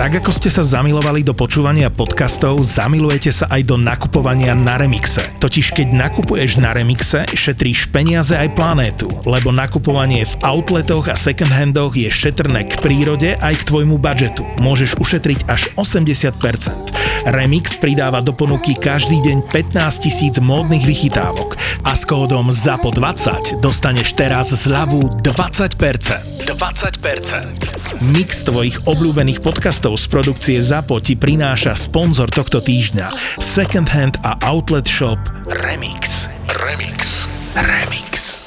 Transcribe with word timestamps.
Tak 0.00 0.24
ako 0.24 0.32
ste 0.32 0.48
sa 0.48 0.64
zamilovali 0.64 1.20
do 1.20 1.36
počúvania 1.36 1.92
podcastov, 1.92 2.64
zamilujete 2.64 3.28
sa 3.36 3.52
aj 3.52 3.68
do 3.68 3.76
nakupovania 3.76 4.56
na 4.56 4.80
Remixe. 4.80 5.20
Totiž 5.36 5.76
keď 5.76 5.92
nakupuješ 5.92 6.56
na 6.56 6.72
Remixe, 6.72 7.28
šetríš 7.28 7.92
peniaze 7.92 8.32
aj 8.32 8.56
planétu, 8.56 9.12
lebo 9.28 9.52
nakupovanie 9.52 10.24
v 10.24 10.34
outletoch 10.40 11.04
a 11.12 11.20
second 11.20 11.52
handoch 11.52 11.92
je 11.92 12.08
šetrné 12.08 12.64
k 12.64 12.80
prírode 12.80 13.36
aj 13.44 13.60
k 13.60 13.66
tvojmu 13.68 14.00
budžetu. 14.00 14.48
Môžeš 14.64 14.96
ušetriť 14.96 15.44
až 15.52 15.68
80%. 15.76 16.96
Remix 17.28 17.76
pridáva 17.76 18.24
do 18.24 18.32
ponuky 18.32 18.72
každý 18.80 19.20
deň 19.20 19.52
15 19.52 20.00
tisíc 20.00 20.40
módnych 20.40 20.88
vychytávok 20.88 21.60
a 21.84 21.92
s 21.92 22.08
kódom 22.08 22.48
ZAPO20 22.48 23.60
dostaneš 23.60 24.16
teraz 24.16 24.48
zľavu 24.56 25.20
20%. 25.20 26.40
20%. 26.48 27.80
Mix 28.14 28.46
tvojich 28.46 28.80
obľúbených 28.86 29.44
podcastov 29.44 29.89
podcastov 29.90 30.06
z 30.06 30.06
produkcie 30.06 30.58
ZAPO 30.62 31.02
ti 31.02 31.14
prináša 31.18 31.74
sponzor 31.74 32.30
tohto 32.30 32.62
týždňa 32.62 33.10
Second 33.42 33.90
Hand 33.90 34.22
a 34.22 34.38
Outlet 34.46 34.86
Shop 34.86 35.18
Remix. 35.50 36.30
Remix. 36.46 37.26
Remix. 37.58 38.38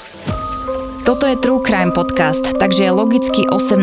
Toto 1.03 1.27
je 1.27 1.35
True 1.43 1.59
Crime 1.59 1.91
podcast, 1.91 2.47
takže 2.55 2.87
je 2.87 2.95
logicky 2.95 3.43
18+, 3.43 3.75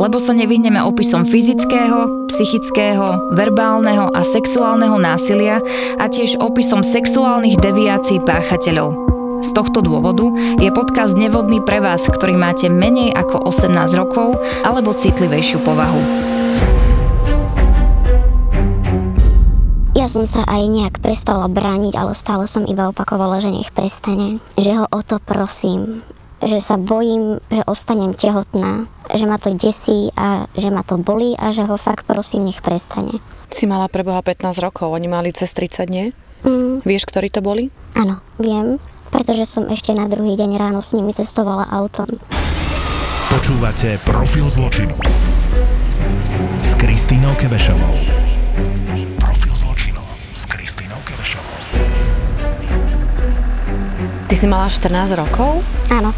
lebo 0.00 0.16
sa 0.16 0.32
nevyhneme 0.32 0.80
opisom 0.80 1.28
fyzického, 1.28 2.24
psychického, 2.32 3.36
verbálneho 3.36 4.08
a 4.08 4.24
sexuálneho 4.24 4.96
násilia 4.96 5.60
a 6.00 6.08
tiež 6.08 6.40
opisom 6.40 6.80
sexuálnych 6.80 7.60
deviácií 7.60 8.24
páchateľov. 8.24 8.96
Z 9.44 9.52
tohto 9.52 9.84
dôvodu 9.84 10.24
je 10.56 10.72
podcast 10.72 11.12
nevhodný 11.12 11.60
pre 11.60 11.84
vás, 11.84 12.08
ktorý 12.08 12.32
máte 12.40 12.72
menej 12.72 13.12
ako 13.12 13.52
18 13.52 13.92
rokov 14.00 14.40
alebo 14.64 14.96
citlivejšiu 14.96 15.60
povahu. 15.60 16.31
Ja 20.02 20.10
som 20.10 20.26
sa 20.26 20.42
aj 20.50 20.66
nejak 20.66 20.96
prestala 20.98 21.46
brániť, 21.46 21.94
ale 21.94 22.18
stále 22.18 22.50
som 22.50 22.66
iba 22.66 22.90
opakovala, 22.90 23.38
že 23.38 23.54
nech 23.54 23.70
prestane. 23.70 24.42
Že 24.58 24.82
ho 24.82 24.86
o 24.90 24.98
to 24.98 25.22
prosím. 25.22 26.02
Že 26.42 26.58
sa 26.58 26.74
bojím, 26.74 27.38
že 27.54 27.62
ostanem 27.70 28.10
tehotná. 28.10 28.90
Že 29.14 29.30
ma 29.30 29.38
to 29.38 29.54
desí 29.54 30.10
a 30.18 30.50
že 30.58 30.74
ma 30.74 30.82
to 30.82 30.98
bolí 30.98 31.38
a 31.38 31.54
že 31.54 31.62
ho 31.62 31.78
fakt 31.78 32.02
prosím, 32.02 32.50
nech 32.50 32.58
prestane. 32.66 33.22
Si 33.46 33.62
mala 33.70 33.86
preboha 33.86 34.26
15 34.26 34.58
rokov, 34.58 34.90
oni 34.90 35.06
mali 35.06 35.30
cez 35.30 35.54
30, 35.54 35.86
nie? 35.86 36.10
Mm. 36.42 36.82
Vieš, 36.82 37.06
ktorí 37.06 37.30
to 37.30 37.38
boli? 37.38 37.70
Áno, 37.94 38.18
viem. 38.42 38.82
Pretože 39.14 39.46
som 39.46 39.70
ešte 39.70 39.94
na 39.94 40.10
druhý 40.10 40.34
deň 40.34 40.58
ráno 40.58 40.82
s 40.82 40.98
nimi 40.98 41.14
cestovala 41.14 41.70
autom. 41.70 42.10
Počúvate 43.30 44.02
Profil 44.02 44.50
zločinu 44.50 44.98
s 46.58 46.74
Kristínou 46.74 47.38
Kebešovou. 47.38 48.31
Si 54.42 54.50
mala 54.50 54.66
14 54.66 55.14
rokov? 55.14 55.62
Áno. 55.94 56.10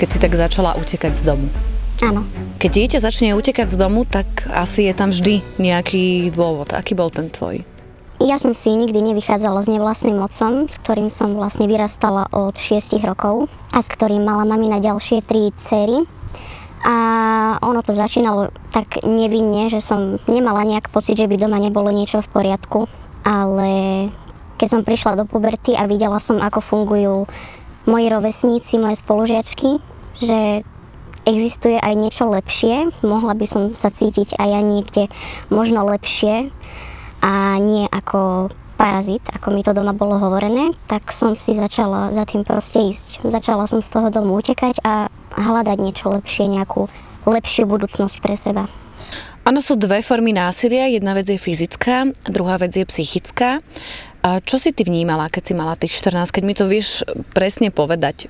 Keď 0.00 0.08
si 0.08 0.16
tak 0.16 0.32
začala 0.32 0.80
utekať 0.80 1.20
z 1.20 1.22
domu? 1.28 1.52
Áno. 2.00 2.24
Keď 2.56 2.70
dieťa 2.72 2.98
začne 3.04 3.36
utekať 3.36 3.68
z 3.68 3.76
domu, 3.76 4.08
tak 4.08 4.24
asi 4.48 4.88
je 4.88 4.96
tam 4.96 5.12
vždy 5.12 5.44
nejaký 5.60 6.32
dôvod. 6.32 6.72
Aký 6.72 6.96
bol 6.96 7.12
ten 7.12 7.28
tvoj? 7.28 7.60
Ja 8.24 8.40
som 8.40 8.56
si 8.56 8.72
nikdy 8.72 9.12
nevychádzala 9.12 9.60
s 9.60 9.68
nevlastným 9.68 10.16
otcom, 10.16 10.64
s 10.64 10.80
ktorým 10.80 11.12
som 11.12 11.36
vlastne 11.36 11.68
vyrastala 11.68 12.32
od 12.32 12.56
6 12.56 13.04
rokov 13.04 13.52
a 13.76 13.84
s 13.84 13.88
ktorým 13.92 14.24
mala 14.24 14.48
mami 14.48 14.72
na 14.72 14.80
ďalšie 14.80 15.20
tri 15.28 15.52
céry. 15.52 16.08
A 16.88 16.96
ono 17.60 17.84
to 17.84 17.92
začínalo 17.92 18.48
tak 18.72 19.04
nevinne, 19.04 19.68
že 19.68 19.84
som 19.84 20.16
nemala 20.24 20.64
nejak 20.64 20.88
pocit, 20.88 21.20
že 21.20 21.28
by 21.28 21.36
doma 21.36 21.60
nebolo 21.60 21.92
niečo 21.92 22.24
v 22.24 22.32
poriadku. 22.32 22.88
Ale 23.28 24.08
keď 24.56 24.68
som 24.72 24.82
prišla 24.88 25.20
do 25.20 25.28
puberty 25.28 25.76
a 25.76 25.84
videla 25.84 26.16
som, 26.16 26.40
ako 26.40 26.64
fungujú 26.64 27.28
moji 27.88 28.06
rovesníci, 28.12 28.76
moje 28.76 29.00
spolužiačky, 29.00 29.80
že 30.20 30.62
existuje 31.24 31.80
aj 31.80 31.94
niečo 31.96 32.28
lepšie, 32.28 32.92
mohla 33.04 33.32
by 33.32 33.46
som 33.48 33.62
sa 33.72 33.88
cítiť 33.88 34.36
aj 34.36 34.48
ja 34.48 34.60
niekde 34.60 35.02
možno 35.48 35.84
lepšie 35.88 36.52
a 37.24 37.56
nie 37.60 37.88
ako 37.88 38.52
parazit, 38.78 39.20
ako 39.34 39.50
mi 39.50 39.66
to 39.66 39.74
doma 39.74 39.90
bolo 39.90 40.16
hovorené, 40.22 40.70
tak 40.86 41.10
som 41.10 41.34
si 41.34 41.50
začala 41.52 42.14
za 42.14 42.22
tým 42.22 42.46
proste 42.46 42.78
ísť. 42.86 43.26
Začala 43.26 43.66
som 43.66 43.82
z 43.82 43.90
toho 43.90 44.08
domu 44.08 44.38
utekať 44.38 44.78
a 44.86 45.10
hľadať 45.34 45.76
niečo 45.82 46.14
lepšie, 46.14 46.46
nejakú 46.46 46.86
lepšiu 47.26 47.66
budúcnosť 47.66 48.16
pre 48.22 48.38
seba. 48.38 48.70
Áno, 49.42 49.64
sú 49.64 49.80
dve 49.80 50.04
formy 50.04 50.36
násilia. 50.36 50.92
Jedna 50.92 51.16
vec 51.16 51.24
je 51.24 51.40
fyzická, 51.40 52.12
druhá 52.28 52.60
vec 52.60 52.76
je 52.76 52.84
psychická. 52.84 53.64
A 54.28 54.44
čo 54.44 54.60
si 54.60 54.76
ty 54.76 54.84
vnímala, 54.84 55.32
keď 55.32 55.42
si 55.48 55.54
mala 55.56 55.72
tých 55.72 55.96
14, 55.96 56.28
keď 56.28 56.42
mi 56.44 56.52
to 56.52 56.68
vieš 56.68 57.00
presne 57.32 57.72
povedať? 57.72 58.28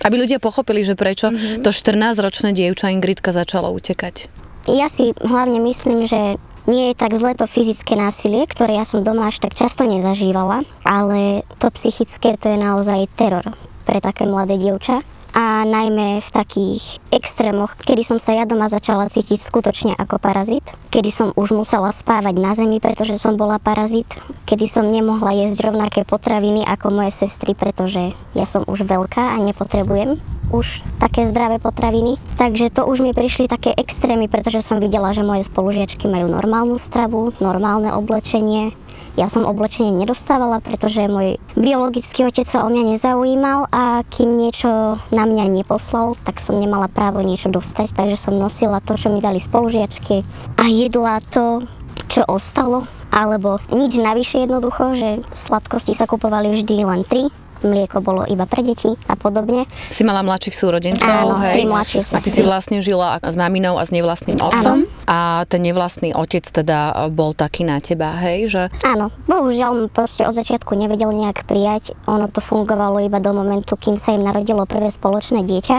Aby 0.00 0.24
ľudia 0.24 0.40
pochopili, 0.40 0.80
že 0.80 0.96
prečo 0.96 1.28
mm-hmm. 1.28 1.60
to 1.60 1.68
14-ročné 1.68 2.56
dievča 2.56 2.88
Ingridka 2.88 3.28
začala 3.28 3.68
utekať. 3.68 4.32
Ja 4.72 4.88
si 4.88 5.12
hlavne 5.20 5.60
myslím, 5.68 6.08
že 6.08 6.40
nie 6.64 6.92
je 6.92 6.94
tak 6.96 7.12
zlé 7.12 7.36
to 7.36 7.44
fyzické 7.44 7.92
násilie, 7.92 8.48
ktoré 8.48 8.80
ja 8.80 8.88
som 8.88 9.04
doma 9.04 9.28
až 9.28 9.44
tak 9.44 9.52
často 9.52 9.84
nezažívala, 9.84 10.64
ale 10.84 11.44
to 11.60 11.68
psychické 11.76 12.40
to 12.40 12.48
je 12.48 12.58
naozaj 12.60 13.08
teror 13.12 13.44
pre 13.84 14.00
také 14.00 14.24
mladé 14.24 14.56
dievča 14.56 15.04
a 15.36 15.64
najmä 15.64 16.20
v 16.24 16.28
takých 16.32 17.02
extrémoch, 17.12 17.76
kedy 17.80 18.02
som 18.04 18.18
sa 18.20 18.36
ja 18.36 18.44
doma 18.48 18.68
začala 18.68 19.10
cítiť 19.12 19.40
skutočne 19.40 19.92
ako 19.96 20.20
parazit, 20.20 20.64
kedy 20.88 21.10
som 21.12 21.28
už 21.36 21.56
musela 21.56 21.92
spávať 21.92 22.34
na 22.40 22.52
zemi, 22.56 22.80
pretože 22.80 23.20
som 23.20 23.36
bola 23.36 23.60
parazit, 23.60 24.08
kedy 24.48 24.64
som 24.64 24.88
nemohla 24.88 25.34
jesť 25.44 25.72
rovnaké 25.72 26.00
potraviny 26.08 26.64
ako 26.64 26.92
moje 26.92 27.12
sestry, 27.12 27.52
pretože 27.52 28.12
ja 28.32 28.46
som 28.48 28.64
už 28.64 28.88
veľká 28.88 29.34
a 29.34 29.36
nepotrebujem 29.40 30.20
už 30.48 30.80
také 30.96 31.28
zdravé 31.28 31.60
potraviny. 31.60 32.16
Takže 32.40 32.72
to 32.72 32.88
už 32.88 33.04
mi 33.04 33.12
prišli 33.12 33.52
také 33.52 33.76
extrémy, 33.76 34.32
pretože 34.32 34.64
som 34.64 34.80
videla, 34.80 35.12
že 35.12 35.20
moje 35.20 35.44
spolužiačky 35.44 36.08
majú 36.08 36.32
normálnu 36.32 36.80
stravu, 36.80 37.36
normálne 37.36 37.92
oblečenie, 37.92 38.72
ja 39.18 39.26
som 39.26 39.42
oblečenie 39.42 39.90
nedostávala, 39.90 40.62
pretože 40.62 41.10
môj 41.10 41.42
biologický 41.58 42.30
otec 42.30 42.46
sa 42.46 42.62
o 42.62 42.70
mňa 42.70 42.94
nezaujímal 42.94 43.66
a 43.74 44.06
kým 44.06 44.38
niečo 44.38 44.94
na 45.10 45.26
mňa 45.26 45.50
neposlal, 45.50 46.14
tak 46.22 46.38
som 46.38 46.62
nemala 46.62 46.86
právo 46.86 47.18
niečo 47.18 47.50
dostať, 47.50 47.98
takže 47.98 48.14
som 48.14 48.38
nosila 48.38 48.78
to, 48.78 48.94
čo 48.94 49.10
mi 49.10 49.18
dali 49.18 49.42
spolužiačky 49.42 50.22
a 50.54 50.64
jedla 50.70 51.18
to, 51.34 51.66
čo 52.06 52.22
ostalo, 52.30 52.86
alebo 53.10 53.58
nič 53.74 53.98
navyše 53.98 54.46
jednoducho, 54.46 54.94
že 54.94 55.26
sladkosti 55.34 55.98
sa 55.98 56.06
kupovali 56.06 56.54
vždy 56.54 56.86
len 56.86 57.02
tri 57.02 57.26
mlieko 57.62 58.00
bolo 58.00 58.22
iba 58.26 58.44
pre 58.46 58.62
deti 58.62 58.90
a 59.08 59.14
podobne. 59.14 59.64
Si 59.90 60.06
mala 60.06 60.22
mladších 60.22 60.54
súrodencov, 60.54 61.08
Áno, 61.08 61.42
hej? 61.42 61.66
mladšie 61.66 62.00
A 62.14 62.18
ty 62.22 62.30
si 62.30 62.42
vlastne 62.42 62.78
žila 62.80 63.18
s 63.22 63.34
maminou 63.34 63.76
a 63.78 63.84
s 63.84 63.90
nevlastným 63.90 64.38
otcom. 64.38 64.84
Áno. 64.84 65.06
A 65.08 65.46
ten 65.48 65.64
nevlastný 65.64 66.14
otec 66.14 66.44
teda 66.44 67.08
bol 67.10 67.32
taký 67.32 67.64
na 67.66 67.82
teba, 67.82 68.14
hej? 68.18 68.50
Že... 68.52 68.62
Áno, 68.84 69.10
bohužiaľ 69.26 69.90
proste 69.90 70.26
od 70.28 70.34
začiatku 70.36 70.74
nevedel 70.76 71.10
nejak 71.10 71.48
prijať. 71.48 71.96
Ono 72.06 72.28
to 72.30 72.44
fungovalo 72.44 73.02
iba 73.02 73.18
do 73.18 73.32
momentu, 73.34 73.74
kým 73.74 73.96
sa 73.96 74.14
im 74.14 74.22
narodilo 74.22 74.68
prvé 74.68 74.92
spoločné 74.92 75.42
dieťa. 75.42 75.78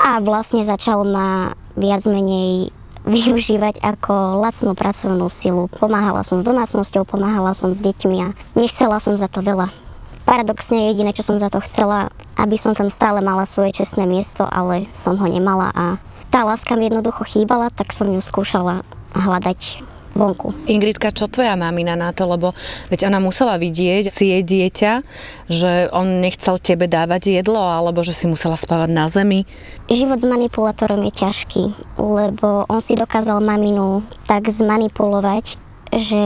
A 0.00 0.22
vlastne 0.24 0.64
začal 0.64 1.04
ma 1.04 1.52
viac 1.76 2.04
menej 2.08 2.72
využívať 3.04 3.80
ako 3.80 4.44
lacnú 4.44 4.76
pracovnú 4.76 5.32
silu. 5.32 5.72
Pomáhala 5.72 6.20
som 6.20 6.36
s 6.36 6.44
domácnosťou, 6.44 7.08
pomáhala 7.08 7.56
som 7.56 7.72
s 7.72 7.80
deťmi 7.80 8.18
a 8.20 8.28
nechcela 8.52 9.00
som 9.00 9.16
za 9.16 9.24
to 9.26 9.40
veľa 9.40 9.72
Paradoxne 10.28 10.92
jediné, 10.92 11.10
čo 11.10 11.26
som 11.26 11.40
za 11.40 11.50
to 11.50 11.58
chcela, 11.64 12.12
aby 12.38 12.54
som 12.54 12.76
tam 12.76 12.92
stále 12.92 13.18
mala 13.20 13.44
svoje 13.44 13.82
čestné 13.82 14.06
miesto, 14.06 14.46
ale 14.46 14.86
som 14.94 15.18
ho 15.18 15.26
nemala 15.26 15.72
a 15.74 15.98
tá 16.30 16.46
láska 16.46 16.78
mi 16.78 16.86
jednoducho 16.86 17.26
chýbala, 17.26 17.74
tak 17.74 17.90
som 17.90 18.06
ju 18.06 18.22
skúšala 18.22 18.86
hľadať 19.18 19.82
vonku. 20.14 20.54
Ingridka, 20.66 21.14
čo 21.14 21.30
tvoja 21.30 21.54
mamina 21.54 21.94
na 21.94 22.10
to? 22.14 22.26
Lebo 22.26 22.54
veď 22.90 23.10
ona 23.10 23.18
musela 23.22 23.58
vidieť 23.58 24.10
si 24.10 24.30
jej 24.34 24.42
dieťa, 24.42 24.92
že 25.50 25.90
on 25.94 26.22
nechcel 26.22 26.58
tebe 26.58 26.90
dávať 26.90 27.42
jedlo, 27.42 27.58
alebo 27.58 28.02
že 28.02 28.14
si 28.14 28.26
musela 28.26 28.58
spávať 28.58 28.90
na 28.90 29.06
zemi. 29.06 29.46
Život 29.90 30.22
s 30.22 30.26
manipulátorom 30.26 31.02
je 31.06 31.12
ťažký, 31.14 31.62
lebo 31.98 32.66
on 32.66 32.78
si 32.82 32.98
dokázal 32.98 33.42
maminu 33.42 34.02
tak 34.26 34.50
zmanipulovať, 34.50 35.69
že 35.94 36.24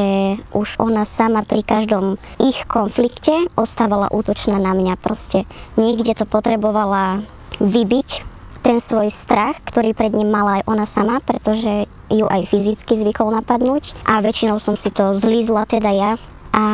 už 0.52 0.80
ona 0.80 1.08
sama 1.08 1.44
pri 1.44 1.64
každom 1.64 2.20
ich 2.40 2.64
konflikte 2.68 3.48
ostávala 3.56 4.12
útočná 4.12 4.60
na 4.60 4.76
mňa. 4.76 5.00
Proste 5.00 5.48
niekde 5.80 6.12
to 6.12 6.28
potrebovala 6.28 7.24
vybiť, 7.58 8.34
ten 8.64 8.80
svoj 8.80 9.12
strach, 9.12 9.60
ktorý 9.60 9.92
pred 9.92 10.16
ním 10.16 10.32
mala 10.32 10.58
aj 10.58 10.62
ona 10.64 10.88
sama, 10.88 11.20
pretože 11.20 11.84
ju 12.08 12.24
aj 12.24 12.48
fyzicky 12.48 12.96
zvykol 12.96 13.28
napadnúť 13.36 13.92
a 14.08 14.24
väčšinou 14.24 14.56
som 14.56 14.72
si 14.72 14.88
to 14.88 15.12
zlízla 15.12 15.68
teda 15.68 15.92
ja 15.92 16.10
a 16.56 16.64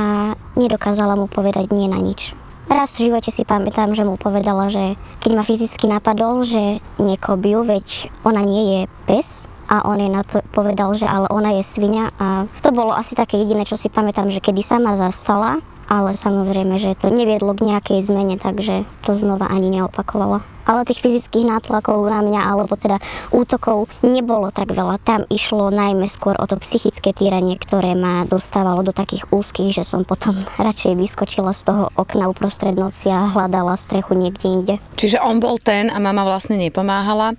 nedokázala 0.54 1.18
mu 1.18 1.26
povedať 1.26 1.74
nie 1.74 1.90
na 1.90 1.98
nič. 1.98 2.38
Raz 2.70 2.94
v 2.94 3.10
živote 3.10 3.34
si 3.34 3.42
pamätám, 3.42 3.90
že 3.98 4.06
mu 4.06 4.14
povedala, 4.14 4.70
že 4.70 4.94
keď 5.26 5.30
ma 5.34 5.42
fyzicky 5.42 5.90
napadol, 5.90 6.46
že 6.46 6.78
nekobiu, 7.02 7.66
veď 7.66 8.06
ona 8.22 8.46
nie 8.46 8.62
je 8.62 8.80
pes, 9.10 9.50
a 9.70 9.86
on 9.86 10.02
jej 10.02 10.10
na 10.10 10.26
to 10.26 10.42
povedal, 10.50 10.90
že 10.98 11.06
ale 11.06 11.30
ona 11.30 11.54
je 11.54 11.62
svinia 11.62 12.10
a 12.18 12.50
to 12.58 12.74
bolo 12.74 12.90
asi 12.90 13.14
také 13.14 13.38
jediné, 13.38 13.62
čo 13.62 13.78
si 13.78 13.86
pamätám, 13.86 14.26
že 14.26 14.42
kedy 14.42 14.66
sama 14.66 14.98
zastala, 14.98 15.62
ale 15.90 16.14
samozrejme, 16.14 16.78
že 16.78 16.94
to 16.94 17.10
neviedlo 17.10 17.50
k 17.54 17.66
nejakej 17.66 17.98
zmene, 17.98 18.38
takže 18.38 18.86
to 19.02 19.10
znova 19.10 19.50
ani 19.50 19.74
neopakovala. 19.74 20.38
Ale 20.62 20.86
tých 20.86 21.02
fyzických 21.02 21.50
nátlakov 21.50 22.06
na 22.06 22.22
mňa, 22.22 22.46
alebo 22.46 22.78
teda 22.78 23.02
útokov 23.34 23.90
nebolo 24.06 24.54
tak 24.54 24.70
veľa. 24.70 25.02
Tam 25.02 25.26
išlo 25.26 25.74
najmä 25.74 26.06
skôr 26.06 26.38
o 26.38 26.46
to 26.46 26.62
psychické 26.62 27.10
týranie, 27.10 27.58
ktoré 27.58 27.98
ma 27.98 28.22
dostávalo 28.22 28.86
do 28.86 28.94
takých 28.94 29.26
úzkých, 29.34 29.74
že 29.74 29.82
som 29.82 30.06
potom 30.06 30.38
radšej 30.66 30.94
vyskočila 30.94 31.50
z 31.50 31.66
toho 31.66 31.90
okna 31.98 32.30
uprostred 32.30 32.78
noci 32.78 33.10
a 33.10 33.26
hľadala 33.26 33.74
strechu 33.74 34.14
niekde 34.14 34.46
inde. 34.46 34.74
Čiže 34.94 35.18
on 35.18 35.42
bol 35.42 35.58
ten 35.58 35.90
a 35.90 35.98
mama 35.98 36.22
vlastne 36.22 36.54
nepomáhala. 36.54 37.34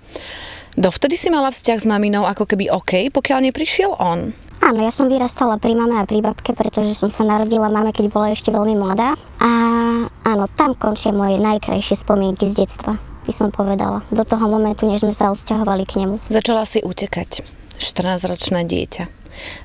Dovtedy 0.72 1.20
si 1.20 1.28
mala 1.28 1.52
vzťah 1.52 1.78
s 1.84 1.86
maminou 1.86 2.24
ako 2.24 2.48
keby 2.48 2.72
OK, 2.72 3.12
pokiaľ 3.12 3.38
neprišiel 3.52 3.92
on. 4.00 4.32
Áno, 4.62 4.78
ja 4.78 4.94
som 4.94 5.10
vyrastala 5.10 5.58
pri 5.58 5.74
mame 5.74 5.98
a 5.98 6.06
pri 6.06 6.22
babke, 6.22 6.54
pretože 6.54 6.94
som 6.94 7.10
sa 7.10 7.26
narodila 7.26 7.66
mame, 7.66 7.90
keď 7.90 8.08
bola 8.08 8.30
ešte 8.30 8.54
veľmi 8.54 8.78
mladá. 8.78 9.18
A 9.42 9.50
áno, 10.22 10.44
tam 10.54 10.78
končia 10.78 11.10
moje 11.10 11.42
najkrajšie 11.42 11.98
spomienky 11.98 12.46
z 12.46 12.62
detstva, 12.64 12.94
by 13.26 13.32
som 13.34 13.50
povedala. 13.50 14.06
Do 14.14 14.22
toho 14.22 14.46
momentu, 14.46 14.86
než 14.86 15.02
sme 15.02 15.12
sa 15.12 15.34
odsťahovali 15.34 15.84
k 15.84 16.06
nemu. 16.06 16.14
Začala 16.30 16.62
si 16.62 16.78
utekať. 16.80 17.42
14-ročné 17.82 18.62
dieťa. 18.64 19.04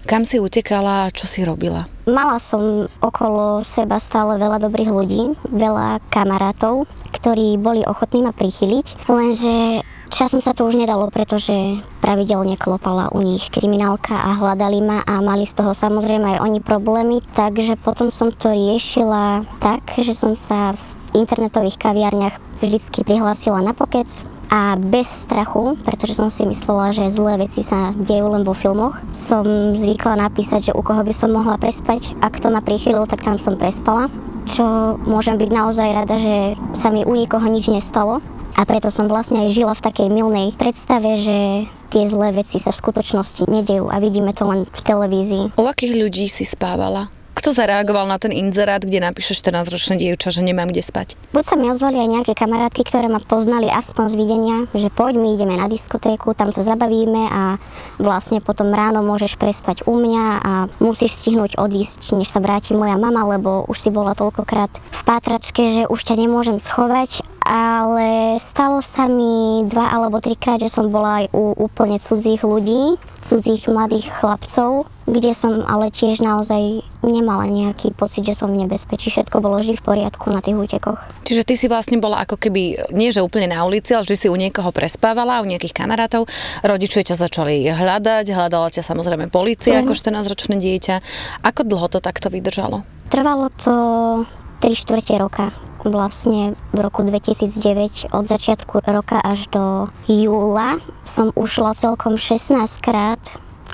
Kam 0.10 0.26
si 0.26 0.42
utekala 0.42 1.08
a 1.08 1.14
čo 1.14 1.30
si 1.30 1.46
robila? 1.46 1.86
Mala 2.10 2.42
som 2.42 2.88
okolo 3.00 3.62
seba 3.62 4.02
stále 4.02 4.40
veľa 4.42 4.64
dobrých 4.64 4.92
ľudí, 4.92 5.24
veľa 5.52 6.02
kamarátov, 6.10 6.90
ktorí 7.14 7.60
boli 7.60 7.84
ochotní 7.84 8.24
ma 8.24 8.32
prichyliť, 8.32 9.08
lenže 9.12 9.86
Časom 10.08 10.40
sa 10.40 10.56
to 10.56 10.66
už 10.66 10.80
nedalo, 10.80 11.12
pretože 11.12 11.54
pravidelne 12.02 12.56
klopala 12.56 13.12
u 13.12 13.22
nich 13.22 13.52
kriminálka 13.52 14.16
a 14.16 14.40
hľadali 14.40 14.80
ma 14.82 15.04
a 15.04 15.20
mali 15.20 15.44
z 15.44 15.60
toho 15.60 15.76
samozrejme 15.76 16.38
aj 16.38 16.42
oni 16.42 16.60
problémy, 16.64 17.20
takže 17.36 17.76
potom 17.78 18.08
som 18.08 18.32
to 18.32 18.50
riešila 18.50 19.44
tak, 19.60 19.84
že 20.00 20.16
som 20.16 20.34
sa 20.34 20.74
v 20.74 21.22
internetových 21.22 21.76
kaviarniach 21.76 22.40
vždycky 22.64 23.04
prihlásila 23.04 23.62
na 23.62 23.76
pokec 23.76 24.08
a 24.48 24.80
bez 24.80 25.28
strachu, 25.28 25.76
pretože 25.84 26.16
som 26.16 26.32
si 26.32 26.48
myslela, 26.48 26.96
že 26.96 27.12
zlé 27.12 27.44
veci 27.44 27.60
sa 27.62 27.92
dejú 27.92 28.32
len 28.32 28.48
vo 28.48 28.56
filmoch, 28.56 28.96
som 29.12 29.44
zvykla 29.76 30.16
napísať, 30.16 30.72
že 30.72 30.76
u 30.76 30.80
koho 30.80 31.04
by 31.04 31.12
som 31.12 31.36
mohla 31.36 31.60
prespať. 31.60 32.16
Ak 32.24 32.40
to 32.40 32.48
ma 32.48 32.64
prichylil, 32.64 33.04
tak 33.12 33.28
tam 33.28 33.36
som 33.36 33.60
prespala. 33.60 34.08
Čo 34.48 34.96
môžem 35.04 35.36
byť 35.36 35.50
naozaj 35.52 35.90
rada, 35.92 36.16
že 36.16 36.56
sa 36.72 36.88
mi 36.88 37.04
u 37.04 37.12
nikoho 37.12 37.44
nič 37.52 37.68
nestalo, 37.68 38.24
a 38.58 38.62
preto 38.66 38.90
som 38.90 39.06
vlastne 39.06 39.46
aj 39.46 39.54
žila 39.54 39.74
v 39.78 39.86
takej 39.86 40.10
milnej 40.10 40.58
predstave, 40.58 41.22
že 41.22 41.70
tie 41.94 42.04
zlé 42.10 42.34
veci 42.34 42.58
sa 42.58 42.74
v 42.74 42.82
skutočnosti 42.82 43.46
nedejú 43.46 43.88
a 43.88 44.02
vidíme 44.02 44.34
to 44.34 44.50
len 44.50 44.66
v 44.66 44.82
televízii. 44.82 45.54
U 45.56 45.70
akých 45.70 45.94
ľudí 45.94 46.26
si 46.26 46.44
spávala? 46.44 47.14
Kto 47.38 47.54
zareagoval 47.54 48.10
na 48.10 48.18
ten 48.18 48.34
inzerát, 48.34 48.82
kde 48.82 48.98
napíše 48.98 49.38
14-ročné 49.38 50.02
dievča, 50.02 50.34
že 50.34 50.42
nemám 50.42 50.74
kde 50.74 50.82
spať? 50.82 51.14
Buď 51.38 51.46
sa 51.46 51.54
mi 51.54 51.70
ozvali 51.70 52.02
aj 52.02 52.10
nejaké 52.10 52.34
kamarátky, 52.34 52.82
ktoré 52.82 53.14
ma 53.14 53.22
poznali 53.22 53.70
aspoň 53.70 54.06
z 54.10 54.16
videnia, 54.18 54.58
že 54.74 54.90
poď 54.90 55.22
my 55.22 55.38
ideme 55.38 55.54
na 55.54 55.70
diskotéku, 55.70 56.34
tam 56.34 56.50
sa 56.50 56.66
zabavíme 56.66 57.30
a 57.30 57.62
vlastne 58.02 58.42
potom 58.42 58.74
ráno 58.74 59.06
môžeš 59.06 59.38
prespať 59.38 59.86
u 59.86 60.02
mňa 60.02 60.26
a 60.42 60.52
musíš 60.82 61.14
stihnúť 61.14 61.62
odísť, 61.62 62.18
než 62.18 62.26
sa 62.26 62.42
vráti 62.42 62.74
moja 62.74 62.98
mama, 62.98 63.38
lebo 63.38 63.70
už 63.70 63.78
si 63.86 63.94
bola 63.94 64.18
toľkokrát 64.18 64.74
v 64.74 65.02
pátračke, 65.06 65.62
že 65.70 65.84
už 65.86 66.10
ťa 66.10 66.18
nemôžem 66.18 66.58
schovať 66.58 67.37
ale 67.48 68.36
stalo 68.44 68.84
sa 68.84 69.08
mi 69.08 69.64
dva 69.64 69.96
alebo 69.96 70.20
trikrát, 70.20 70.60
že 70.60 70.68
som 70.68 70.92
bola 70.92 71.24
aj 71.24 71.32
u 71.32 71.56
úplne 71.56 71.96
cudzích 71.96 72.44
ľudí, 72.44 73.00
cudzích 73.24 73.72
mladých 73.72 74.12
chlapcov, 74.12 74.84
kde 75.08 75.32
som 75.32 75.64
ale 75.64 75.88
tiež 75.88 76.20
naozaj 76.20 76.84
nemala 77.08 77.48
nejaký 77.48 77.96
pocit, 77.96 78.28
že 78.28 78.36
som 78.36 78.52
v 78.52 78.68
nebezpečí. 78.68 79.08
Všetko 79.08 79.40
bolo 79.40 79.64
vždy 79.64 79.80
v 79.80 79.86
poriadku 79.88 80.28
na 80.28 80.44
tých 80.44 80.60
útekoch. 80.60 81.00
Čiže 81.24 81.48
ty 81.48 81.56
si 81.56 81.72
vlastne 81.72 82.04
bola 82.04 82.20
ako 82.28 82.36
keby, 82.36 82.92
nie 82.92 83.16
že 83.16 83.24
úplne 83.24 83.48
na 83.56 83.64
ulici, 83.64 83.96
ale 83.96 84.04
že 84.04 84.20
si 84.20 84.28
u 84.28 84.36
niekoho 84.36 84.76
prespávala, 84.76 85.40
u 85.40 85.48
nejakých 85.48 85.72
kamarátov. 85.72 86.28
Rodičia 86.68 87.08
ťa 87.08 87.16
začali 87.16 87.64
hľadať, 87.72 88.28
hľadala 88.28 88.68
ťa 88.76 88.84
samozrejme 88.84 89.32
policia 89.32 89.80
mm. 89.80 89.88
ako 89.88 89.94
14-ročné 89.96 90.60
dieťa. 90.60 90.96
Ako 91.48 91.64
dlho 91.64 91.88
to 91.88 92.04
takto 92.04 92.28
vydržalo? 92.28 92.84
Trvalo 93.08 93.48
to 93.56 93.74
3 94.60 94.68
čtvrte 94.76 95.16
roka 95.16 95.67
vlastne 95.90 96.54
v 96.76 96.80
roku 96.80 97.04
2009 97.04 98.14
od 98.14 98.26
začiatku 98.28 98.84
roka 98.88 99.20
až 99.20 99.48
do 99.52 99.64
júla 100.08 100.80
som 101.08 101.32
ušla 101.34 101.76
celkom 101.76 102.20
16 102.20 102.60
krát 102.80 103.20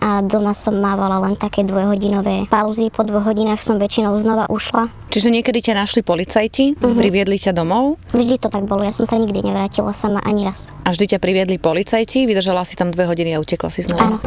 a 0.04 0.20
doma 0.20 0.52
som 0.52 0.76
mávala 0.76 1.24
len 1.24 1.40
také 1.40 1.64
dvojhodinové 1.64 2.52
pauzy. 2.52 2.92
Po 2.92 3.08
dvoch 3.08 3.24
hodinách 3.24 3.64
som 3.64 3.80
väčšinou 3.80 4.20
znova 4.20 4.52
ušla. 4.52 4.92
Čiže 5.08 5.32
niekedy 5.32 5.64
ťa 5.64 5.80
našli 5.80 6.04
policajti, 6.04 6.76
uh-huh. 6.76 7.00
priviedli 7.00 7.40
ťa 7.40 7.56
domov? 7.56 7.96
Vždy 8.12 8.36
to 8.36 8.52
tak 8.52 8.68
bolo, 8.68 8.84
ja 8.84 8.92
som 8.92 9.08
sa 9.08 9.16
nikdy 9.16 9.40
nevrátila 9.40 9.96
sama 9.96 10.20
ani 10.28 10.44
raz. 10.44 10.76
A 10.84 10.92
vždy 10.92 11.16
ťa 11.16 11.20
priviedli 11.24 11.56
policajti, 11.56 12.28
vydržala 12.28 12.68
si 12.68 12.76
tam 12.76 12.92
dve 12.92 13.08
hodiny 13.08 13.32
a 13.32 13.40
utekla 13.40 13.72
si 13.72 13.88
znova? 13.88 14.04
Áno. 14.04 14.18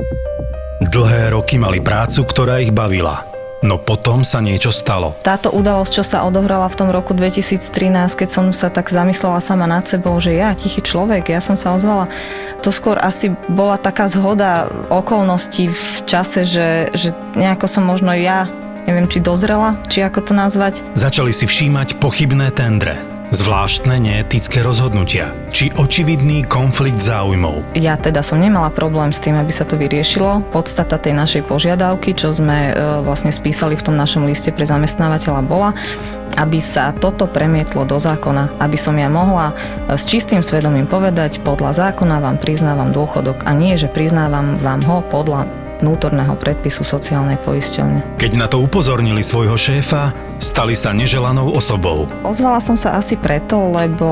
Dlhé 0.80 1.36
roky 1.36 1.60
mali 1.60 1.84
prácu, 1.84 2.24
ktorá 2.24 2.56
ich 2.62 2.72
bavila 2.72 3.35
No 3.64 3.80
potom 3.80 4.20
sa 4.20 4.44
niečo 4.44 4.68
stalo. 4.68 5.16
Táto 5.24 5.48
udalosť, 5.48 5.92
čo 6.00 6.04
sa 6.04 6.28
odohrala 6.28 6.68
v 6.68 6.76
tom 6.76 6.88
roku 6.92 7.16
2013, 7.16 7.64
keď 8.12 8.28
som 8.28 8.52
sa 8.52 8.68
tak 8.68 8.92
zamyslela 8.92 9.40
sama 9.40 9.64
nad 9.64 9.88
sebou, 9.88 10.12
že 10.20 10.36
ja, 10.36 10.52
tichý 10.52 10.84
človek, 10.84 11.32
ja 11.32 11.40
som 11.40 11.56
sa 11.56 11.72
ozvala, 11.72 12.12
to 12.60 12.68
skôr 12.68 13.00
asi 13.00 13.32
bola 13.48 13.80
taká 13.80 14.12
zhoda 14.12 14.68
okolností 14.92 15.72
v 15.72 15.98
čase, 16.04 16.44
že, 16.44 16.92
že 16.92 17.16
nejako 17.32 17.64
som 17.64 17.88
možno 17.88 18.12
ja 18.12 18.44
neviem, 18.86 19.10
či 19.10 19.18
dozrela, 19.18 19.82
či 19.90 19.98
ako 20.06 20.30
to 20.30 20.32
nazvať. 20.32 20.78
Začali 20.94 21.34
si 21.34 21.50
všímať 21.50 21.98
pochybné 21.98 22.54
tendre 22.54 23.15
zvláštne 23.34 23.98
neetické 23.98 24.62
rozhodnutia 24.62 25.34
či 25.50 25.72
očividný 25.74 26.46
konflikt 26.46 27.02
záujmov. 27.02 27.74
Ja 27.74 27.98
teda 27.98 28.22
som 28.22 28.38
nemala 28.38 28.70
problém 28.70 29.10
s 29.10 29.22
tým, 29.22 29.34
aby 29.34 29.50
sa 29.50 29.66
to 29.66 29.74
vyriešilo. 29.74 30.44
Podstata 30.54 31.00
tej 31.00 31.16
našej 31.16 31.42
požiadavky, 31.48 32.14
čo 32.14 32.30
sme 32.30 32.70
e, 32.70 33.02
vlastne 33.02 33.34
spísali 33.34 33.74
v 33.74 33.84
tom 33.86 33.96
našom 33.98 34.28
liste 34.28 34.54
pre 34.54 34.68
zamestnávateľa 34.68 35.42
bola, 35.42 35.70
aby 36.36 36.60
sa 36.60 36.92
toto 36.94 37.26
premietlo 37.26 37.88
do 37.88 37.96
zákona, 37.96 38.60
aby 38.62 38.78
som 38.78 38.94
ja 38.94 39.10
mohla 39.10 39.50
e, 39.50 39.54
s 39.96 40.06
čistým 40.06 40.44
svedomím 40.44 40.86
povedať, 40.86 41.42
podľa 41.42 41.90
zákona 41.90 42.22
vám 42.22 42.36
priznávam 42.38 42.94
dôchodok 42.94 43.42
a 43.48 43.50
nie, 43.56 43.74
že 43.74 43.90
priznávam 43.90 44.60
vám 44.62 44.84
ho 44.86 45.02
podľa 45.06 45.65
vnútorného 45.80 46.34
predpisu 46.36 46.82
sociálnej 46.82 47.36
poisťovne. 47.42 48.16
Keď 48.16 48.32
na 48.36 48.46
to 48.48 48.60
upozornili 48.60 49.20
svojho 49.20 49.56
šéfa, 49.56 50.12
stali 50.40 50.76
sa 50.76 50.92
neželanou 50.92 51.52
osobou. 51.52 52.08
Ozvala 52.24 52.60
som 52.60 52.76
sa 52.76 52.96
asi 52.96 53.16
preto, 53.16 53.56
lebo 53.72 54.08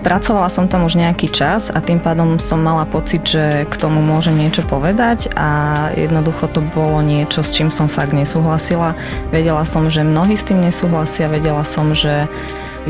pracovala 0.00 0.48
som 0.48 0.68
tam 0.68 0.84
už 0.88 0.96
nejaký 0.96 1.28
čas 1.32 1.68
a 1.72 1.78
tým 1.80 2.00
pádom 2.00 2.40
som 2.40 2.60
mala 2.60 2.84
pocit, 2.88 3.24
že 3.24 3.68
k 3.68 3.74
tomu 3.76 4.00
môžem 4.00 4.36
niečo 4.36 4.64
povedať 4.64 5.32
a 5.36 5.90
jednoducho 5.96 6.48
to 6.52 6.60
bolo 6.72 7.00
niečo, 7.04 7.44
s 7.44 7.52
čím 7.52 7.68
som 7.68 7.88
fakt 7.88 8.16
nesúhlasila. 8.16 8.96
Vedela 9.32 9.64
som, 9.68 9.88
že 9.88 10.04
mnohí 10.04 10.36
s 10.36 10.46
tým 10.46 10.64
nesúhlasia, 10.64 11.32
vedela 11.32 11.64
som, 11.64 11.92
že 11.92 12.28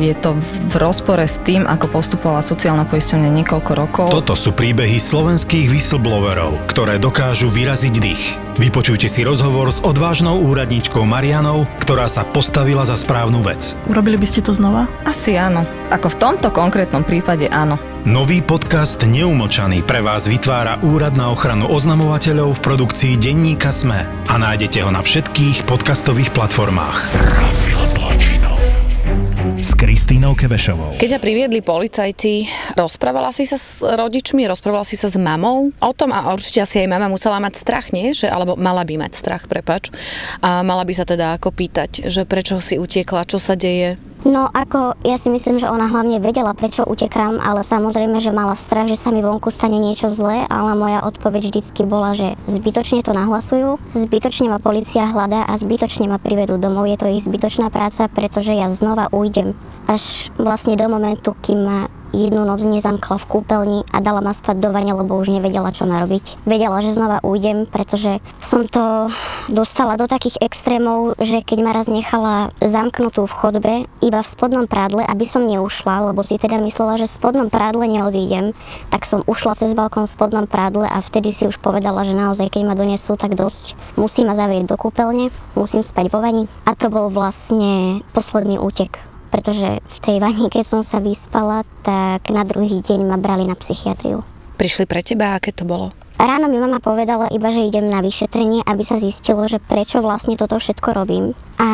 je 0.00 0.16
to 0.16 0.36
v 0.40 0.74
rozpore 0.80 1.20
s 1.20 1.36
tým, 1.44 1.68
ako 1.68 1.92
postupovala 1.92 2.40
sociálna 2.40 2.88
poisťovňa 2.88 3.30
niekoľko 3.44 3.70
rokov. 3.76 4.06
Toto 4.08 4.32
sú 4.32 4.56
príbehy 4.56 4.96
slovenských 4.96 5.68
whistleblowerov, 5.68 6.64
ktoré 6.66 6.96
dokážu 6.96 7.52
vyraziť 7.52 7.94
dých. 8.00 8.40
Vypočujte 8.60 9.08
si 9.08 9.24
rozhovor 9.24 9.72
s 9.72 9.80
odvážnou 9.80 10.36
úradničkou 10.44 11.00
Marianou, 11.08 11.64
ktorá 11.80 12.10
sa 12.12 12.28
postavila 12.28 12.84
za 12.84 12.98
správnu 12.98 13.40
vec. 13.40 13.72
Urobili 13.88 14.20
by 14.20 14.26
ste 14.28 14.44
to 14.44 14.52
znova? 14.52 14.84
Asi 15.08 15.38
áno. 15.38 15.64
Ako 15.88 16.12
v 16.12 16.18
tomto 16.20 16.52
konkrétnom 16.52 17.00
prípade 17.00 17.48
áno. 17.48 17.80
Nový 18.04 18.40
podcast 18.40 19.04
Neumlčaný 19.04 19.84
pre 19.84 20.00
vás 20.00 20.24
vytvára 20.24 20.80
Úrad 20.80 21.20
na 21.20 21.28
ochranu 21.28 21.68
oznamovateľov 21.68 22.56
v 22.56 22.64
produkcii 22.64 23.12
denníka 23.20 23.68
SME 23.72 24.08
a 24.24 24.34
nájdete 24.40 24.80
ho 24.80 24.88
na 24.88 25.04
všetkých 25.04 25.68
podcastových 25.68 26.32
platformách. 26.32 27.12
S 29.60 29.76
Kristínou 29.76 30.32
Kevešovou. 30.32 30.96
Keď 30.96 31.08
ťa 31.12 31.20
priviedli 31.20 31.60
policajti, 31.60 32.48
rozprávala 32.80 33.28
si 33.28 33.44
sa 33.44 33.60
s 33.60 33.84
rodičmi, 33.84 34.48
rozprávala 34.48 34.88
si 34.88 34.96
sa 34.96 35.12
s 35.12 35.20
mamou 35.20 35.68
o 35.68 35.92
tom 35.92 36.16
a 36.16 36.32
určite 36.32 36.64
asi 36.64 36.80
aj 36.80 36.88
mama 36.88 37.12
musela 37.12 37.36
mať 37.36 37.60
strach, 37.60 37.92
nie? 37.92 38.16
Že, 38.16 38.32
alebo 38.32 38.56
mala 38.56 38.88
by 38.88 38.96
mať 38.96 39.12
strach, 39.20 39.44
prepač. 39.52 39.92
A 40.40 40.64
mala 40.64 40.80
by 40.88 40.96
sa 40.96 41.04
teda 41.04 41.36
ako 41.36 41.52
pýtať, 41.52 42.08
že 42.08 42.24
prečo 42.24 42.56
si 42.64 42.80
utiekla, 42.80 43.28
čo 43.28 43.36
sa 43.36 43.52
deje. 43.52 44.00
No 44.20 44.52
ako, 44.52 45.00
ja 45.00 45.16
si 45.16 45.32
myslím, 45.32 45.56
že 45.56 45.70
ona 45.72 45.88
hlavne 45.88 46.20
vedela, 46.20 46.52
prečo 46.52 46.84
utekám, 46.84 47.40
ale 47.40 47.64
samozrejme, 47.64 48.20
že 48.20 48.36
mala 48.36 48.52
strach, 48.52 48.84
že 48.84 49.00
sa 49.00 49.08
mi 49.08 49.24
vonku 49.24 49.48
stane 49.48 49.80
niečo 49.80 50.12
zlé, 50.12 50.44
ale 50.52 50.76
moja 50.76 51.00
odpoveď 51.08 51.48
vždycky 51.48 51.88
bola, 51.88 52.12
že 52.12 52.36
zbytočne 52.44 53.00
to 53.00 53.16
nahlasujú, 53.16 53.80
zbytočne 53.96 54.52
ma 54.52 54.60
policia 54.60 55.08
hľadá 55.08 55.48
a 55.48 55.56
zbytočne 55.56 56.04
ma 56.04 56.20
privedú 56.20 56.60
domov, 56.60 56.84
je 56.84 57.00
to 57.00 57.08
ich 57.08 57.24
zbytočná 57.24 57.72
práca, 57.72 58.12
pretože 58.12 58.52
ja 58.52 58.68
znova 58.68 59.08
ujdem. 59.08 59.56
Až 59.88 60.28
vlastne 60.36 60.76
do 60.76 60.84
momentu, 60.92 61.32
kým 61.40 61.64
ma 61.64 61.88
jednu 62.12 62.42
noc 62.42 62.62
nezamkla 62.62 63.16
v 63.18 63.28
kúpeľni 63.28 63.80
a 63.90 64.02
dala 64.02 64.20
ma 64.20 64.34
spať 64.34 64.58
do 64.58 64.70
vane, 64.74 64.92
lebo 64.94 65.18
už 65.18 65.30
nevedela, 65.30 65.74
čo 65.74 65.86
má 65.86 66.02
robiť. 66.02 66.42
Vedela, 66.46 66.82
že 66.82 66.94
znova 66.94 67.22
ujdem, 67.22 67.66
pretože 67.66 68.18
som 68.42 68.66
to 68.66 69.08
dostala 69.50 69.94
do 69.94 70.10
takých 70.10 70.42
extrémov, 70.42 71.18
že 71.18 71.42
keď 71.42 71.58
ma 71.62 71.72
raz 71.74 71.86
nechala 71.86 72.50
zamknutú 72.58 73.26
v 73.26 73.36
chodbe, 73.36 73.72
iba 74.02 74.20
v 74.20 74.28
spodnom 74.28 74.66
prádle, 74.66 75.06
aby 75.06 75.24
som 75.26 75.46
neušla, 75.46 76.12
lebo 76.12 76.22
si 76.22 76.38
teda 76.38 76.58
myslela, 76.62 76.98
že 76.98 77.06
v 77.06 77.16
spodnom 77.16 77.48
prádle 77.48 77.86
neodídem, 77.86 78.52
tak 78.90 79.06
som 79.06 79.26
ušla 79.26 79.58
cez 79.58 79.74
balkón 79.74 80.06
v 80.06 80.14
spodnom 80.14 80.46
prádle 80.50 80.86
a 80.86 80.98
vtedy 81.02 81.30
si 81.30 81.46
už 81.46 81.58
povedala, 81.62 82.02
že 82.02 82.18
naozaj, 82.18 82.50
keď 82.50 82.62
ma 82.66 82.74
donesú, 82.78 83.14
tak 83.14 83.38
dosť. 83.38 83.78
Musí 83.94 84.26
ma 84.26 84.34
zavrieť 84.34 84.70
do 84.70 84.76
kúpeľne, 84.78 85.30
musím 85.54 85.82
spať 85.84 86.10
vo 86.10 86.18
vani. 86.22 86.50
A 86.66 86.74
to 86.74 86.90
bol 86.90 87.12
vlastne 87.12 88.02
posledný 88.16 88.58
útek 88.58 89.10
pretože 89.30 89.78
v 89.78 89.98
tej 90.02 90.16
vani, 90.18 90.50
keď 90.50 90.64
som 90.66 90.82
sa 90.82 90.98
vyspala, 90.98 91.62
tak 91.86 92.28
na 92.28 92.42
druhý 92.42 92.82
deň 92.82 93.06
ma 93.06 93.16
brali 93.16 93.46
na 93.46 93.54
psychiatriu. 93.54 94.26
Prišli 94.60 94.84
pre 94.84 95.00
teba, 95.00 95.38
aké 95.38 95.54
to 95.54 95.64
bolo? 95.64 95.94
Ráno 96.20 96.52
mi 96.52 96.60
mama 96.60 96.84
povedala 96.84 97.32
iba, 97.32 97.48
že 97.48 97.64
idem 97.64 97.88
na 97.88 98.04
vyšetrenie, 98.04 98.60
aby 98.68 98.84
sa 98.84 99.00
zistilo, 99.00 99.48
že 99.48 99.56
prečo 99.56 100.04
vlastne 100.04 100.36
toto 100.36 100.60
všetko 100.60 100.92
robím. 100.92 101.32
A 101.56 101.68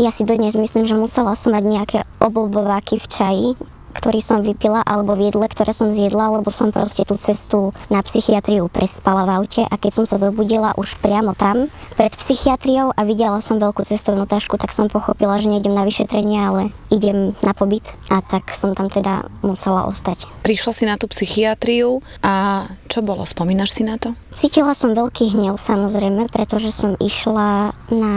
ja 0.00 0.08
si 0.08 0.24
dodnes 0.24 0.56
myslím, 0.56 0.88
že 0.88 0.96
musela 0.96 1.36
som 1.36 1.52
mať 1.52 1.64
nejaké 1.68 1.98
oblbováky 2.16 2.96
v 2.96 3.06
čaji, 3.06 3.48
ktorý 3.96 4.20
som 4.20 4.44
vypila, 4.44 4.84
alebo 4.84 5.16
v 5.16 5.32
jedle, 5.32 5.48
ktoré 5.48 5.72
som 5.72 5.88
zjedla, 5.88 6.36
lebo 6.36 6.52
som 6.52 6.68
proste 6.68 7.08
tú 7.08 7.16
cestu 7.16 7.72
na 7.88 8.04
psychiatriu 8.04 8.68
prespala 8.68 9.24
v 9.24 9.42
aute 9.42 9.62
a 9.64 9.74
keď 9.80 9.92
som 10.02 10.04
sa 10.04 10.20
zobudila 10.20 10.76
už 10.76 11.00
priamo 11.00 11.32
tam, 11.32 11.72
pred 11.96 12.12
psychiatriou 12.12 12.92
a 12.92 13.00
videla 13.08 13.40
som 13.40 13.56
veľkú 13.56 13.82
cestovnú 13.88 14.28
tašku, 14.28 14.60
tak 14.60 14.76
som 14.76 14.92
pochopila, 14.92 15.40
že 15.40 15.48
nejdem 15.48 15.72
na 15.72 15.88
vyšetrenie, 15.88 16.38
ale 16.44 16.62
idem 16.92 17.32
na 17.40 17.56
pobyt 17.56 17.88
a 18.12 18.20
tak 18.20 18.52
som 18.52 18.76
tam 18.76 18.92
teda 18.92 19.26
musela 19.40 19.88
ostať. 19.88 20.28
Prišla 20.44 20.72
si 20.76 20.84
na 20.84 21.00
tú 21.00 21.08
psychiatriu 21.08 22.04
a 22.20 22.66
čo 22.96 23.04
bolo? 23.04 23.28
Spomínaš 23.28 23.76
si 23.76 23.84
na 23.84 24.00
to? 24.00 24.16
Cítila 24.32 24.72
som 24.72 24.96
veľký 24.96 25.36
hnev 25.36 25.60
samozrejme, 25.60 26.32
pretože 26.32 26.72
som 26.72 26.96
išla 26.96 27.76
na 27.92 28.14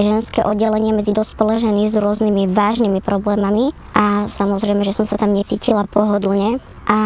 ženské 0.00 0.40
oddelenie 0.40 0.96
medzi 0.96 1.12
dospelé 1.12 1.60
ženy 1.60 1.92
s 1.92 2.00
rôznymi 2.00 2.48
vážnymi 2.48 3.04
problémami 3.04 3.76
a 3.92 4.24
samozrejme, 4.24 4.80
že 4.80 4.96
som 4.96 5.04
sa 5.04 5.20
tam 5.20 5.36
necítila 5.36 5.84
pohodlne 5.84 6.56
a 6.88 6.98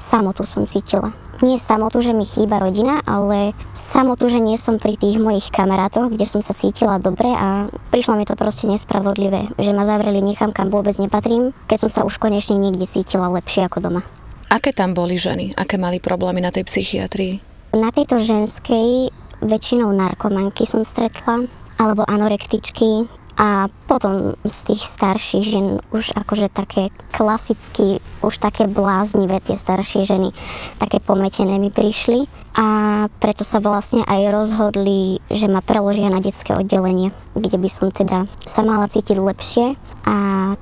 samotu 0.00 0.48
som 0.48 0.64
cítila. 0.64 1.12
Nie 1.44 1.60
samotu, 1.60 2.00
že 2.00 2.16
mi 2.16 2.24
chýba 2.24 2.56
rodina, 2.60 3.04
ale 3.04 3.52
samotu, 3.76 4.28
že 4.32 4.40
nie 4.40 4.56
som 4.56 4.80
pri 4.80 4.96
tých 4.96 5.20
mojich 5.20 5.52
kamarátoch, 5.52 6.12
kde 6.12 6.24
som 6.24 6.40
sa 6.40 6.56
cítila 6.56 7.00
dobre 7.00 7.28
a 7.32 7.68
prišlo 7.92 8.16
mi 8.16 8.24
to 8.24 8.32
proste 8.36 8.64
nespravodlivé, 8.64 9.48
že 9.60 9.76
ma 9.76 9.84
zavreli 9.84 10.24
niekam, 10.24 10.56
kam 10.56 10.72
vôbec 10.72 10.96
nepatrím, 11.00 11.52
keď 11.68 11.84
som 11.84 11.90
sa 11.92 12.00
už 12.08 12.16
konečne 12.16 12.56
niekde 12.56 12.88
cítila 12.88 13.28
lepšie 13.28 13.68
ako 13.68 13.80
doma. 13.84 14.02
Aké 14.50 14.74
tam 14.74 14.98
boli 14.98 15.14
ženy? 15.14 15.54
Aké 15.54 15.78
mali 15.78 16.02
problémy 16.02 16.42
na 16.42 16.50
tej 16.50 16.66
psychiatrii? 16.66 17.38
Na 17.70 17.94
tejto 17.94 18.18
ženskej 18.18 19.14
väčšinou 19.46 19.94
narkomanky 19.94 20.66
som 20.66 20.82
stretla, 20.82 21.46
alebo 21.78 22.02
anorektičky, 22.02 23.06
a 23.40 23.72
potom 23.88 24.36
z 24.44 24.58
tých 24.68 24.84
starších 24.84 25.44
žien 25.48 25.80
už 25.96 26.12
akože 26.12 26.52
také 26.52 26.92
klasicky, 27.08 27.96
už 28.20 28.36
také 28.36 28.68
bláznivé 28.68 29.40
tie 29.40 29.56
staršie 29.56 30.04
ženy, 30.04 30.28
také 30.76 31.00
pometené 31.00 31.56
mi 31.56 31.72
prišli 31.72 32.28
a 32.52 32.66
preto 33.16 33.40
sa 33.40 33.64
vlastne 33.64 34.04
aj 34.04 34.28
rozhodli, 34.28 35.24
že 35.32 35.48
ma 35.48 35.64
preložia 35.64 36.12
na 36.12 36.20
detské 36.20 36.52
oddelenie, 36.52 37.16
kde 37.32 37.56
by 37.56 37.70
som 37.72 37.88
teda 37.88 38.28
sa 38.44 38.60
mala 38.60 38.92
cítiť 38.92 39.16
lepšie 39.16 39.72
a 40.10 40.14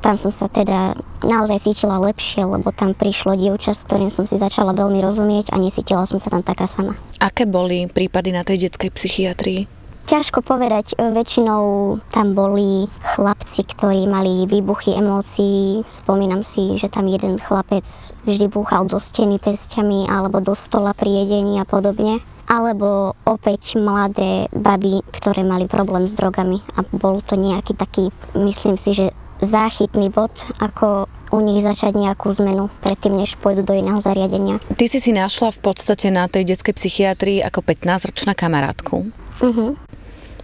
tam 0.05 0.21
som 0.21 0.29
sa 0.29 0.45
teda 0.45 0.93
naozaj 1.25 1.65
cítila 1.65 1.97
lepšie, 1.97 2.45
lebo 2.45 2.69
tam 2.69 2.93
prišlo 2.93 3.33
dievča, 3.33 3.73
s 3.73 3.89
ktorým 3.89 4.13
som 4.13 4.29
si 4.29 4.37
začala 4.37 4.77
veľmi 4.77 5.01
rozumieť 5.01 5.57
a 5.57 5.57
nesítila 5.57 6.05
som 6.05 6.21
sa 6.21 6.29
tam 6.29 6.45
taká 6.45 6.69
sama. 6.69 7.01
Aké 7.17 7.49
boli 7.49 7.89
prípady 7.89 8.37
na 8.37 8.45
tej 8.45 8.69
detskej 8.69 8.93
psychiatrii? 8.93 9.79
Ťažko 10.09 10.41
povedať, 10.41 10.97
e, 10.97 11.13
väčšinou 11.13 11.97
tam 12.09 12.33
boli 12.33 12.89
chlapci, 13.05 13.61
ktorí 13.61 14.09
mali 14.09 14.49
výbuchy 14.49 14.97
emócií. 14.97 15.85
Spomínam 15.85 16.41
si, 16.41 16.81
že 16.81 16.89
tam 16.89 17.13
jeden 17.13 17.37
chlapec 17.37 17.85
vždy 18.25 18.49
búchal 18.49 18.89
do 18.89 18.97
steny 18.97 19.37
pesťami 19.37 20.09
alebo 20.09 20.41
do 20.41 20.57
stola 20.57 20.97
pri 20.97 21.25
jedení 21.25 21.61
a 21.61 21.69
podobne. 21.69 22.25
Alebo 22.49 23.21
opäť 23.29 23.77
mladé 23.77 24.49
baby, 24.57 25.05
ktoré 25.13 25.45
mali 25.45 25.69
problém 25.69 26.09
s 26.09 26.17
drogami 26.17 26.65
a 26.81 26.89
bol 26.89 27.21
to 27.21 27.37
nejaký 27.37 27.77
taký, 27.77 28.09
myslím 28.33 28.81
si, 28.81 28.97
že 28.97 29.13
záchytný 29.41 30.11
bod, 30.11 30.33
ako 30.59 31.07
u 31.31 31.39
nich 31.45 31.61
začať 31.61 31.95
nejakú 31.95 32.33
zmenu 32.33 32.73
predtým, 32.81 33.15
než 33.15 33.37
pôjdu 33.37 33.63
do 33.63 33.77
iného 33.77 34.01
zariadenia. 34.01 34.59
Ty 34.75 34.85
si 34.89 34.99
si 34.99 35.13
našla 35.13 35.53
v 35.53 35.61
podstate 35.61 36.09
na 36.09 36.27
tej 36.27 36.49
detskej 36.49 36.75
psychiatrii 36.75 37.39
ako 37.45 37.61
15-ročná 37.63 38.33
kamarátku. 38.33 39.13
Uh-huh. 39.39 39.77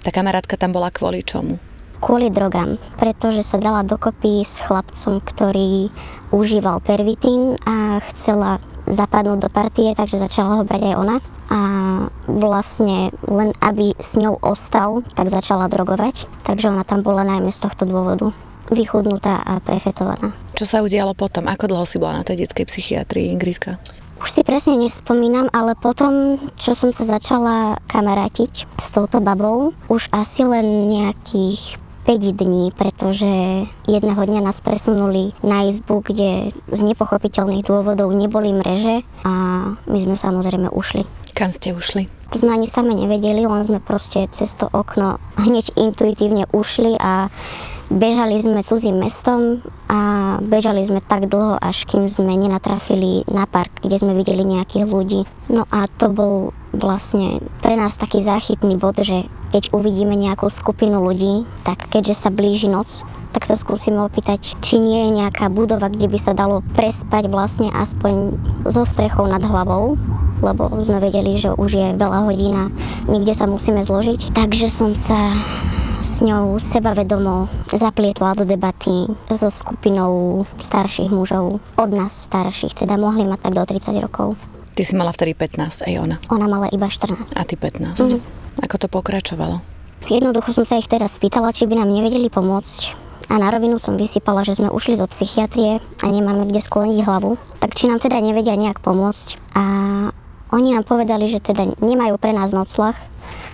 Tá 0.05 0.11
kamarátka 0.13 0.61
tam 0.61 0.77
bola 0.77 0.93
kvôli 0.93 1.25
čomu? 1.25 1.57
Kvôli 2.05 2.29
drogám, 2.29 2.77
pretože 3.01 3.41
sa 3.41 3.57
dala 3.57 3.81
dokopy 3.81 4.45
s 4.45 4.61
chlapcom, 4.61 5.25
ktorý 5.25 5.89
užíval 6.29 6.85
pervitín 6.85 7.57
a 7.65 7.97
chcela 8.13 8.61
zapadnúť 8.85 9.49
do 9.49 9.49
partie, 9.49 9.97
takže 9.97 10.21
začala 10.21 10.61
ho 10.61 10.69
brať 10.69 10.93
aj 10.93 10.95
ona. 11.01 11.17
A 11.49 11.61
vlastne 12.29 13.09
len 13.25 13.57
aby 13.65 13.97
s 13.97 14.21
ňou 14.21 14.37
ostal, 14.45 15.01
tak 15.17 15.33
začala 15.33 15.73
drogovať. 15.73 16.29
Takže 16.45 16.69
ona 16.69 16.85
tam 16.85 17.01
bola 17.01 17.25
najmä 17.25 17.49
z 17.49 17.63
tohto 17.65 17.89
dôvodu 17.89 18.37
vychudnutá 18.73 19.43
a 19.43 19.61
prefetovaná. 19.61 20.33
Čo 20.55 20.65
sa 20.65 20.81
udialo 20.81 21.13
potom? 21.13 21.51
Ako 21.51 21.69
dlho 21.69 21.85
si 21.85 22.01
bola 22.01 22.21
na 22.21 22.25
tej 22.25 22.47
detskej 22.47 22.69
psychiatrii, 22.69 23.33
Ingridka? 23.35 23.83
Už 24.23 24.31
si 24.31 24.41
presne 24.47 24.81
nespomínam, 24.81 25.53
ale 25.53 25.77
potom, 25.77 26.41
čo 26.57 26.73
som 26.73 26.95
sa 26.95 27.05
začala 27.05 27.77
kamarátiť 27.91 28.65
s 28.81 28.87
touto 28.89 29.21
babou, 29.21 29.77
už 29.93 30.09
asi 30.15 30.47
len 30.47 30.89
nejakých 30.89 31.77
5 32.05 32.37
dní, 32.37 32.69
pretože 32.77 33.65
jedného 33.89 34.23
dňa 34.25 34.41
nás 34.45 34.61
presunuli 34.61 35.33
na 35.41 35.65
izbu, 35.69 36.05
kde 36.05 36.53
z 36.69 36.81
nepochopiteľných 36.85 37.65
dôvodov 37.65 38.13
neboli 38.13 38.53
mreže 38.53 39.01
a 39.25 39.33
my 39.89 39.99
sme 39.99 40.17
samozrejme 40.17 40.69
ušli. 40.69 41.09
Kam 41.33 41.51
ste 41.51 41.73
ušli? 41.73 42.07
To 42.31 42.37
sme 42.37 42.61
ani 42.61 42.69
same 42.69 42.93
nevedeli, 42.93 43.49
len 43.49 43.65
sme 43.65 43.81
proste 43.81 44.29
cez 44.37 44.53
to 44.53 44.69
okno 44.69 45.17
hneď 45.41 45.73
intuitívne 45.81 46.45
ušli 46.53 46.95
a 47.01 47.33
Bežali 47.95 48.43
sme 48.43 48.67
cudzím 48.67 48.99
mestom 48.99 49.63
a 49.87 50.35
bežali 50.43 50.83
sme 50.83 50.99
tak 50.99 51.31
dlho, 51.31 51.63
až 51.63 51.87
kým 51.87 52.11
sme 52.11 52.35
nenatrafili 52.35 53.23
na 53.31 53.47
park, 53.47 53.71
kde 53.87 54.03
sme 54.03 54.19
videli 54.19 54.43
nejakých 54.43 54.83
ľudí. 54.91 55.23
No 55.47 55.63
a 55.71 55.87
to 55.87 56.11
bol 56.11 56.51
vlastne 56.75 57.39
pre 57.63 57.79
nás 57.79 57.95
taký 57.95 58.19
záchytný 58.19 58.75
bod, 58.75 58.99
že 58.99 59.31
keď 59.55 59.71
uvidíme 59.71 60.19
nejakú 60.19 60.51
skupinu 60.51 60.99
ľudí, 61.07 61.47
tak 61.63 61.87
keďže 61.87 62.27
sa 62.27 62.35
blíži 62.35 62.67
noc, 62.67 63.07
tak 63.31 63.47
sa 63.47 63.55
skúsime 63.55 64.03
opýtať, 64.03 64.59
či 64.59 64.83
nie 64.83 65.07
je 65.07 65.23
nejaká 65.23 65.47
budova, 65.47 65.87
kde 65.87 66.11
by 66.11 66.19
sa 66.19 66.35
dalo 66.35 66.67
prespať 66.75 67.31
vlastne 67.31 67.71
aspoň 67.71 68.35
so 68.75 68.83
strechou 68.83 69.31
nad 69.31 69.43
hlavou 69.47 69.95
lebo 70.43 70.69
sme 70.85 71.01
vedeli, 71.01 71.41
že 71.41 71.57
už 71.57 71.71
je 71.73 71.89
veľa 71.97 72.29
hodín 72.29 72.53
a 72.53 72.69
niekde 73.09 73.33
sa 73.33 73.49
musíme 73.49 73.81
zložiť. 73.81 74.37
Takže 74.37 74.69
som 74.69 74.93
sa 74.93 75.33
s 76.05 76.21
ňou 76.21 76.61
sebavedomo 76.61 77.49
zaplietla 77.73 78.37
do 78.37 78.45
debaty 78.45 79.09
so 79.33 79.49
skupinou 79.49 80.45
starších 80.61 81.09
mužov, 81.09 81.65
od 81.81 81.91
nás 81.97 82.29
starších, 82.29 82.77
teda 82.77 83.01
mohli 83.01 83.25
mať 83.25 83.49
tak 83.49 83.57
do 83.57 83.65
30 83.65 84.05
rokov. 84.05 84.37
Ty 84.77 84.83
si 84.85 84.93
mala 84.93 85.17
vtedy 85.17 85.33
15, 85.33 85.89
aj 85.89 85.95
ona? 85.97 86.17
Ona 86.29 86.45
mala 86.45 86.69
iba 86.69 86.93
14. 86.93 87.33
A 87.33 87.43
ty 87.49 87.57
15. 87.57 88.05
Mm. 88.05 88.21
Ako 88.61 88.77
to 88.77 88.93
pokračovalo? 88.93 89.65
Jednoducho 90.13 90.53
som 90.53 90.69
sa 90.69 90.77
ich 90.77 90.91
teraz 90.93 91.17
spýtala, 91.17 91.57
či 91.57 91.65
by 91.65 91.81
nám 91.81 91.89
nevedeli 91.89 92.29
pomôcť. 92.29 93.01
A 93.33 93.41
na 93.41 93.49
rovinu 93.49 93.81
som 93.81 93.97
vysypala, 93.97 94.45
že 94.45 94.61
sme 94.61 94.69
ušli 94.69 95.01
zo 95.01 95.09
psychiatrie 95.09 95.81
a 95.81 96.07
nemáme 96.13 96.45
kde 96.45 96.61
skloniť 96.61 97.01
hlavu. 97.09 97.41
Tak 97.65 97.73
či 97.73 97.89
nám 97.89 98.05
teda 98.05 98.21
nevedia 98.21 98.53
nejak 98.53 98.85
pomôcť. 98.85 99.57
A 99.57 99.65
oni 100.53 100.77
nám 100.77 100.85
povedali, 100.85 101.33
že 101.33 101.41
teda 101.41 101.65
nemajú 101.81 102.21
pre 102.21 102.37
nás 102.37 102.53
noclach, 102.53 103.01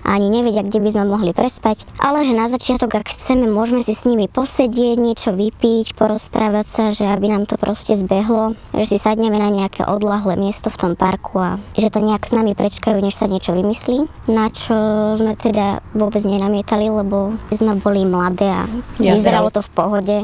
ani 0.01 0.33
nevedia, 0.33 0.65
kde 0.65 0.81
by 0.81 0.89
sme 0.91 1.05
mohli 1.07 1.31
prespať, 1.31 1.85
ale 2.01 2.25
že 2.25 2.33
na 2.33 2.49
začiatok, 2.49 3.01
ak 3.01 3.13
chceme, 3.13 3.45
môžeme 3.45 3.85
si 3.85 3.93
s 3.93 4.09
nimi 4.09 4.25
posedieť, 4.25 4.97
niečo 4.97 5.31
vypiť, 5.31 5.93
porozprávať 5.93 6.65
sa, 6.65 6.83
že 6.89 7.05
aby 7.05 7.29
nám 7.29 7.45
to 7.45 7.55
proste 7.55 7.93
zbehlo, 7.93 8.57
že 8.73 8.95
si 8.95 8.97
sadneme 8.97 9.37
na 9.37 9.53
nejaké 9.53 9.85
odlahlé 9.85 10.35
miesto 10.35 10.73
v 10.73 10.79
tom 10.79 10.93
parku 10.97 11.37
a 11.37 11.61
že 11.77 11.93
to 11.93 12.01
nejak 12.01 12.25
s 12.25 12.33
nami 12.33 12.57
prečkajú, 12.57 12.97
než 12.97 13.15
sa 13.15 13.29
niečo 13.29 13.53
vymyslí. 13.53 14.09
Na 14.31 14.49
čo 14.49 14.75
sme 15.15 15.37
teda 15.37 15.85
vôbec 15.93 16.25
nenamietali, 16.25 16.89
lebo 16.89 17.37
sme 17.53 17.77
boli 17.77 18.03
mladé 18.03 18.49
a 18.49 18.65
vyzeralo 18.97 19.53
to 19.53 19.61
v 19.61 19.73
pohode, 19.73 20.17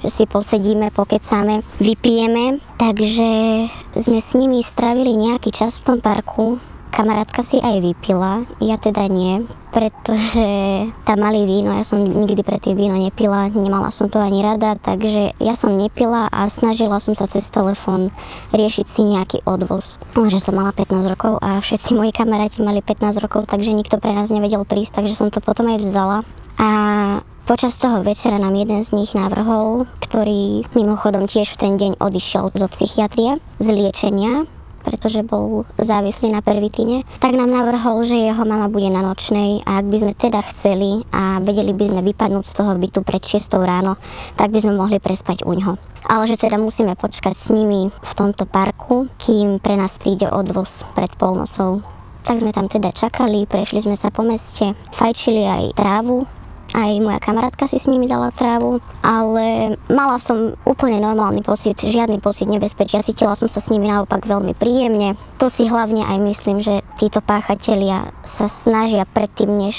že 0.00 0.08
si 0.08 0.24
posedíme, 0.24 0.90
pokecáme, 0.94 1.60
vypijeme. 1.82 2.62
Takže 2.78 3.30
sme 3.98 4.18
s 4.22 4.38
nimi 4.38 4.62
strávili 4.62 5.18
nejaký 5.18 5.50
čas 5.50 5.82
v 5.82 5.94
tom 5.94 5.98
parku 5.98 6.62
kamarátka 6.90 7.44
si 7.46 7.62
aj 7.62 7.80
vypila, 7.80 8.42
ja 8.58 8.76
teda 8.80 9.06
nie, 9.06 9.46
pretože 9.70 10.46
tam 11.04 11.18
mali 11.22 11.44
víno, 11.44 11.70
ja 11.72 11.84
som 11.86 12.00
nikdy 12.02 12.42
predtým 12.42 12.74
víno 12.74 12.98
nepila, 12.98 13.46
nemala 13.52 13.92
som 13.94 14.10
to 14.10 14.18
ani 14.18 14.42
rada, 14.42 14.74
takže 14.74 15.36
ja 15.38 15.54
som 15.54 15.76
nepila 15.76 16.26
a 16.32 16.48
snažila 16.50 16.98
som 16.98 17.14
sa 17.14 17.30
cez 17.30 17.46
telefón 17.52 18.10
riešiť 18.50 18.86
si 18.88 19.02
nejaký 19.06 19.38
odvoz. 19.46 20.00
Lenže 20.18 20.42
som 20.42 20.56
mala 20.56 20.74
15 20.74 21.12
rokov 21.12 21.38
a 21.38 21.62
všetci 21.62 21.94
moji 21.94 22.10
kamaráti 22.10 22.64
mali 22.64 22.82
15 22.82 23.22
rokov, 23.22 23.46
takže 23.46 23.76
nikto 23.76 24.00
pre 24.02 24.16
nás 24.16 24.32
nevedel 24.32 24.64
prísť, 24.66 25.00
takže 25.00 25.14
som 25.14 25.28
to 25.30 25.38
potom 25.38 25.70
aj 25.70 25.78
vzdala. 25.80 26.26
A 26.58 26.68
Počas 27.48 27.80
toho 27.80 28.04
večera 28.04 28.36
nám 28.36 28.52
jeden 28.60 28.84
z 28.84 28.92
nich 28.92 29.16
navrhol, 29.16 29.88
ktorý 30.04 30.68
mimochodom 30.76 31.24
tiež 31.24 31.56
v 31.56 31.60
ten 31.64 31.72
deň 31.80 31.96
odišiel 31.96 32.52
zo 32.52 32.68
psychiatrie, 32.68 33.40
z 33.56 33.68
liečenia, 33.72 34.44
pretože 34.82 35.26
bol 35.26 35.66
závislý 35.78 36.32
na 36.34 36.40
pervitíne, 36.44 37.06
tak 37.18 37.34
nám 37.34 37.50
navrhol, 37.50 38.02
že 38.06 38.18
jeho 38.18 38.44
mama 38.46 38.70
bude 38.70 38.88
na 38.90 39.02
nočnej 39.02 39.62
a 39.66 39.82
ak 39.82 39.86
by 39.90 39.96
sme 40.00 40.12
teda 40.14 40.40
chceli 40.52 41.02
a 41.12 41.42
vedeli 41.42 41.74
by 41.74 41.86
sme 41.90 42.02
vypadnúť 42.02 42.44
z 42.46 42.56
toho 42.56 42.72
bytu 42.78 43.00
pred 43.02 43.22
6 43.22 43.50
ráno, 43.62 43.98
tak 44.38 44.54
by 44.54 44.58
sme 44.62 44.78
mohli 44.78 45.02
prespať 45.02 45.44
u 45.44 45.52
ňoho. 45.54 45.74
Ale 46.08 46.24
že 46.24 46.40
teda 46.40 46.56
musíme 46.56 46.94
počkať 46.94 47.34
s 47.34 47.48
nimi 47.50 47.90
v 47.90 48.12
tomto 48.16 48.46
parku, 48.48 49.10
kým 49.20 49.60
pre 49.60 49.76
nás 49.76 49.98
príde 50.00 50.30
odvoz 50.30 50.86
pred 50.96 51.10
polnocou. 51.18 51.84
Tak 52.24 52.44
sme 52.44 52.52
tam 52.52 52.68
teda 52.68 52.92
čakali, 52.92 53.48
prešli 53.48 53.80
sme 53.80 53.96
sa 53.96 54.12
po 54.12 54.20
meste, 54.20 54.76
fajčili 54.92 55.48
aj 55.48 55.64
trávu, 55.78 56.28
aj 56.76 57.00
moja 57.00 57.20
kamarátka 57.20 57.64
si 57.64 57.80
s 57.80 57.88
nimi 57.88 58.04
dala 58.04 58.28
trávu, 58.32 58.80
ale 59.00 59.76
mala 59.88 60.20
som 60.20 60.52
úplne 60.68 61.00
normálny 61.00 61.40
pocit, 61.40 61.80
žiadny 61.80 62.20
pocit 62.20 62.48
nebezpečia, 62.48 63.04
cítila 63.04 63.32
som 63.38 63.48
sa 63.48 63.60
s 63.62 63.72
nimi 63.72 63.88
naopak 63.88 64.28
veľmi 64.28 64.52
príjemne. 64.52 65.16
To 65.40 65.48
si 65.48 65.64
hlavne 65.68 66.04
aj 66.04 66.18
myslím, 66.20 66.58
že 66.60 66.84
títo 67.00 67.24
páchatelia 67.24 68.12
sa 68.26 68.50
snažia 68.50 69.08
predtým, 69.08 69.48
než 69.48 69.76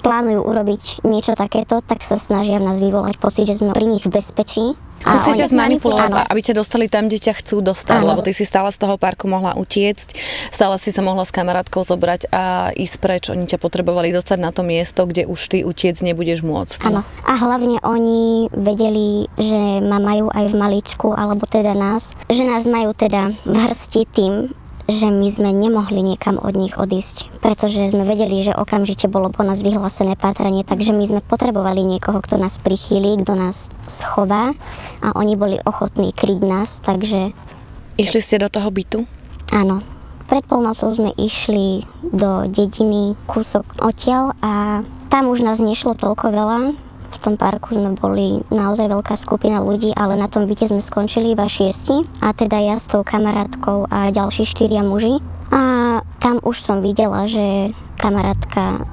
plánujú 0.00 0.40
urobiť 0.40 1.04
niečo 1.04 1.36
takéto, 1.36 1.84
tak 1.84 2.00
sa 2.00 2.16
snažia 2.16 2.56
v 2.56 2.66
nás 2.72 2.80
vyvolať 2.80 3.20
pocit, 3.20 3.44
že 3.44 3.60
sme 3.60 3.76
pri 3.76 3.86
nich 3.86 4.04
v 4.08 4.14
bezpečí 4.14 4.76
Musíte 5.00 5.44
ťa 5.44 5.48
zmanipulovať, 5.52 6.28
aby 6.28 6.40
ťa 6.44 6.54
dostali 6.54 6.86
tam, 6.86 7.08
kde 7.08 7.18
ťa 7.18 7.34
chcú 7.40 7.64
dostať, 7.64 8.00
áno. 8.04 8.08
lebo 8.14 8.20
ty 8.20 8.36
si 8.36 8.44
stále 8.44 8.68
z 8.68 8.78
toho 8.78 9.00
parku 9.00 9.24
mohla 9.26 9.56
utiecť, 9.56 10.12
stále 10.52 10.76
si 10.76 10.92
sa 10.92 11.00
mohla 11.00 11.24
s 11.24 11.32
kamarátkou 11.32 11.80
zobrať 11.80 12.28
a 12.28 12.70
ísť 12.76 12.96
preč. 13.00 13.22
Oni 13.32 13.48
ťa 13.48 13.56
potrebovali 13.56 14.12
dostať 14.12 14.38
na 14.38 14.52
to 14.52 14.60
miesto, 14.60 15.08
kde 15.08 15.24
už 15.24 15.40
ty 15.48 15.58
utiec 15.64 15.96
nebudeš 16.04 16.44
môcť. 16.44 16.92
Áno. 16.92 17.02
A 17.24 17.32
hlavne 17.40 17.80
oni 17.80 18.52
vedeli, 18.52 19.24
že 19.40 19.80
ma 19.80 19.96
majú 19.96 20.28
aj 20.28 20.52
v 20.52 20.54
maličku, 20.54 21.08
alebo 21.16 21.48
teda 21.48 21.72
nás, 21.72 22.12
že 22.28 22.44
nás 22.44 22.68
majú 22.68 22.92
teda 22.92 23.32
v 23.48 23.56
hrsti 23.56 24.02
tým, 24.12 24.34
že 24.90 25.08
my 25.08 25.30
sme 25.30 25.50
nemohli 25.54 26.02
niekam 26.02 26.36
od 26.36 26.58
nich 26.58 26.74
odísť, 26.74 27.30
pretože 27.38 27.90
sme 27.94 28.02
vedeli, 28.02 28.42
že 28.42 28.52
okamžite 28.52 29.06
bolo 29.06 29.30
po 29.30 29.46
nás 29.46 29.62
vyhlásené 29.62 30.18
pátranie, 30.18 30.66
takže 30.66 30.90
my 30.90 31.04
sme 31.06 31.20
potrebovali 31.22 31.86
niekoho, 31.86 32.18
kto 32.18 32.36
nás 32.36 32.58
prichýli, 32.58 33.22
kto 33.22 33.38
nás 33.38 33.70
schová 33.86 34.52
a 35.00 35.08
oni 35.14 35.38
boli 35.38 35.56
ochotní 35.62 36.10
kryť 36.10 36.40
nás, 36.42 36.82
takže... 36.82 37.30
Išli 37.96 38.20
ste 38.20 38.42
do 38.42 38.50
toho 38.50 38.68
bytu? 38.68 39.06
Áno. 39.54 39.80
Pred 40.30 40.46
polnocou 40.46 40.86
sme 40.94 41.10
išli 41.18 41.82
do 42.06 42.46
dediny 42.46 43.18
kúsok 43.26 43.82
odtiaľ 43.82 44.30
a 44.38 44.82
tam 45.10 45.26
už 45.26 45.42
nás 45.42 45.58
nešlo 45.58 45.98
toľko 45.98 46.30
veľa, 46.30 46.58
v 47.10 47.16
tom 47.18 47.34
parku 47.34 47.74
sme 47.74 47.98
boli 47.98 48.38
naozaj 48.54 48.86
veľká 48.86 49.18
skupina 49.18 49.58
ľudí, 49.58 49.90
ale 49.98 50.14
na 50.14 50.30
tom 50.30 50.46
byte 50.46 50.70
sme 50.70 50.78
skončili 50.78 51.34
iba 51.34 51.44
šiesti 51.50 52.06
a 52.22 52.30
teda 52.30 52.62
ja 52.62 52.78
s 52.78 52.86
tou 52.86 53.02
kamarátkou 53.02 53.90
a 53.90 54.14
ďalší 54.14 54.46
štyria 54.46 54.86
muži. 54.86 55.18
A 55.50 55.98
tam 56.22 56.38
už 56.46 56.62
som 56.62 56.78
videla, 56.78 57.26
že 57.26 57.74
kamarátka 57.98 58.86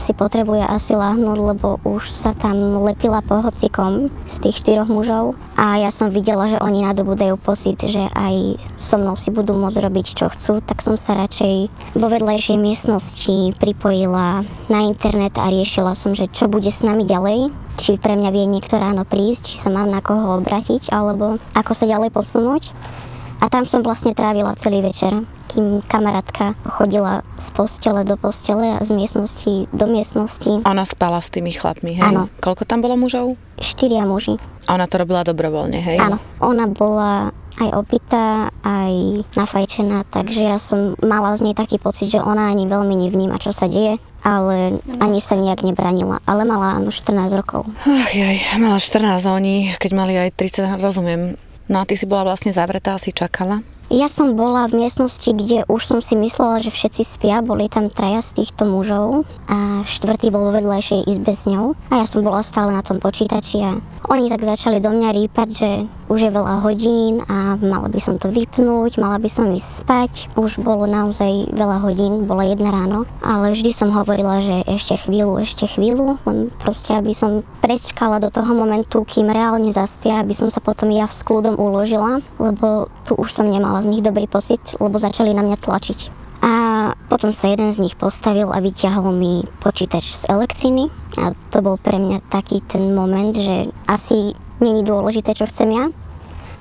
si 0.00 0.12
potrebuje 0.16 0.64
asi 0.64 0.96
láhnuť, 0.96 1.38
lebo 1.38 1.80
už 1.84 2.08
sa 2.08 2.32
tam 2.32 2.80
lepila 2.80 3.20
po 3.20 3.40
hocikom 3.44 4.08
z 4.24 4.34
tých 4.42 4.64
štyroch 4.64 4.88
mužov. 4.88 5.36
A 5.58 5.80
ja 5.80 5.92
som 5.92 6.08
videla, 6.08 6.48
že 6.48 6.60
oni 6.60 6.84
nadobúdajú 6.84 7.36
pocit, 7.36 7.80
že 7.84 8.08
aj 8.12 8.60
so 8.76 8.96
mnou 8.96 9.16
si 9.18 9.28
budú 9.28 9.52
môcť 9.56 9.82
robiť 9.84 10.06
čo 10.16 10.26
chcú, 10.32 10.64
tak 10.64 10.80
som 10.80 10.96
sa 10.96 11.16
radšej 11.16 11.68
vo 11.96 12.06
vedlejšej 12.08 12.56
miestnosti 12.56 13.56
pripojila 13.60 14.44
na 14.72 14.80
internet 14.88 15.36
a 15.36 15.52
riešila 15.52 15.92
som, 15.92 16.16
že 16.16 16.30
čo 16.32 16.48
bude 16.48 16.72
s 16.72 16.84
nami 16.84 17.04
ďalej, 17.04 17.52
či 17.80 17.96
pre 17.98 18.14
mňa 18.14 18.30
vie 18.30 18.46
niekto 18.48 18.76
ráno 18.76 19.02
prísť, 19.02 19.52
či 19.52 19.56
sa 19.58 19.72
mám 19.72 19.88
na 19.88 20.04
koho 20.04 20.38
obratiť, 20.38 20.92
alebo 20.92 21.40
ako 21.56 21.72
sa 21.72 21.88
ďalej 21.88 22.12
posunúť. 22.12 22.62
A 23.42 23.50
tam 23.50 23.66
som 23.66 23.82
vlastne 23.82 24.14
trávila 24.14 24.54
celý 24.54 24.86
večer, 24.86 25.10
kým 25.50 25.82
kamarátka 25.82 26.54
chodila 26.62 27.26
z 27.34 27.50
postele 27.50 28.06
do 28.06 28.14
postele 28.14 28.78
a 28.78 28.80
z 28.86 28.94
miestnosti 28.94 29.66
do 29.74 29.90
miestnosti. 29.90 30.62
Ona 30.62 30.86
spala 30.86 31.18
s 31.18 31.26
tými 31.26 31.50
chlapmi, 31.50 31.98
hej? 31.98 32.06
Áno. 32.06 32.30
Koľko 32.38 32.62
tam 32.62 32.86
bolo 32.86 32.94
mužov? 32.94 33.34
Štyria 33.58 34.06
muži. 34.06 34.38
A 34.70 34.78
ona 34.78 34.86
to 34.86 35.02
robila 35.02 35.26
dobrovoľne, 35.26 35.74
hej? 35.82 35.98
Áno. 35.98 36.22
Ona 36.38 36.70
bola 36.70 37.34
aj 37.58 37.70
opitá, 37.74 38.48
aj 38.62 39.26
nafajčená, 39.34 40.06
takže 40.08 40.40
ja 40.46 40.56
som 40.62 40.94
mala 41.02 41.34
z 41.34 41.50
nej 41.50 41.54
taký 41.58 41.76
pocit, 41.82 42.14
že 42.14 42.22
ona 42.22 42.48
ani 42.48 42.70
veľmi 42.70 42.94
nevníma, 42.94 43.42
čo 43.42 43.50
sa 43.50 43.66
deje, 43.66 43.98
ale 44.22 44.78
ani 45.02 45.18
sa 45.18 45.34
nejak 45.34 45.66
nebranila. 45.66 46.22
Ale 46.24 46.46
mala 46.46 46.78
áno 46.78 46.94
14 46.94 47.34
rokov. 47.34 47.66
Ach, 47.84 48.10
jaj, 48.14 48.56
mala 48.56 48.78
14 48.78 49.18
a 49.18 49.30
oni, 49.34 49.74
keď 49.76 49.90
mali 49.98 50.14
aj 50.14 50.30
30, 50.38 50.78
rozumiem, 50.78 51.36
No 51.70 51.82
a 51.82 51.86
ty 51.86 51.94
si 51.94 52.06
bola 52.08 52.32
vlastne 52.32 52.50
zavretá, 52.50 52.98
si 52.98 53.14
čakala? 53.14 53.62
Ja 53.92 54.08
som 54.08 54.32
bola 54.32 54.64
v 54.72 54.80
miestnosti, 54.80 55.28
kde 55.36 55.68
už 55.68 55.84
som 55.84 56.00
si 56.00 56.16
myslela, 56.16 56.64
že 56.64 56.72
všetci 56.72 57.02
spia, 57.04 57.44
boli 57.44 57.68
tam 57.68 57.92
traja 57.92 58.24
z 58.24 58.40
týchto 58.40 58.64
mužov 58.64 59.28
a 59.52 59.84
štvrtý 59.84 60.32
bol 60.32 60.48
vo 60.48 60.56
vedľajšej 60.56 61.12
izbe 61.12 61.36
s 61.36 61.44
ňou 61.44 61.76
a 61.92 62.00
ja 62.00 62.06
som 62.08 62.24
bola 62.24 62.40
stále 62.40 62.72
na 62.72 62.80
tom 62.80 62.96
počítači 62.96 63.60
a 63.60 63.76
oni 64.10 64.26
tak 64.26 64.42
začali 64.42 64.82
do 64.82 64.90
mňa 64.90 65.10
rýpať, 65.14 65.48
že 65.50 65.70
už 66.10 66.28
je 66.28 66.34
veľa 66.34 66.66
hodín 66.66 67.22
a 67.30 67.54
mala 67.56 67.86
by 67.86 68.00
som 68.02 68.18
to 68.18 68.28
vypnúť, 68.28 68.98
mala 68.98 69.22
by 69.22 69.30
som 69.30 69.48
ísť 69.48 69.70
spať. 69.86 70.12
Už 70.34 70.58
bolo 70.60 70.90
naozaj 70.90 71.54
veľa 71.54 71.78
hodín, 71.86 72.26
bolo 72.26 72.42
jedna 72.42 72.74
ráno, 72.74 73.06
ale 73.22 73.54
vždy 73.54 73.70
som 73.70 73.94
hovorila, 73.94 74.42
že 74.42 74.66
ešte 74.66 74.98
chvíľu, 74.98 75.38
ešte 75.38 75.70
chvíľu, 75.70 76.18
len 76.26 76.50
proste 76.58 76.98
aby 76.98 77.14
som 77.14 77.46
prečkala 77.62 78.18
do 78.18 78.28
toho 78.28 78.52
momentu, 78.52 79.06
kým 79.06 79.30
reálne 79.30 79.70
zaspia, 79.70 80.20
aby 80.20 80.34
som 80.34 80.50
sa 80.50 80.58
potom 80.58 80.90
ja 80.90 81.06
s 81.06 81.22
kľudom 81.22 81.56
uložila, 81.56 82.20
lebo 82.42 82.90
tu 83.06 83.14
už 83.14 83.30
som 83.30 83.46
nemala 83.48 83.80
z 83.82 83.90
nich 83.90 84.02
dobrý 84.04 84.26
pocit, 84.26 84.60
lebo 84.82 84.98
začali 84.98 85.32
na 85.32 85.46
mňa 85.46 85.58
tlačiť. 85.58 86.21
Potom 87.10 87.30
sa 87.30 87.52
jeden 87.52 87.70
z 87.70 87.84
nich 87.84 87.96
postavil 87.98 88.48
a 88.50 88.58
vyťahol 88.58 89.12
mi 89.12 89.44
počítač 89.60 90.24
z 90.24 90.32
elektriny 90.32 90.88
a 91.20 91.36
to 91.52 91.60
bol 91.60 91.76
pre 91.76 92.00
mňa 92.00 92.24
taký 92.32 92.64
ten 92.64 92.96
moment, 92.96 93.36
že 93.36 93.68
asi 93.84 94.32
není 94.58 94.80
dôležité, 94.80 95.36
čo 95.36 95.44
chcem 95.44 95.68
ja. 95.70 95.84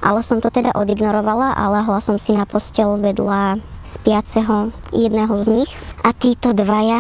Ale 0.02 0.26
som 0.26 0.42
to 0.42 0.50
teda 0.50 0.74
odignorovala 0.74 1.54
a 1.54 1.70
lahla 1.70 2.02
som 2.02 2.18
si 2.18 2.34
na 2.34 2.50
postel 2.50 2.98
vedľa 2.98 3.62
spiaceho 3.86 4.74
jedného 4.90 5.34
z 5.38 5.48
nich. 5.62 5.72
A 6.02 6.10
títo 6.10 6.58
dvaja 6.58 6.98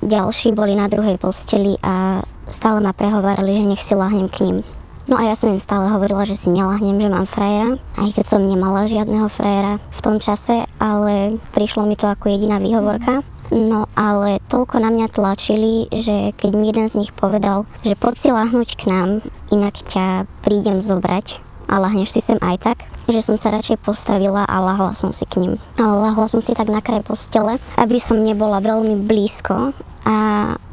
ďalší 0.00 0.56
boli 0.56 0.72
na 0.72 0.88
druhej 0.88 1.20
posteli 1.20 1.76
a 1.84 2.24
stále 2.48 2.80
ma 2.80 2.96
prehovárali, 2.96 3.60
že 3.60 3.68
nech 3.68 3.84
si 3.84 3.92
lahnem 3.92 4.32
k 4.32 4.48
ním. 4.48 4.56
No 5.04 5.20
a 5.20 5.28
ja 5.28 5.36
som 5.36 5.52
im 5.52 5.60
stále 5.60 5.92
hovorila, 5.92 6.24
že 6.24 6.32
si 6.32 6.48
nelahnem, 6.48 6.96
že 6.96 7.12
mám 7.12 7.28
frajera, 7.28 7.76
aj 8.00 8.10
keď 8.16 8.24
som 8.24 8.40
nemala 8.40 8.88
žiadneho 8.88 9.28
frajera 9.28 9.76
v 9.76 10.00
tom 10.00 10.16
čase, 10.16 10.64
ale 10.80 11.36
prišlo 11.52 11.84
mi 11.84 11.92
to 11.92 12.08
ako 12.08 12.32
jediná 12.32 12.56
výhovorka. 12.56 13.20
No 13.52 13.84
ale 13.92 14.40
toľko 14.48 14.80
na 14.80 14.88
mňa 14.88 15.12
tlačili, 15.12 15.92
že 15.92 16.32
keď 16.32 16.50
mi 16.56 16.72
jeden 16.72 16.88
z 16.88 17.04
nich 17.04 17.12
povedal, 17.12 17.68
že 17.84 17.92
poď 17.92 18.14
si 18.16 18.28
lahnúť 18.32 18.70
k 18.80 18.88
nám, 18.88 19.20
inak 19.52 19.76
ťa 19.76 20.24
prídem 20.40 20.80
zobrať 20.80 21.36
a 21.68 21.76
lahneš 21.76 22.16
si 22.16 22.20
sem 22.24 22.40
aj 22.40 22.64
tak, 22.64 22.78
že 23.04 23.20
som 23.20 23.36
sa 23.36 23.52
radšej 23.52 23.84
postavila 23.84 24.48
a 24.48 24.56
lahla 24.56 24.96
som 24.96 25.12
si 25.12 25.28
k 25.28 25.44
ním. 25.44 25.60
Ale 25.76 26.00
lahla 26.08 26.32
som 26.32 26.40
si 26.40 26.56
tak 26.56 26.72
na 26.72 26.80
kraj 26.80 27.04
postele, 27.04 27.60
aby 27.76 28.00
som 28.00 28.24
nebola 28.24 28.64
veľmi 28.64 29.04
blízko 29.04 29.76
a 30.08 30.16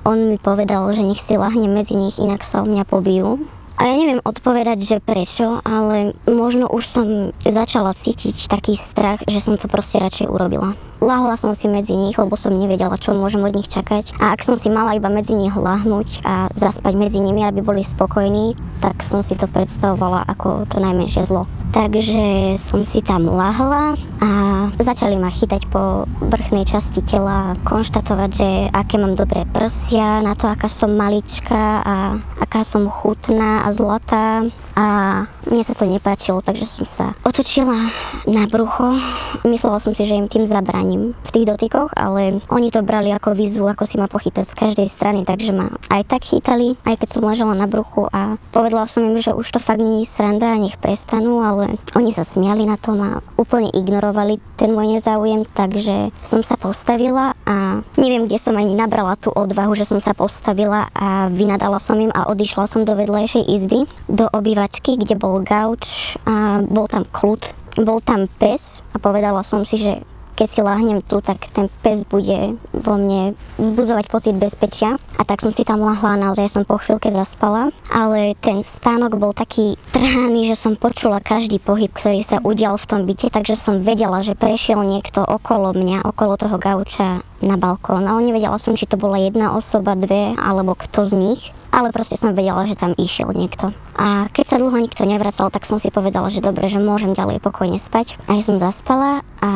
on 0.08 0.32
mi 0.32 0.40
povedal, 0.40 0.88
že 0.96 1.04
nech 1.04 1.20
si 1.20 1.36
lahne 1.36 1.68
medzi 1.68 2.00
nich, 2.00 2.16
inak 2.24 2.48
sa 2.48 2.64
o 2.64 2.66
mňa 2.68 2.88
pobijú 2.88 3.44
a 3.82 3.90
ja 3.90 3.98
neviem 3.98 4.22
odpovedať, 4.22 4.78
že 4.78 4.98
prečo, 5.02 5.58
ale 5.66 6.14
možno 6.30 6.70
už 6.70 6.86
som 6.86 7.08
začala 7.42 7.98
cítiť 7.98 8.46
taký 8.46 8.78
strach, 8.78 9.26
že 9.26 9.42
som 9.42 9.58
to 9.58 9.66
proste 9.66 9.98
radšej 9.98 10.30
urobila. 10.30 10.78
Lahla 11.02 11.34
som 11.34 11.58
si 11.58 11.66
medzi 11.66 11.98
nich, 11.98 12.14
lebo 12.14 12.38
som 12.38 12.54
nevedela, 12.54 12.94
čo 13.02 13.18
môžem 13.18 13.42
od 13.42 13.58
nich 13.58 13.66
čakať. 13.66 14.22
A 14.22 14.38
ak 14.38 14.46
som 14.46 14.54
si 14.54 14.70
mala 14.70 14.94
iba 14.94 15.10
medzi 15.10 15.34
nich 15.34 15.58
lahnúť 15.58 16.22
a 16.22 16.54
zaspať 16.54 16.94
medzi 16.94 17.18
nimi, 17.26 17.42
aby 17.42 17.66
boli 17.66 17.82
spokojní, 17.82 18.54
tak 18.86 19.02
som 19.02 19.26
si 19.26 19.34
to 19.34 19.50
predstavovala 19.50 20.30
ako 20.30 20.70
to 20.70 20.78
najmenšie 20.78 21.26
zlo. 21.26 21.50
Takže 21.72 22.60
som 22.60 22.84
si 22.84 23.00
tam 23.00 23.32
lahla 23.32 23.96
a 24.20 24.30
začali 24.76 25.16
ma 25.16 25.32
chytať 25.32 25.72
po 25.72 26.04
vrchnej 26.20 26.68
časti 26.68 27.00
tela, 27.00 27.56
konštatovať, 27.64 28.30
že 28.36 28.50
aké 28.76 29.00
mám 29.00 29.16
dobré 29.16 29.48
prsia, 29.48 30.20
na 30.20 30.36
to, 30.36 30.52
aká 30.52 30.68
som 30.68 30.92
malička 30.92 31.80
a 31.80 32.20
aká 32.44 32.68
som 32.68 32.92
chutná 32.92 33.64
a 33.64 33.72
zlatá. 33.72 34.44
A 34.82 35.30
mne 35.46 35.62
sa 35.62 35.78
to 35.78 35.86
nepáčilo, 35.86 36.42
takže 36.42 36.66
som 36.66 36.86
sa 36.90 37.06
otočila 37.22 37.78
na 38.26 38.50
brucho. 38.50 38.98
Myslela 39.46 39.78
som 39.78 39.94
si, 39.94 40.10
že 40.10 40.18
im 40.18 40.26
tým 40.26 40.42
zabraním 40.42 41.14
v 41.22 41.30
tých 41.30 41.46
dotykoch, 41.46 41.94
ale 41.94 42.42
oni 42.50 42.74
to 42.74 42.82
brali 42.82 43.14
ako 43.14 43.38
výzvu, 43.38 43.70
ako 43.70 43.86
si 43.86 44.02
ma 44.02 44.10
pochytať 44.10 44.42
z 44.50 44.58
každej 44.58 44.88
strany, 44.90 45.22
takže 45.22 45.54
ma 45.54 45.70
aj 45.94 46.10
tak 46.10 46.26
chytali, 46.26 46.74
aj 46.82 46.98
keď 46.98 47.10
som 47.14 47.22
ležala 47.22 47.54
na 47.54 47.70
bruchu 47.70 48.10
a 48.10 48.42
povedala 48.50 48.90
som 48.90 49.06
im, 49.06 49.22
že 49.22 49.38
už 49.38 49.54
to 49.54 49.62
fakt 49.62 49.86
nie 49.86 50.02
je 50.02 50.10
sranda 50.10 50.50
a 50.50 50.58
nech 50.58 50.82
prestanú, 50.82 51.46
ale 51.46 51.78
oni 51.94 52.10
sa 52.10 52.26
smiali 52.26 52.66
na 52.66 52.82
tom 52.82 52.98
a 53.06 53.22
úplne 53.38 53.70
ignorovali 53.70 54.42
ten 54.58 54.74
môj 54.74 54.98
nezáujem, 54.98 55.46
takže 55.58 56.10
som 56.26 56.42
sa 56.46 56.58
postavila 56.58 57.34
a 57.46 57.82
neviem, 57.98 58.30
kde 58.30 58.38
som 58.38 58.54
ani 58.58 58.78
nabrala 58.78 59.18
tú 59.18 59.34
odvahu, 59.34 59.74
že 59.74 59.90
som 59.90 59.98
sa 59.98 60.14
postavila 60.14 60.90
a 60.94 61.30
vynadala 61.34 61.82
som 61.82 61.98
im 61.98 62.14
a 62.14 62.30
odišla 62.30 62.70
som 62.70 62.86
do 62.86 62.94
vedlejšej 62.94 63.42
izby, 63.46 63.90
do 64.06 64.30
obývačky, 64.72 64.96
kde 65.04 65.20
bol 65.20 65.44
gauč 65.44 66.16
a 66.24 66.64
bol 66.64 66.88
tam 66.88 67.04
kľud, 67.04 67.44
bol 67.84 68.00
tam 68.00 68.32
pes 68.40 68.80
a 68.96 69.04
povedala 69.04 69.44
som 69.44 69.68
si, 69.68 69.76
že 69.76 70.00
keď 70.42 70.50
si 70.50 70.66
láhnem 70.66 71.06
tu, 71.06 71.22
tak 71.22 71.38
ten 71.54 71.70
pes 71.86 72.02
bude 72.02 72.58
vo 72.74 72.98
mne 72.98 73.38
vzbudzovať 73.62 74.10
pocit 74.10 74.34
bezpečia. 74.42 74.98
A 75.16 75.22
tak 75.22 75.38
som 75.38 75.54
si 75.54 75.62
tam 75.62 75.86
lahla 75.86 76.18
a 76.18 76.22
naozaj 76.26 76.50
som 76.50 76.66
po 76.66 76.82
chvíľke 76.82 77.14
zaspala. 77.14 77.70
Ale 77.94 78.34
ten 78.42 78.66
spánok 78.66 79.22
bol 79.22 79.38
taký 79.38 79.78
trhaný, 79.94 80.50
že 80.50 80.58
som 80.58 80.74
počula 80.74 81.22
každý 81.22 81.62
pohyb, 81.62 81.94
ktorý 81.94 82.26
sa 82.26 82.42
udial 82.42 82.82
v 82.82 82.90
tom 82.90 83.06
byte, 83.06 83.30
takže 83.30 83.54
som 83.54 83.86
vedela, 83.86 84.26
že 84.26 84.34
prešiel 84.34 84.82
niekto 84.82 85.22
okolo 85.22 85.78
mňa, 85.78 86.10
okolo 86.10 86.42
toho 86.42 86.58
gauča 86.58 87.22
na 87.42 87.58
balkón, 87.58 88.06
ale 88.10 88.26
nevedela 88.26 88.58
som, 88.58 88.74
či 88.74 88.90
to 88.90 88.98
bola 88.98 89.22
jedna 89.22 89.54
osoba, 89.54 89.98
dve, 89.98 90.34
alebo 90.38 90.78
kto 90.78 91.06
z 91.06 91.14
nich, 91.18 91.42
ale 91.74 91.90
proste 91.90 92.18
som 92.18 92.38
vedela, 92.38 92.66
že 92.70 92.78
tam 92.78 92.94
išiel 92.98 93.34
niekto. 93.34 93.74
A 93.98 94.30
keď 94.30 94.46
sa 94.46 94.60
dlho 94.62 94.78
nikto 94.78 95.06
nevracal, 95.06 95.50
tak 95.50 95.66
som 95.66 95.82
si 95.82 95.90
povedala, 95.90 96.30
že 96.30 96.42
dobre, 96.42 96.70
že 96.70 96.82
môžem 96.82 97.14
ďalej 97.14 97.42
pokojne 97.42 97.82
spať. 97.82 98.18
A 98.30 98.38
ja 98.38 98.44
som 98.46 98.62
zaspala 98.62 99.26
a 99.42 99.52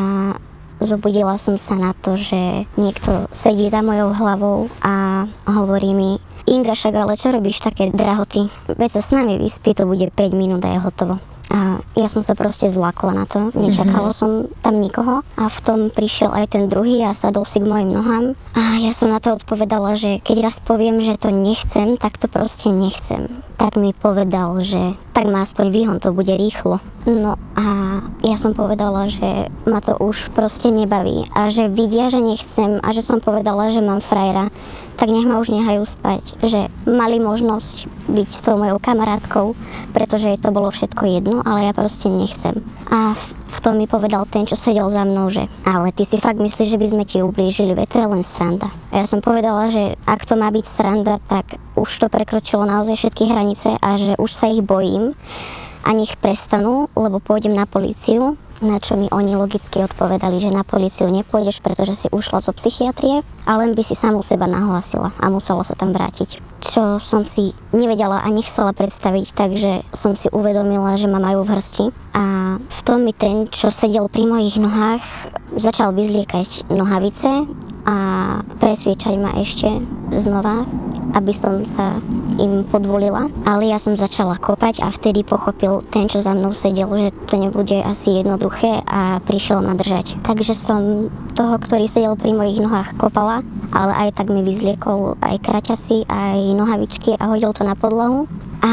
Zobudila 0.83 1.39
som 1.39 1.55
sa 1.55 1.79
na 1.79 1.95
to, 1.95 2.19
že 2.19 2.67
niekto 2.75 3.31
sedí 3.31 3.71
za 3.71 3.79
mojou 3.79 4.11
hlavou 4.11 4.59
a 4.83 5.25
hovorí 5.47 5.95
mi, 5.95 6.19
Inga, 6.45 6.77
však 6.77 6.93
ale 6.93 7.17
čo 7.17 7.33
robíš 7.33 7.57
také 7.57 7.89
drahoty? 7.89 8.45
Veď 8.69 8.89
sa 8.93 9.01
s 9.01 9.09
nami 9.09 9.41
vyspí, 9.41 9.73
to 9.73 9.89
bude 9.89 10.05
5 10.13 10.37
minút 10.37 10.61
a 10.61 10.77
je 10.77 10.79
hotovo. 10.83 11.17
A 11.49 11.81
ja 11.97 12.05
som 12.09 12.25
sa 12.25 12.33
proste 12.33 12.69
zlakla 12.69 13.13
na 13.13 13.25
to, 13.29 13.53
nečakala 13.53 14.09
mm-hmm. 14.09 14.17
som 14.17 14.49
tam 14.65 14.81
nikoho 14.81 15.21
a 15.37 15.45
v 15.45 15.59
tom 15.61 15.79
prišiel 15.93 16.33
aj 16.33 16.57
ten 16.57 16.65
druhý 16.65 17.05
a 17.05 17.13
sadol 17.13 17.45
si 17.45 17.61
k 17.61 17.69
mojim 17.69 17.93
nohám 17.93 18.33
a 18.57 18.81
ja 18.81 18.89
som 18.89 19.13
na 19.13 19.21
to 19.21 19.37
odpovedala, 19.37 19.93
že 19.93 20.21
keď 20.25 20.49
raz 20.49 20.57
poviem, 20.57 21.05
že 21.05 21.21
to 21.21 21.29
nechcem, 21.29 22.01
tak 22.01 22.17
to 22.17 22.25
proste 22.25 22.73
nechcem. 22.73 23.29
Tak 23.61 23.77
mi 23.77 23.93
povedal, 23.93 24.57
že 24.61 24.97
tak 25.15 25.31
ma 25.31 25.47
aspoň 25.47 25.71
výhon, 25.71 25.97
to 26.03 26.11
bude 26.11 26.27
rýchlo. 26.27 26.83
No 27.07 27.39
a 27.55 27.65
ja 28.19 28.35
som 28.35 28.51
povedala, 28.51 29.07
že 29.07 29.47
ma 29.63 29.79
to 29.79 29.95
už 29.95 30.35
proste 30.35 30.75
nebaví 30.75 31.23
a 31.31 31.47
že 31.47 31.71
vidia, 31.71 32.11
že 32.11 32.19
nechcem 32.19 32.83
a 32.83 32.91
že 32.91 32.99
som 32.99 33.23
povedala, 33.23 33.71
že 33.71 33.79
mám 33.79 34.03
frajera 34.03 34.51
tak 34.95 35.11
nech 35.11 35.27
ma 35.27 35.43
už 35.43 35.51
nehajú 35.51 35.83
spať. 35.83 36.39
Že 36.41 36.71
mali 36.87 37.19
možnosť 37.19 37.91
byť 38.07 38.29
s 38.31 38.41
tou 38.41 38.55
mojou 38.55 38.79
kamarátkou, 38.79 39.53
pretože 39.91 40.39
to 40.39 40.55
bolo 40.55 40.71
všetko 40.71 41.03
jedno, 41.05 41.43
ale 41.43 41.67
ja 41.67 41.73
proste 41.75 42.07
nechcem. 42.07 42.63
A 42.87 43.11
v, 43.11 43.23
v 43.27 43.57
tom 43.59 43.75
mi 43.75 43.85
povedal 43.91 44.23
ten, 44.25 44.47
čo 44.47 44.55
sedel 44.55 44.87
za 44.87 45.03
mnou, 45.03 45.27
že 45.27 45.51
ale 45.67 45.91
ty 45.91 46.07
si 46.07 46.15
fakt 46.15 46.39
myslíš, 46.39 46.73
že 46.73 46.81
by 46.81 46.87
sme 46.87 47.03
ti 47.03 47.19
ublížili, 47.19 47.75
veď 47.75 47.87
to 47.91 47.97
je 48.01 48.07
len 48.07 48.23
sranda. 48.23 48.71
A 48.95 49.03
ja 49.03 49.05
som 49.05 49.19
povedala, 49.19 49.67
že 49.67 49.99
ak 50.07 50.23
to 50.23 50.39
má 50.39 50.47
byť 50.49 50.65
sranda, 50.65 51.19
tak 51.27 51.59
už 51.75 51.89
to 52.01 52.07
prekročilo 52.07 52.63
naozaj 52.63 52.95
všetky 52.95 53.29
hranice 53.29 53.75
a 53.79 53.89
že 53.99 54.15
už 54.17 54.31
sa 54.31 54.51
ich 54.51 54.63
bojím 54.63 55.13
a 55.85 55.93
nech 55.93 56.17
prestanú, 56.17 56.89
lebo 56.97 57.21
pôjdem 57.21 57.53
na 57.53 57.69
políciu 57.69 58.39
na 58.63 58.79
čo 58.79 58.95
mi 58.95 59.11
oni 59.11 59.35
logicky 59.35 59.83
odpovedali, 59.83 60.39
že 60.39 60.53
na 60.53 60.63
policiu 60.63 61.11
nepôjdeš, 61.11 61.59
pretože 61.59 61.93
si 61.95 62.07
ušla 62.07 62.39
zo 62.39 62.55
psychiatrie 62.55 63.19
a 63.43 63.51
len 63.59 63.75
by 63.75 63.83
si 63.83 63.97
samu 63.97 64.23
seba 64.23 64.47
nahlásila 64.47 65.11
a 65.19 65.25
musela 65.27 65.67
sa 65.67 65.75
tam 65.75 65.91
vrátiť. 65.91 66.39
Čo 66.63 67.03
som 67.03 67.27
si 67.27 67.51
nevedela 67.75 68.23
a 68.23 68.27
nechcela 68.31 68.71
predstaviť, 68.71 69.35
takže 69.35 69.71
som 69.91 70.15
si 70.15 70.31
uvedomila, 70.31 70.95
že 70.95 71.11
ma 71.11 71.19
majú 71.19 71.43
v 71.43 71.51
hrsti 71.59 71.85
a 72.15 72.23
v 72.57 72.79
tom 72.87 73.03
mi 73.03 73.11
ten, 73.11 73.51
čo 73.51 73.67
sedel 73.67 74.07
pri 74.07 74.23
mojich 74.23 74.55
nohách, 74.57 75.03
začal 75.59 75.91
vyzliekať 75.91 76.71
nohavice 76.71 77.45
a 77.85 77.97
presviečať 78.57 79.13
ma 79.21 79.37
ešte 79.37 79.69
znova, 80.17 80.65
aby 81.13 81.31
som 81.31 81.61
sa 81.63 82.01
im 82.41 82.65
podvolila, 82.67 83.29
ale 83.45 83.69
ja 83.69 83.79
som 83.79 83.95
začala 83.95 84.35
kopať 84.41 84.83
a 84.83 84.91
vtedy 84.91 85.21
pochopil 85.21 85.85
ten, 85.93 86.09
čo 86.09 86.19
za 86.19 86.33
mnou 86.33 86.51
sedel, 86.51 86.89
že 86.97 87.13
to 87.29 87.37
nebude 87.39 87.77
asi 87.85 88.19
jednoduché 88.19 88.83
a 88.83 89.21
prišiel 89.23 89.61
ma 89.61 89.77
držať. 89.77 90.19
Takže 90.25 90.57
som 90.57 91.07
toho, 91.37 91.55
ktorý 91.61 91.85
sedel 91.85 92.17
pri 92.17 92.33
mojich 92.33 92.59
nohách 92.59 92.97
kopala, 92.97 93.45
ale 93.71 94.09
aj 94.09 94.19
tak 94.19 94.33
mi 94.33 94.41
vyzliekol 94.41 95.15
aj 95.21 95.39
kraťasy, 95.45 96.09
aj 96.09 96.39
nohavičky 96.57 97.15
a 97.15 97.31
hodil 97.31 97.53
to 97.53 97.63
na 97.63 97.77
podlahu. 97.77 98.27
A 98.65 98.71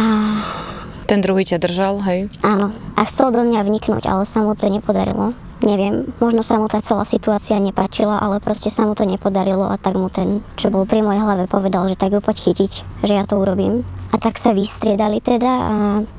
ten 1.07 1.21
druhý 1.21 1.45
ťa 1.45 1.61
držal, 1.61 2.01
hej? 2.09 2.33
Áno. 2.41 2.73
A 2.97 3.05
chcel 3.05 3.29
do 3.31 3.45
mňa 3.45 3.61
vniknúť, 3.69 4.09
ale 4.09 4.25
sa 4.25 4.41
mu 4.41 4.57
to 4.57 4.73
nepodarilo 4.73 5.37
neviem, 5.63 6.07
možno 6.19 6.43
sa 6.43 6.59
mu 6.59 6.67
tá 6.67 6.83
celá 6.83 7.07
situácia 7.07 7.59
nepáčila, 7.59 8.19
ale 8.19 8.43
proste 8.43 8.69
sa 8.69 8.87
mu 8.87 8.95
to 8.99 9.07
nepodarilo 9.07 9.71
a 9.71 9.79
tak 9.79 9.97
mu 9.97 10.11
ten, 10.11 10.43
čo 10.59 10.69
bol 10.69 10.85
pri 10.85 11.03
mojej 11.03 11.23
hlave, 11.23 11.47
povedal, 11.47 11.87
že 11.89 11.99
tak 11.99 12.13
ju 12.13 12.21
poď 12.21 12.37
chytiť, 12.51 12.73
že 13.07 13.13
ja 13.15 13.25
to 13.25 13.39
urobím. 13.39 13.87
A 14.13 14.21
tak 14.21 14.37
sa 14.37 14.53
vystriedali 14.53 15.25
teda 15.25 15.49
a 15.49 15.75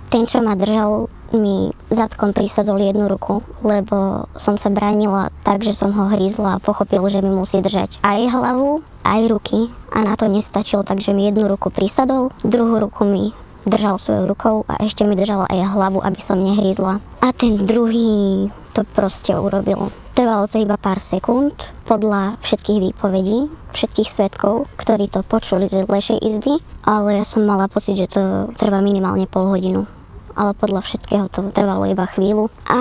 ten, 0.10 0.26
čo 0.26 0.42
ma 0.42 0.58
držal, 0.58 1.12
mi 1.34 1.74
zadkom 1.90 2.30
prisadol 2.30 2.78
jednu 2.78 3.10
ruku, 3.10 3.42
lebo 3.66 4.30
som 4.38 4.58
sa 4.58 4.70
bránila 4.70 5.34
tak, 5.42 5.66
že 5.66 5.74
som 5.74 5.90
ho 5.90 6.06
hryzla 6.14 6.58
a 6.58 6.64
pochopil, 6.64 7.02
že 7.10 7.26
mi 7.26 7.34
musí 7.34 7.58
držať 7.58 8.02
aj 8.06 8.20
hlavu, 8.30 8.86
aj 9.02 9.22
ruky 9.30 9.74
a 9.90 10.06
na 10.06 10.14
to 10.14 10.30
nestačil, 10.30 10.86
takže 10.86 11.14
mi 11.14 11.26
jednu 11.26 11.50
ruku 11.50 11.74
prisadol, 11.74 12.30
druhú 12.46 12.78
ruku 12.78 13.02
mi 13.06 13.34
držal 13.64 14.00
svojou 14.00 14.26
rukou 14.30 14.56
a 14.68 14.80
ešte 14.84 15.08
mi 15.08 15.16
držal 15.16 15.48
aj 15.48 15.74
hlavu, 15.76 16.00
aby 16.04 16.20
som 16.20 16.40
nehrízla. 16.40 17.00
A 17.24 17.28
ten 17.32 17.64
druhý 17.64 18.48
to 18.74 18.84
proste 18.84 19.32
urobil. 19.36 19.94
Trvalo 20.14 20.46
to 20.46 20.62
iba 20.62 20.78
pár 20.78 21.02
sekúnd 21.02 21.58
podľa 21.90 22.38
všetkých 22.46 22.80
výpovedí, 22.92 23.50
všetkých 23.74 24.10
svetkov, 24.10 24.70
ktorí 24.78 25.10
to 25.10 25.26
počuli 25.26 25.66
z 25.66 25.82
vedlejšej 25.82 26.22
izby, 26.22 26.62
ale 26.86 27.18
ja 27.18 27.26
som 27.26 27.42
mala 27.42 27.66
pocit, 27.66 27.98
že 27.98 28.14
to 28.14 28.54
trvá 28.54 28.78
minimálne 28.86 29.26
pol 29.26 29.50
hodinu. 29.50 29.90
Ale 30.38 30.54
podľa 30.54 30.86
všetkého 30.86 31.26
to 31.34 31.50
trvalo 31.50 31.90
iba 31.90 32.06
chvíľu. 32.06 32.50
A 32.70 32.78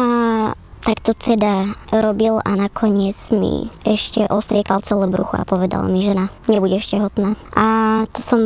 tak 0.82 0.98
to 0.98 1.14
teda 1.14 1.78
robil 1.94 2.42
a 2.42 2.58
nakoniec 2.58 3.14
mi 3.30 3.70
ešte 3.86 4.26
ostriekal 4.26 4.82
celé 4.82 5.06
brucho 5.06 5.38
a 5.38 5.46
povedal 5.46 5.86
mi, 5.86 6.02
že 6.02 6.18
na, 6.18 6.26
nebude 6.50 6.74
ešte 6.74 6.98
hotná. 6.98 7.38
A 7.54 7.66
to 8.10 8.18
som 8.18 8.40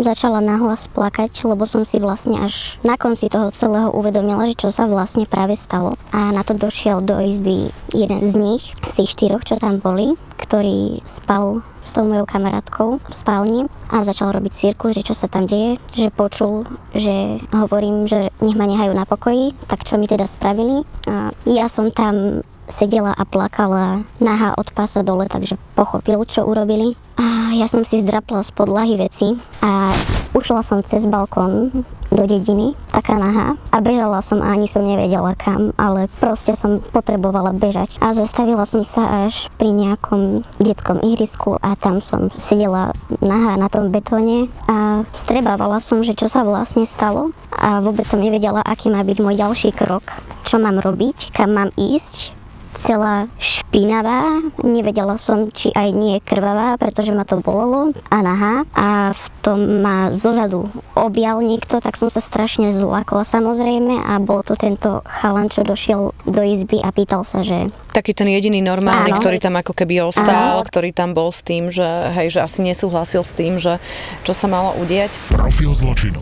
začala 0.00 0.40
nahlas 0.40 0.88
plakať, 0.88 1.44
lebo 1.44 1.68
som 1.68 1.84
si 1.84 2.00
vlastne 2.00 2.40
až 2.40 2.80
na 2.80 2.96
konci 2.96 3.28
toho 3.28 3.52
celého 3.52 3.92
uvedomila, 3.92 4.48
že 4.48 4.56
čo 4.56 4.72
sa 4.72 4.88
vlastne 4.88 5.28
práve 5.28 5.52
stalo. 5.52 6.00
A 6.16 6.32
na 6.32 6.40
to 6.40 6.56
došiel 6.56 7.04
do 7.04 7.20
izby 7.20 7.68
jeden 7.92 8.20
z 8.20 8.34
nich, 8.40 8.72
z 8.80 8.90
tých 8.96 9.12
štyroch, 9.12 9.44
čo 9.44 9.60
tam 9.60 9.76
boli, 9.76 10.16
ktorý 10.42 10.98
spal 11.06 11.62
s 11.78 11.94
tou 11.94 12.02
mojou 12.02 12.26
kamarátkou 12.26 12.98
v 12.98 13.14
spálni 13.14 13.60
a 13.86 14.02
začal 14.02 14.34
robiť 14.34 14.50
cirkus, 14.50 14.98
že 14.98 15.06
čo 15.06 15.14
sa 15.14 15.30
tam 15.30 15.46
deje, 15.46 15.78
že 15.94 16.10
počul, 16.10 16.66
že 16.90 17.38
hovorím, 17.54 18.10
že 18.10 18.34
nech 18.42 18.58
ma 18.58 18.66
nehajú 18.66 18.90
na 18.90 19.06
pokoji, 19.06 19.54
tak 19.70 19.86
čo 19.86 19.94
mi 20.02 20.10
teda 20.10 20.26
spravili. 20.26 20.82
A 21.06 21.30
ja 21.46 21.70
som 21.70 21.94
tam 21.94 22.42
sedela 22.66 23.14
a 23.14 23.22
plakala 23.22 24.02
nahá 24.18 24.56
od 24.58 24.66
pása 24.74 25.06
dole, 25.06 25.30
takže 25.30 25.60
pochopil, 25.78 26.24
čo 26.26 26.42
urobili. 26.48 26.98
A 27.20 27.54
ja 27.54 27.68
som 27.68 27.84
si 27.84 28.00
zdrapla 28.00 28.40
z 28.42 28.50
podlahy 28.56 28.96
veci 28.96 29.36
a 29.60 29.92
ušla 30.32 30.64
som 30.64 30.80
cez 30.84 31.04
balkón 31.08 31.84
do 32.12 32.24
dediny, 32.28 32.76
taká 32.92 33.16
nahá 33.16 33.56
a 33.72 33.80
bežala 33.80 34.20
som 34.20 34.44
a 34.44 34.52
ani 34.52 34.68
som 34.68 34.84
nevedela 34.84 35.32
kam, 35.32 35.72
ale 35.80 36.12
proste 36.20 36.52
som 36.52 36.84
potrebovala 36.92 37.56
bežať. 37.56 37.96
A 38.04 38.12
zastavila 38.12 38.68
som 38.68 38.84
sa 38.84 39.24
až 39.24 39.48
pri 39.56 39.72
nejakom 39.72 40.44
detskom 40.60 41.00
ihrisku 41.00 41.56
a 41.64 41.72
tam 41.76 42.04
som 42.04 42.28
sedela 42.36 42.92
nahá 43.24 43.56
na 43.56 43.72
tom 43.72 43.88
betóne 43.88 44.52
a 44.68 45.08
strebávala 45.16 45.80
som, 45.80 46.04
že 46.04 46.12
čo 46.12 46.28
sa 46.28 46.44
vlastne 46.44 46.84
stalo 46.84 47.32
a 47.56 47.80
vôbec 47.80 48.04
som 48.04 48.20
nevedela, 48.20 48.60
aký 48.60 48.92
má 48.92 49.00
byť 49.00 49.18
môj 49.24 49.40
ďalší 49.40 49.70
krok, 49.72 50.04
čo 50.44 50.60
mám 50.60 50.84
robiť, 50.84 51.32
kam 51.32 51.56
mám 51.56 51.72
ísť 51.80 52.41
celá 52.82 53.30
špinavá, 53.38 54.42
nevedela 54.66 55.14
som, 55.14 55.46
či 55.54 55.70
aj 55.70 55.94
nie 55.94 56.18
je 56.18 56.26
krvavá, 56.26 56.74
pretože 56.74 57.14
ma 57.14 57.22
to 57.22 57.38
bolelo 57.38 57.94
a 58.10 58.18
nahá 58.26 58.66
a 58.74 59.14
v 59.14 59.24
tom 59.38 59.58
ma 59.86 60.10
zozadu 60.10 60.66
objal 60.98 61.38
niekto, 61.38 61.78
tak 61.78 61.94
som 61.94 62.10
sa 62.10 62.18
strašne 62.18 62.74
zlakla 62.74 63.22
samozrejme 63.22 64.02
a 64.02 64.18
bol 64.18 64.42
to 64.42 64.58
tento 64.58 65.06
chalan, 65.06 65.46
čo 65.46 65.62
došiel 65.62 66.10
do 66.26 66.42
izby 66.42 66.82
a 66.82 66.90
pýtal 66.90 67.22
sa, 67.22 67.46
že... 67.46 67.70
Taký 67.94 68.18
ten 68.18 68.26
jediný 68.26 68.58
normálny, 68.58 69.14
Áno. 69.14 69.20
ktorý 69.22 69.38
tam 69.38 69.54
ako 69.62 69.72
keby 69.78 70.02
ostal, 70.02 70.60
Áno. 70.60 70.66
ktorý 70.66 70.90
tam 70.90 71.14
bol 71.14 71.30
s 71.30 71.46
tým, 71.46 71.70
že 71.70 71.86
hej, 72.18 72.34
že 72.34 72.40
asi 72.42 72.66
nesúhlasil 72.66 73.22
s 73.22 73.32
tým, 73.32 73.62
že 73.62 73.78
čo 74.26 74.34
sa 74.34 74.50
malo 74.50 74.74
udieť. 74.82 75.14
Profil 75.30 75.70
zločinu 75.70 76.18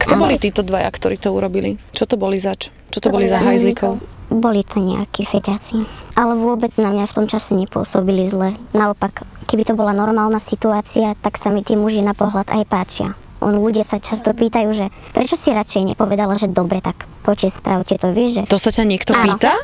Kto 0.00 0.14
boli 0.14 0.38
títo 0.38 0.62
dvaja, 0.62 0.86
ktorí 0.92 1.18
to 1.18 1.34
urobili? 1.34 1.76
Čo 1.90 2.06
to 2.06 2.14
boli 2.14 2.38
zač? 2.38 2.70
Čo 2.94 2.98
to 3.02 3.08
To 3.10 3.14
boli 3.16 3.26
za 3.26 3.42
hajzlikov? 3.42 4.19
Boli 4.30 4.62
to 4.62 4.78
nejakí 4.78 5.26
feťaci. 5.26 5.82
Ale 6.14 6.38
vôbec 6.38 6.70
na 6.78 6.94
mňa 6.94 7.04
v 7.10 7.16
tom 7.18 7.26
čase 7.26 7.50
nepôsobili 7.52 8.30
zle. 8.30 8.54
Naopak, 8.70 9.26
keby 9.50 9.66
to 9.66 9.74
bola 9.74 9.90
normálna 9.90 10.38
situácia, 10.38 11.18
tak 11.18 11.34
sa 11.34 11.50
mi 11.50 11.66
tí 11.66 11.74
muži 11.74 11.98
na 12.00 12.14
pohľad 12.14 12.46
aj 12.54 12.62
páčia. 12.70 13.08
On, 13.42 13.56
ľudia 13.56 13.82
sa 13.82 13.98
často 13.98 14.30
pýtajú, 14.30 14.70
že 14.70 14.86
prečo 15.10 15.34
si 15.34 15.50
radšej 15.50 15.96
nepovedala, 15.96 16.36
že 16.36 16.46
dobre, 16.46 16.78
tak 16.84 17.08
poďte, 17.24 17.58
spravte 17.58 17.96
to, 17.96 18.12
vieš, 18.12 18.30
že... 18.38 18.42
To 18.52 18.60
sa 18.60 18.70
ťa 18.70 18.84
niekto 18.84 19.16
Áno. 19.16 19.34
pýta? 19.34 19.56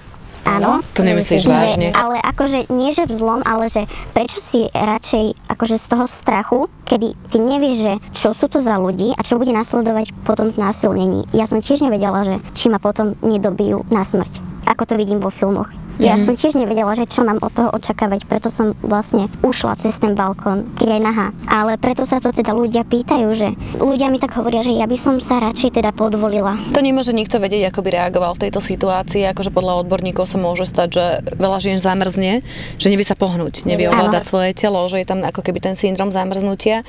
Áno. 0.46 0.79
To 0.94 1.02
nemyslíš 1.02 1.42
Že- 1.44 1.50
vážne? 1.50 1.88
Ale 1.90 2.22
akože 2.22 2.70
nie, 2.70 2.94
že 2.94 3.05
v 3.05 3.12
zlom, 3.18 3.42
ale 3.42 3.66
že 3.66 3.83
prečo 4.14 4.38
si 4.38 4.70
radšej 4.70 5.50
akože 5.50 5.76
z 5.76 5.87
toho 5.90 6.07
strachu, 6.07 6.59
kedy 6.87 7.18
ty 7.35 7.37
nevieš, 7.42 7.76
že 7.83 7.94
čo 8.14 8.31
sú 8.31 8.46
to 8.46 8.62
za 8.62 8.79
ľudí 8.79 9.11
a 9.18 9.20
čo 9.26 9.42
bude 9.42 9.50
nasledovať 9.50 10.14
potom 10.22 10.46
znásilnení. 10.46 11.26
Ja 11.35 11.50
som 11.50 11.59
tiež 11.59 11.83
nevedela, 11.83 12.22
že 12.22 12.38
či 12.55 12.70
ma 12.70 12.79
potom 12.79 13.18
nedobijú 13.26 13.83
na 13.90 14.07
smrť. 14.07 14.45
Ako 14.66 14.83
to 14.87 14.98
vidím 14.98 15.22
vo 15.22 15.31
filmoch. 15.31 15.86
Ja 15.96 16.14
Mhm. 16.14 16.22
som 16.22 16.35
tiež 16.35 16.54
nevedela, 16.54 16.92
že 16.92 17.04
čo 17.04 17.22
mám 17.22 17.40
od 17.40 17.48
toho 17.50 17.72
očakávať, 17.72 18.24
preto 18.24 18.48
som 18.48 18.76
vlastne 18.80 19.32
ušla 19.40 19.76
cez 19.76 19.96
ten 19.96 20.12
balkón, 20.12 20.68
keď 20.76 20.88
aj 20.92 21.02
nahá. 21.02 21.26
Ale 21.46 21.76
preto 21.76 22.04
sa 22.04 22.18
to 22.18 22.30
teda 22.30 22.52
ľudia 22.52 22.82
pýtajú, 22.82 23.28
že 23.32 23.48
ľudia 23.76 24.06
mi 24.06 24.16
tak 24.16 24.35
hovoria, 24.35 24.61
že 24.61 24.72
ja 24.72 24.85
by 24.85 24.94
som 24.94 25.16
sa 25.18 25.40
radšej 25.40 25.72
teda 25.74 25.90
podvolila. 25.90 26.52
To 26.72 26.80
nemôže 26.80 27.11
nikto 27.11 27.37
vedieť, 27.37 27.70
ako 27.70 27.80
by 27.80 27.88
reagoval 27.92 28.32
v 28.35 28.48
tejto 28.48 28.61
situácii. 28.61 29.24
Akože 29.26 29.48
podľa 29.48 29.82
odborníkov 29.82 30.24
sa 30.24 30.37
môže 30.37 30.68
stať, 30.68 30.88
že 30.90 31.04
veľa 31.32 31.59
žien 31.59 31.78
zamrzne, 31.80 32.44
že 32.76 32.87
nevie 32.87 33.02
sa 33.02 33.16
pohnúť, 33.16 33.64
nevie 33.64 33.88
Áno. 33.88 33.96
ovládať 33.96 34.24
svoje 34.28 34.52
telo, 34.52 34.85
že 34.87 35.00
je 35.00 35.09
tam 35.09 35.24
ako 35.24 35.40
keby 35.40 35.64
ten 35.64 35.74
syndrom 35.74 36.12
zamrznutia. 36.12 36.85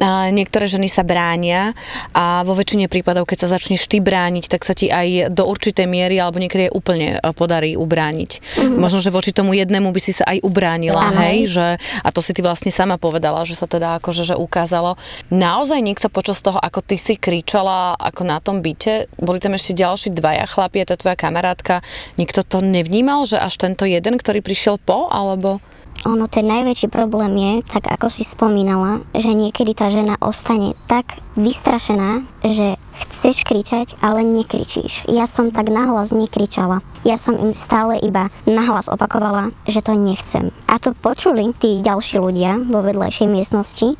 A 0.00 0.32
niektoré 0.32 0.64
ženy 0.64 0.88
sa 0.88 1.04
bránia 1.04 1.76
a 2.12 2.40
vo 2.42 2.56
väčšine 2.56 2.88
prípadov, 2.88 3.28
keď 3.28 3.44
sa 3.44 3.52
začneš 3.52 3.84
ty 3.84 4.00
brániť, 4.00 4.48
tak 4.48 4.64
sa 4.64 4.72
ti 4.72 4.88
aj 4.88 5.28
do 5.28 5.44
určitej 5.44 5.84
miery 5.84 6.16
alebo 6.16 6.40
niekedy 6.40 6.68
aj 6.68 6.72
úplne 6.72 7.08
e, 7.16 7.30
podarí 7.32 7.76
ubrániť. 7.76 8.45
Možno, 8.76 9.02
že 9.02 9.10
voči 9.10 9.30
tomu 9.34 9.52
jednému 9.56 9.90
by 9.90 10.00
si 10.00 10.12
sa 10.14 10.24
aj 10.28 10.42
ubránila, 10.42 11.10
Áno. 11.10 11.20
hej, 11.22 11.50
že, 11.50 11.66
a 11.78 12.08
to 12.10 12.20
si 12.22 12.32
ty 12.32 12.40
vlastne 12.40 12.70
sama 12.70 12.96
povedala, 12.96 13.42
že 13.44 13.58
sa 13.58 13.66
teda 13.68 13.98
akože 13.98 14.22
že 14.26 14.34
ukázalo. 14.38 14.98
Naozaj 15.30 15.80
niekto 15.82 16.08
počas 16.08 16.40
toho, 16.40 16.56
ako 16.60 16.82
ty 16.82 16.96
si 16.96 17.18
kričala 17.18 17.94
ako 17.98 18.22
na 18.22 18.38
tom 18.38 18.62
byte, 18.62 19.10
boli 19.18 19.38
tam 19.42 19.54
ešte 19.54 19.76
ďalší 19.76 20.14
dvaja 20.14 20.46
chlapi, 20.46 20.82
a 20.82 20.88
tá 20.88 20.96
tvoja 20.96 21.16
kamarátka, 21.18 21.82
nikto 22.16 22.46
to 22.46 22.62
nevnímal, 22.62 23.26
že 23.26 23.40
až 23.40 23.58
tento 23.58 23.84
jeden, 23.84 24.16
ktorý 24.18 24.40
prišiel 24.40 24.78
po, 24.80 25.08
alebo... 25.10 25.58
Ono, 26.04 26.28
ten 26.28 26.44
najväčší 26.44 26.92
problém 26.92 27.32
je, 27.40 27.52
tak 27.64 27.88
ako 27.88 28.12
si 28.12 28.28
spomínala, 28.28 29.00
že 29.16 29.32
niekedy 29.32 29.72
tá 29.72 29.88
žena 29.88 30.20
ostane 30.20 30.76
tak 30.84 31.16
vystrašená, 31.40 32.20
že 32.44 32.76
chceš 33.08 33.46
kričať, 33.48 33.96
ale 34.04 34.20
nekričíš. 34.20 35.08
Ja 35.08 35.24
som 35.24 35.48
tak 35.48 35.72
nahlas 35.72 36.12
nekričala. 36.12 36.84
Ja 37.06 37.16
som 37.16 37.40
im 37.40 37.54
stále 37.54 37.96
iba 38.02 38.28
nahlas 38.44 38.92
opakovala, 38.92 39.54
že 39.64 39.80
to 39.80 39.96
nechcem. 39.96 40.52
A 40.68 40.76
to 40.76 40.92
počuli 40.92 41.56
tí 41.56 41.80
ďalší 41.80 42.20
ľudia 42.20 42.60
vo 42.68 42.84
vedľajšej 42.84 43.28
miestnosti, 43.32 43.96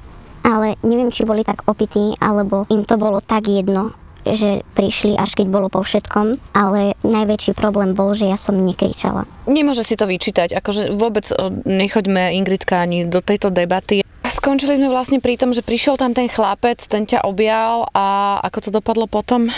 ale 0.46 0.78
neviem, 0.86 1.10
či 1.10 1.26
boli 1.26 1.42
tak 1.42 1.66
opití, 1.66 2.14
alebo 2.22 2.70
im 2.70 2.86
to 2.86 2.94
bolo 2.94 3.18
tak 3.18 3.50
jedno, 3.50 3.90
že 4.32 4.66
prišli 4.74 5.14
až 5.14 5.36
keď 5.36 5.46
bolo 5.46 5.68
po 5.68 5.84
všetkom, 5.84 6.40
ale 6.56 6.96
najväčší 7.04 7.52
problém 7.54 7.92
bol, 7.92 8.16
že 8.16 8.26
ja 8.26 8.38
som 8.40 8.56
nekričala. 8.58 9.28
Nemôže 9.46 9.86
si 9.86 9.94
to 9.94 10.08
vyčítať, 10.08 10.56
akože 10.56 10.96
vôbec 10.96 11.28
o, 11.36 11.52
nechoďme 11.62 12.34
Ingridka 12.34 12.82
ani 12.82 13.06
do 13.06 13.22
tejto 13.22 13.52
debaty. 13.52 14.02
Skončili 14.26 14.78
sme 14.78 14.90
vlastne 14.90 15.22
pri 15.22 15.38
tom, 15.38 15.54
že 15.54 15.62
prišiel 15.62 15.94
tam 15.94 16.10
ten 16.14 16.26
chlapec, 16.26 16.82
ten 16.82 17.06
ťa 17.06 17.22
objal 17.26 17.86
a 17.94 18.38
ako 18.42 18.58
to 18.58 18.70
dopadlo 18.74 19.06
potom? 19.06 19.50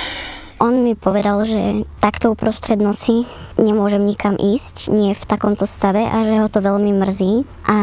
On 0.58 0.74
mi 0.82 0.98
povedal, 0.98 1.46
že 1.46 1.86
takto 2.02 2.34
uprostred 2.34 2.82
noci 2.82 3.22
nemôžem 3.62 4.02
nikam 4.02 4.34
ísť, 4.34 4.90
nie 4.90 5.14
v 5.14 5.22
takomto 5.22 5.70
stave 5.70 6.02
a 6.02 6.26
že 6.26 6.42
ho 6.42 6.48
to 6.50 6.58
veľmi 6.58 6.98
mrzí 6.98 7.46
a 7.70 7.78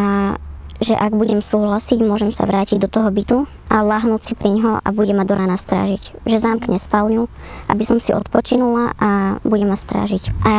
že 0.84 0.96
ak 0.96 1.16
budem 1.16 1.40
súhlasiť, 1.40 2.04
môžem 2.04 2.36
sa 2.36 2.44
vrátiť 2.44 2.84
do 2.84 2.90
toho 2.92 3.08
bytu 3.08 3.38
a 3.72 3.80
lahnúť 3.80 4.22
si 4.22 4.34
pri 4.36 4.60
ňoho 4.60 4.84
a 4.84 4.88
bude 4.92 5.16
ma 5.16 5.24
do 5.24 5.32
rána 5.32 5.56
strážiť. 5.56 6.28
Že 6.28 6.38
zamkne 6.44 6.76
spálňu, 6.76 7.32
aby 7.72 7.84
som 7.88 7.98
si 8.04 8.12
odpočinula 8.12 8.92
a 9.00 9.40
bude 9.48 9.64
ma 9.64 9.80
strážiť. 9.80 10.36
A 10.44 10.54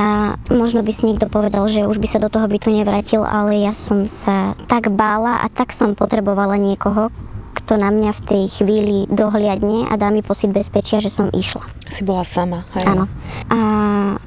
možno 0.48 0.80
by 0.80 0.92
si 0.92 1.12
niekto 1.12 1.28
povedal, 1.28 1.68
že 1.68 1.84
už 1.84 2.00
by 2.00 2.08
sa 2.08 2.22
do 2.22 2.32
toho 2.32 2.48
bytu 2.48 2.72
nevrátil, 2.72 3.22
ale 3.22 3.60
ja 3.60 3.76
som 3.76 4.08
sa 4.08 4.56
tak 4.64 4.88
bála 4.88 5.44
a 5.44 5.46
tak 5.52 5.76
som 5.76 5.92
potrebovala 5.92 6.56
niekoho, 6.56 7.12
kto 7.56 7.76
na 7.76 7.92
mňa 7.92 8.10
v 8.16 8.24
tej 8.24 8.44
chvíli 8.62 8.96
dohliadne 9.10 9.90
a 9.90 9.98
dá 10.00 10.08
mi 10.08 10.24
pocit 10.24 10.48
bezpečia, 10.48 11.02
že 11.02 11.12
som 11.12 11.28
išla. 11.32 11.64
Si 11.92 12.06
bola 12.06 12.24
sama, 12.24 12.64
hej? 12.78 12.84
Áno. 12.88 13.04
A 13.52 13.58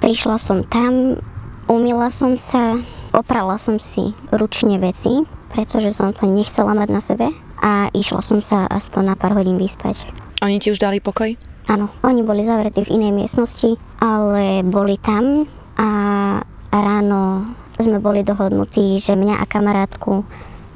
prišla 0.03 0.37
som 0.37 0.61
tam, 0.67 1.17
umila 1.65 2.13
som 2.13 2.35
sa, 2.35 2.77
oprala 3.15 3.57
som 3.57 3.79
si 3.79 4.11
ručne 4.33 4.77
veci, 4.77 5.38
pretože 5.49 5.91
som 5.91 6.13
to 6.13 6.29
nechcela 6.29 6.77
mať 6.77 6.89
na 6.89 7.01
sebe 7.01 7.27
a 7.59 7.91
išla 7.91 8.21
som 8.21 8.39
sa 8.39 8.69
aspoň 8.69 9.13
na 9.13 9.15
pár 9.17 9.35
hodín 9.35 9.57
vyspať. 9.59 10.07
Oni 10.39 10.61
ti 10.61 10.71
už 10.71 10.79
dali 10.79 11.03
pokoj? 11.03 11.35
Áno, 11.69 11.91
oni 12.01 12.25
boli 12.25 12.41
zavretí 12.41 12.81
v 12.81 12.97
inej 12.97 13.13
miestnosti, 13.13 13.77
ale 14.01 14.65
boli 14.65 14.97
tam 14.97 15.45
a 15.77 15.89
ráno 16.73 17.45
sme 17.79 18.01
boli 18.01 18.25
dohodnutí, 18.25 18.99
že 18.99 19.15
mňa 19.15 19.39
a 19.39 19.45
kamarátku 19.45 20.25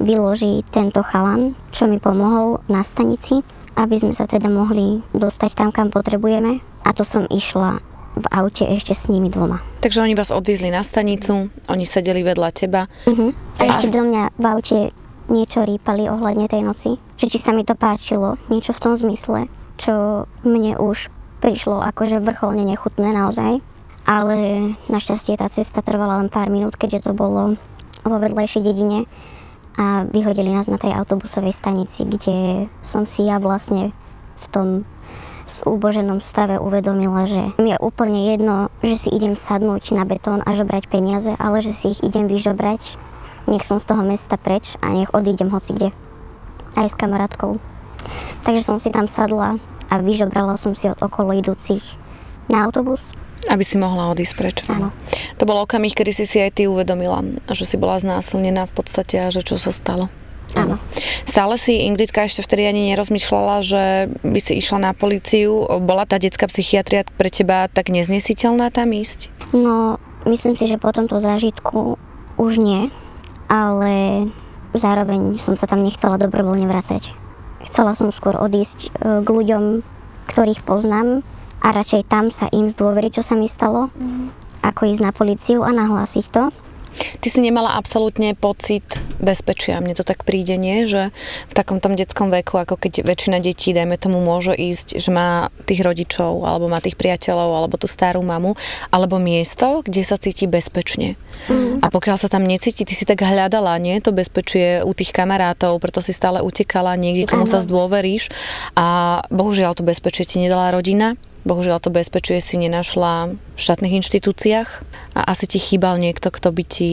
vyloží 0.00 0.64
tento 0.70 1.02
chalan, 1.04 1.52
čo 1.72 1.84
mi 1.90 2.00
pomohol 2.00 2.60
na 2.70 2.80
stanici, 2.86 3.44
aby 3.74 3.98
sme 3.98 4.14
sa 4.14 4.24
teda 4.24 4.46
mohli 4.48 5.02
dostať 5.12 5.50
tam, 5.58 5.68
kam 5.74 5.90
potrebujeme. 5.90 6.62
A 6.84 6.92
to 6.92 7.02
som 7.02 7.26
išla 7.26 7.80
v 8.14 8.26
aute 8.30 8.62
ešte 8.70 8.94
s 8.94 9.10
nimi 9.10 9.26
dvoma. 9.26 9.58
Takže 9.82 10.02
oni 10.02 10.14
vás 10.14 10.30
odviezli 10.30 10.70
na 10.70 10.86
stanicu, 10.86 11.50
oni 11.66 11.84
sedeli 11.84 12.22
vedľa 12.22 12.48
teba. 12.54 12.86
Uh-huh. 13.10 13.34
A 13.58 13.62
ešte 13.66 13.90
do 13.90 14.06
mňa 14.06 14.22
v 14.38 14.44
aute 14.46 14.78
niečo 15.26 15.66
rýpali 15.66 16.06
ohľadne 16.06 16.46
tej 16.46 16.62
noci. 16.62 16.90
Že 17.18 17.26
či 17.26 17.38
sa 17.42 17.50
mi 17.50 17.66
to 17.66 17.74
páčilo, 17.74 18.38
niečo 18.52 18.70
v 18.70 18.82
tom 18.82 18.94
zmysle, 18.94 19.50
čo 19.80 20.26
mne 20.46 20.78
už 20.78 21.10
prišlo 21.42 21.82
akože 21.82 22.22
vrcholne 22.22 22.62
nechutné 22.64 23.10
naozaj. 23.12 23.60
Ale 24.04 24.36
našťastie 24.92 25.40
tá 25.40 25.48
cesta 25.48 25.80
trvala 25.80 26.20
len 26.20 26.28
pár 26.28 26.52
minút, 26.52 26.76
keďže 26.76 27.08
to 27.08 27.12
bolo 27.16 27.56
vo 28.04 28.16
vedlejšej 28.20 28.62
dedine 28.62 29.08
a 29.74 30.06
vyhodili 30.06 30.52
nás 30.54 30.68
na 30.70 30.78
tej 30.78 30.94
autobusovej 30.94 31.56
stanici, 31.56 32.06
kde 32.06 32.68
som 32.84 33.08
si 33.08 33.26
ja 33.26 33.40
vlastne 33.40 33.90
v 34.38 34.46
tom 34.52 34.68
zúboženom 35.48 36.20
stave 36.20 36.56
uvedomila, 36.56 37.28
že 37.28 37.52
mi 37.60 37.72
je 37.72 37.78
úplne 37.80 38.32
jedno, 38.32 38.72
že 38.80 38.96
si 38.96 39.08
idem 39.12 39.36
sadnúť 39.36 39.92
na 39.92 40.08
betón 40.08 40.40
a 40.44 40.50
žobrať 40.56 40.88
peniaze, 40.88 41.32
ale 41.36 41.60
že 41.60 41.72
si 41.72 41.92
ich 41.92 42.00
idem 42.00 42.28
vyžobrať. 42.28 42.80
Nech 43.44 43.64
som 43.64 43.76
z 43.76 43.92
toho 43.92 44.00
mesta 44.00 44.40
preč 44.40 44.80
a 44.80 44.92
nech 44.92 45.12
odídem 45.12 45.52
hoci 45.52 45.76
kde. 45.76 45.88
Aj 46.74 46.88
s 46.88 46.96
kamarátkou. 46.96 47.60
Takže 48.44 48.64
som 48.64 48.80
si 48.80 48.88
tam 48.88 49.04
sadla 49.04 49.60
a 49.92 49.94
vyžobrala 50.00 50.56
som 50.56 50.72
si 50.72 50.88
od 50.88 50.96
okolo 51.00 51.36
idúcich 51.36 52.00
na 52.48 52.64
autobus. 52.64 53.16
Aby 53.44 53.60
si 53.60 53.76
mohla 53.76 54.08
odísť 54.08 54.34
preč. 54.40 54.56
Áno. 54.72 54.88
To 55.36 55.44
bol 55.44 55.60
okamih, 55.60 55.92
kedy 55.92 56.12
si 56.16 56.24
si 56.24 56.40
aj 56.40 56.56
ty 56.56 56.62
uvedomila, 56.64 57.20
že 57.52 57.68
si 57.68 57.76
bola 57.76 58.00
znásilnená 58.00 58.64
v 58.64 58.72
podstate 58.72 59.20
a 59.20 59.28
že 59.28 59.44
čo 59.44 59.60
sa 59.60 59.68
stalo. 59.68 60.08
Áno. 60.54 60.78
Stále 61.26 61.58
si 61.58 61.82
Ingridka 61.82 62.24
ešte 62.24 62.46
vtedy 62.46 62.70
ani 62.70 62.94
nerozmýšľala, 62.94 63.56
že 63.60 63.82
by 64.22 64.38
si 64.38 64.62
išla 64.62 64.90
na 64.90 64.92
políciu. 64.94 65.66
Bola 65.82 66.06
tá 66.06 66.22
detská 66.22 66.46
psychiatria 66.46 67.02
pre 67.18 67.28
teba 67.28 67.66
tak 67.66 67.90
neznesiteľná 67.90 68.70
tam 68.70 68.94
ísť? 68.94 69.34
No, 69.50 69.98
myslím 70.30 70.54
si, 70.54 70.70
že 70.70 70.78
po 70.78 70.94
tomto 70.94 71.18
zážitku 71.18 71.98
už 72.38 72.52
nie, 72.62 72.90
ale 73.50 74.26
zároveň 74.74 75.38
som 75.38 75.54
sa 75.58 75.66
tam 75.66 75.82
nechcela 75.82 76.18
dobrovoľne 76.18 76.66
vracať. 76.66 77.02
Chcela 77.66 77.96
som 77.96 78.14
skôr 78.14 78.36
odísť 78.36 78.90
e, 78.90 79.22
k 79.24 79.28
ľuďom, 79.28 79.80
ktorých 80.30 80.66
poznám 80.66 81.22
a 81.64 81.72
radšej 81.72 82.10
tam 82.10 82.28
sa 82.28 82.50
im 82.52 82.68
zdôveriť, 82.68 83.20
čo 83.20 83.22
sa 83.24 83.34
mi 83.38 83.48
stalo, 83.48 83.88
ako 84.60 84.80
ísť 84.90 85.02
na 85.02 85.12
políciu 85.16 85.64
a 85.64 85.72
nahlásiť 85.72 86.24
to. 86.28 86.42
Ty 86.94 87.26
si 87.26 87.40
nemala 87.42 87.74
absolútne 87.74 88.36
pocit 88.38 88.84
bezpečia. 89.18 89.82
Mne 89.82 89.98
to 89.98 90.06
tak 90.06 90.22
príde, 90.22 90.54
nie? 90.54 90.86
Že 90.86 91.10
v 91.50 91.52
takom 91.54 91.78
tom 91.82 91.98
detskom 91.98 92.30
veku, 92.30 92.60
ako 92.60 92.78
keď 92.78 93.02
väčšina 93.02 93.38
detí, 93.42 93.74
dajme 93.74 93.98
tomu, 93.98 94.22
môže 94.22 94.54
ísť, 94.54 95.02
že 95.02 95.10
má 95.10 95.50
tých 95.66 95.82
rodičov, 95.82 96.46
alebo 96.46 96.70
má 96.70 96.78
tých 96.78 96.94
priateľov, 96.94 97.50
alebo 97.50 97.74
tú 97.80 97.90
starú 97.90 98.22
mamu, 98.22 98.54
alebo 98.94 99.18
miesto, 99.18 99.82
kde 99.82 100.02
sa 100.06 100.20
cíti 100.20 100.46
bezpečne. 100.46 101.18
Mm. 101.50 101.82
A 101.82 101.86
pokiaľ 101.90 102.16
sa 102.16 102.28
tam 102.30 102.46
necíti, 102.46 102.86
ty 102.86 102.94
si 102.94 103.04
tak 103.04 103.20
hľadala, 103.24 103.74
nie? 103.82 103.98
To 104.00 104.14
bezpečie 104.14 104.80
u 104.86 104.92
tých 104.94 105.10
kamarátov, 105.10 105.82
preto 105.82 105.98
si 105.98 106.14
stále 106.14 106.40
utekala 106.40 106.94
niekde, 106.94 107.26
komu 107.26 107.44
sa 107.44 107.58
Áno. 107.60 107.66
zdôveríš. 107.66 108.30
A 108.78 109.20
bohužiaľ 109.28 109.74
to 109.74 109.82
bezpečie 109.82 110.24
ti 110.24 110.38
nedala 110.38 110.70
rodina. 110.70 111.18
Bohužiaľ 111.44 111.76
to 111.80 111.92
bezpečie 111.92 112.40
si 112.40 112.56
nenašla 112.56 113.36
v 113.36 113.58
štátnych 113.60 114.00
inštitúciách 114.00 114.68
a 115.12 115.20
asi 115.28 115.44
ti 115.44 115.60
chýbal 115.60 116.00
niekto, 116.00 116.32
kto 116.32 116.48
by 116.50 116.64
ti 116.64 116.92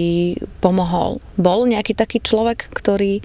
pomohol. 0.59 1.23
Bol 1.39 1.71
nejaký 1.71 1.95
taký 1.95 2.19
človek, 2.19 2.67
ktorý... 2.75 3.23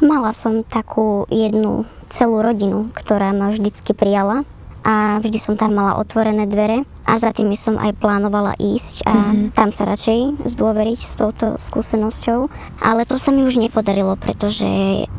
Mala 0.00 0.30
som 0.32 0.64
takú 0.64 1.26
jednu 1.28 1.84
celú 2.08 2.40
rodinu, 2.40 2.88
ktorá 2.94 3.34
ma 3.34 3.50
vždycky 3.50 3.92
prijala 3.92 4.46
a 4.84 5.16
vždy 5.18 5.38
som 5.40 5.56
tam 5.56 5.72
mala 5.72 5.96
otvorené 5.96 6.44
dvere 6.44 6.84
a 7.08 7.16
za 7.16 7.32
tými 7.32 7.56
som 7.56 7.80
aj 7.80 7.96
plánovala 7.96 8.52
ísť 8.60 9.08
a 9.08 9.12
mm-hmm. 9.12 9.56
tam 9.56 9.72
sa 9.72 9.88
radšej 9.88 10.44
zdôveriť 10.44 11.00
s 11.00 11.12
touto 11.16 11.46
skúsenosťou. 11.56 12.52
Ale 12.84 13.08
to 13.08 13.16
sa 13.16 13.32
mi 13.32 13.48
už 13.48 13.56
nepodarilo, 13.56 14.16
pretože 14.20 14.68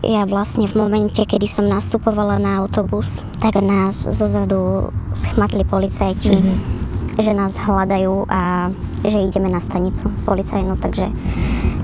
ja 0.06 0.21
vlastne 0.30 0.69
v 0.69 0.78
momente, 0.78 1.21
kedy 1.25 1.49
som 1.49 1.65
nastupovala 1.65 2.38
na 2.38 2.62
autobus, 2.62 3.25
tak 3.41 3.58
nás 3.58 4.06
zozadu 4.06 4.93
schmatli 5.17 5.65
policajti. 5.65 6.38
Mm-hmm 6.38 6.86
že 7.15 7.32
nás 7.32 7.56
hľadajú 7.56 8.28
a 8.28 8.67
že 9.08 9.23
ideme 9.23 9.47
na 9.47 9.63
stanicu 9.63 10.12
policajnú, 10.28 10.75
takže 10.75 11.08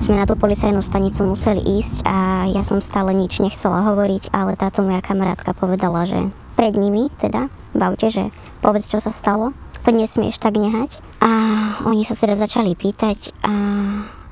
sme 0.02 0.20
na 0.20 0.28
tú 0.28 0.36
policajnú 0.36 0.84
stanicu 0.84 1.24
museli 1.24 1.62
ísť 1.80 2.04
a 2.04 2.50
ja 2.52 2.60
som 2.60 2.84
stále 2.84 3.16
nič 3.16 3.40
nechcela 3.40 3.86
hovoriť, 3.92 4.28
ale 4.34 4.60
táto 4.60 4.84
moja 4.84 5.00
kamarátka 5.00 5.56
povedala, 5.56 6.04
že 6.04 6.20
pred 6.54 6.74
nimi 6.76 7.08
teda, 7.18 7.48
bavte, 7.72 8.08
že 8.12 8.28
povedz, 8.60 8.88
čo 8.88 9.00
sa 9.00 9.10
stalo, 9.10 9.56
to 9.82 9.90
nesmieš 9.90 10.38
tak 10.38 10.56
nehať. 10.56 11.02
A 11.22 11.30
oni 11.86 12.02
sa 12.06 12.14
teda 12.18 12.34
začali 12.34 12.74
pýtať 12.74 13.34
a 13.46 13.52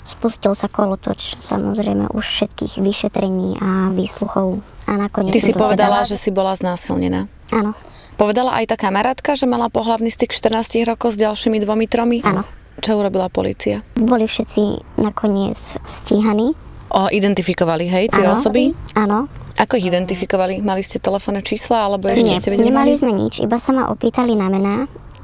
spustil 0.02 0.58
sa 0.58 0.66
kolotoč 0.66 1.38
samozrejme 1.38 2.10
už 2.10 2.24
všetkých 2.24 2.82
vyšetrení 2.82 3.62
a 3.62 3.94
výsluchov 3.94 4.58
a 4.90 4.92
nakoniec... 4.98 5.34
Ty 5.34 5.42
si 5.42 5.54
povedala, 5.54 6.02
teda... 6.02 6.10
že 6.10 6.16
si 6.18 6.30
bola 6.34 6.54
znásilnená. 6.58 7.30
Áno. 7.54 7.78
Povedala 8.18 8.58
aj 8.60 8.74
tá 8.74 8.76
kamarátka, 8.76 9.32
že 9.38 9.48
mala 9.48 9.72
pohlavný 9.72 10.10
styk 10.10 10.34
14 10.34 10.82
rokov 10.84 11.14
s 11.14 11.18
ďalšími 11.18 11.62
dvomi, 11.62 11.86
tromi? 11.86 12.18
Áno. 12.26 12.44
Čo 12.80 13.00
urobila 13.00 13.30
policia? 13.30 13.86
Boli 13.96 14.24
všetci 14.26 14.96
nakoniec 15.00 15.56
stíhaní. 15.84 16.52
O, 16.90 17.06
identifikovali, 17.06 17.86
hej, 17.86 18.04
tie 18.10 18.26
osoby? 18.26 18.74
Áno. 18.98 19.30
Ako 19.60 19.76
ich 19.76 19.92
identifikovali? 19.92 20.64
Mali 20.64 20.80
ste 20.80 20.96
telefónne 20.96 21.44
čísla, 21.44 21.84
alebo 21.84 22.08
ešte 22.08 22.32
Nie, 22.32 22.40
ste 22.40 22.48
vedeli? 22.48 22.72
nemali 22.72 22.96
sme 22.96 23.12
nič, 23.12 23.44
iba 23.44 23.60
sa 23.60 23.76
ma 23.76 23.92
opýtali 23.92 24.32
na 24.32 24.48
mená 24.48 24.76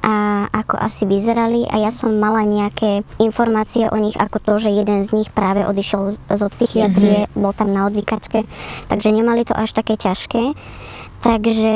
a 0.05 0.47
ako 0.53 0.77
asi 0.79 1.03
vyzerali 1.09 1.67
a 1.67 1.83
ja 1.83 1.91
som 1.91 2.15
mala 2.15 2.47
nejaké 2.47 3.03
informácie 3.19 3.91
o 3.91 3.97
nich 3.99 4.15
ako 4.15 4.39
to, 4.39 4.53
že 4.63 4.71
jeden 4.71 5.03
z 5.03 5.11
nich 5.17 5.33
práve 5.33 5.67
odišiel 5.67 6.15
zo 6.15 6.47
psychiatrie, 6.53 7.27
mm-hmm. 7.27 7.41
bol 7.41 7.51
tam 7.57 7.73
na 7.73 7.89
odvykačke, 7.91 8.47
takže 8.87 9.09
nemali 9.11 9.43
to 9.43 9.57
až 9.57 9.73
také 9.73 9.97
ťažké. 9.99 10.55
Takže 11.17 11.75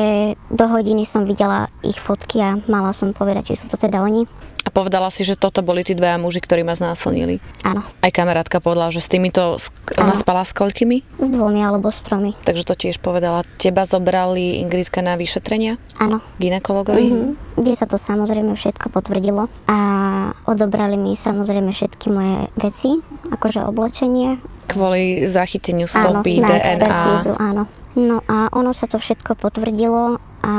do 0.52 0.66
hodiny 0.68 1.08
som 1.08 1.24
videla 1.24 1.72
ich 1.80 1.96
fotky 1.96 2.38
a 2.44 2.60
mala 2.68 2.92
som 2.92 3.16
povedať, 3.16 3.50
či 3.50 3.64
sú 3.64 3.66
to 3.72 3.80
teda 3.80 4.04
oni. 4.04 4.28
A 4.60 4.68
povedala 4.68 5.08
si, 5.08 5.24
že 5.24 5.40
toto 5.40 5.64
boli 5.64 5.80
tí 5.80 5.96
dvaja 5.96 6.20
muži, 6.20 6.44
ktorí 6.44 6.60
ma 6.62 6.76
znásilnili. 6.76 7.40
Áno. 7.64 7.80
Aj 8.04 8.12
kamarátka 8.12 8.60
povedala, 8.60 8.92
že 8.92 9.00
s 9.00 9.08
týmito, 9.08 9.56
ona 9.96 10.12
Áno. 10.12 10.20
spala 10.20 10.44
s 10.44 10.52
koľkými? 10.52 11.20
S 11.20 11.28
dvomi 11.32 11.64
alebo 11.64 11.88
s 11.88 12.04
tromi. 12.04 12.36
Takže 12.44 12.68
to 12.68 12.74
tiež 12.76 13.00
povedala. 13.00 13.42
Teba 13.56 13.88
zobrali 13.88 14.60
Ingridka 14.60 15.00
na 15.00 15.16
vyšetrenia? 15.16 15.80
Áno. 15.96 16.20
Ginekologovi? 16.36 17.04
Mhm. 17.08 17.30
Kde 17.60 17.72
sa 17.76 17.84
to 17.88 17.96
samozrejme 17.96 18.52
všetko 18.56 18.92
potvrdilo. 18.92 19.48
A 19.68 19.78
odobrali 20.44 20.96
mi 20.96 21.16
samozrejme 21.16 21.72
všetky 21.72 22.06
moje 22.12 22.48
veci, 22.56 23.00
akože 23.32 23.64
oblečenie. 23.64 24.40
Kvôli 24.70 25.26
zachyteniu 25.26 25.90
stopy, 25.90 26.40
áno, 26.40 26.46
DNA. 26.46 27.00
Áno. 27.36 27.62
No 27.98 28.22
a 28.30 28.46
ono 28.54 28.70
sa 28.70 28.86
to 28.86 29.02
všetko 29.02 29.34
potvrdilo 29.34 30.22
a 30.40 30.54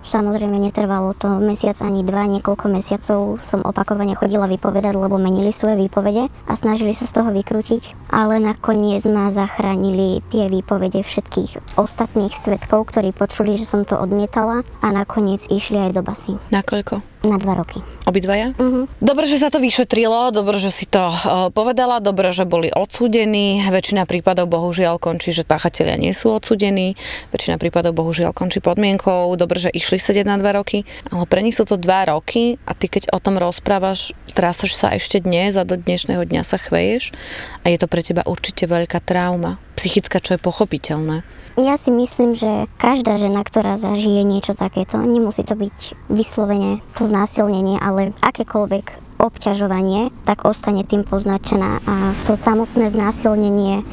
samozrejme 0.00 0.56
netrvalo 0.56 1.12
to 1.12 1.28
mesiac 1.40 1.76
ani 1.84 2.00
dva, 2.00 2.24
niekoľko 2.28 2.66
mesiacov 2.72 3.20
som 3.44 3.60
opakovane 3.60 4.16
chodila 4.16 4.48
vypovedať, 4.48 4.96
lebo 4.96 5.20
menili 5.20 5.52
svoje 5.52 5.76
výpovede 5.84 6.32
a 6.48 6.52
snažili 6.56 6.96
sa 6.96 7.04
z 7.04 7.20
toho 7.20 7.30
vykrútiť, 7.30 8.08
ale 8.08 8.40
nakoniec 8.40 9.04
ma 9.08 9.28
zachránili 9.28 10.24
tie 10.32 10.48
výpovede 10.48 11.04
všetkých 11.04 11.76
ostatných 11.76 12.32
svetkov, 12.32 12.88
ktorí 12.88 13.12
počuli, 13.12 13.60
že 13.60 13.68
som 13.68 13.84
to 13.84 14.00
odmietala 14.00 14.64
a 14.80 14.86
nakoniec 14.88 15.44
išli 15.52 15.76
aj 15.76 15.90
do 15.92 16.02
basy. 16.02 16.32
Na 16.48 16.64
koľko? 16.64 17.11
Na 17.22 17.38
dva 17.38 17.54
roky. 17.54 17.78
Obidvaja? 18.02 18.50
Uh-huh. 18.58 18.90
Dobre, 18.98 19.30
že 19.30 19.38
sa 19.38 19.46
to 19.46 19.62
vyšetrilo, 19.62 20.34
dobre, 20.34 20.58
že 20.58 20.74
si 20.74 20.90
to 20.90 21.06
uh, 21.06 21.54
povedala, 21.54 22.02
dobre, 22.02 22.34
že 22.34 22.42
boli 22.42 22.66
odsúdení. 22.74 23.62
Väčšina 23.62 24.10
prípadov 24.10 24.50
bohužiaľ 24.50 24.98
končí, 24.98 25.30
že 25.30 25.46
páchatelia 25.46 25.94
nie 25.94 26.10
sú 26.10 26.34
odsúdení. 26.34 26.98
Väčšina 27.30 27.62
prípadov 27.62 27.94
bohužiaľ 27.94 28.34
končí 28.34 28.58
podmienkou. 28.58 29.38
Dobre, 29.38 29.62
že 29.62 29.70
išli 29.70 30.02
sedieť 30.02 30.26
na 30.26 30.34
dva 30.42 30.58
roky, 30.58 30.82
ale 31.14 31.22
pre 31.30 31.46
nich 31.46 31.54
sú 31.54 31.62
to 31.62 31.78
dva 31.78 32.10
roky 32.10 32.58
a 32.66 32.74
ty 32.74 32.90
keď 32.90 33.14
o 33.14 33.22
tom 33.22 33.38
rozprávaš, 33.38 34.10
trásaš 34.34 34.74
sa 34.74 34.90
ešte 34.90 35.22
dnes 35.22 35.54
a 35.54 35.62
do 35.62 35.78
dnešného 35.78 36.26
dňa 36.26 36.42
sa 36.42 36.58
chveješ 36.58 37.14
a 37.62 37.70
je 37.70 37.78
to 37.78 37.86
pre 37.86 38.02
teba 38.02 38.26
určite 38.26 38.66
veľká 38.66 38.98
trauma. 38.98 39.62
Psychická, 39.78 40.18
čo 40.18 40.34
je 40.34 40.42
pochopiteľné. 40.42 41.22
Ja 41.60 41.76
si 41.76 41.92
myslím, 41.92 42.32
že 42.32 42.64
každá 42.80 43.20
žena, 43.20 43.44
ktorá 43.44 43.76
zažije 43.76 44.24
niečo 44.24 44.56
takéto, 44.56 44.96
nemusí 44.96 45.44
to 45.44 45.52
byť 45.52 46.08
vyslovene 46.08 46.80
to 46.96 47.04
znásilnenie, 47.04 47.76
ale 47.76 48.16
akékoľvek 48.24 49.20
obťažovanie, 49.20 50.08
tak 50.24 50.48
ostane 50.48 50.82
tým 50.82 51.04
poznačená. 51.04 51.84
A 51.84 52.16
to 52.24 52.40
samotné 52.40 52.88
znásilnenie 52.88 53.84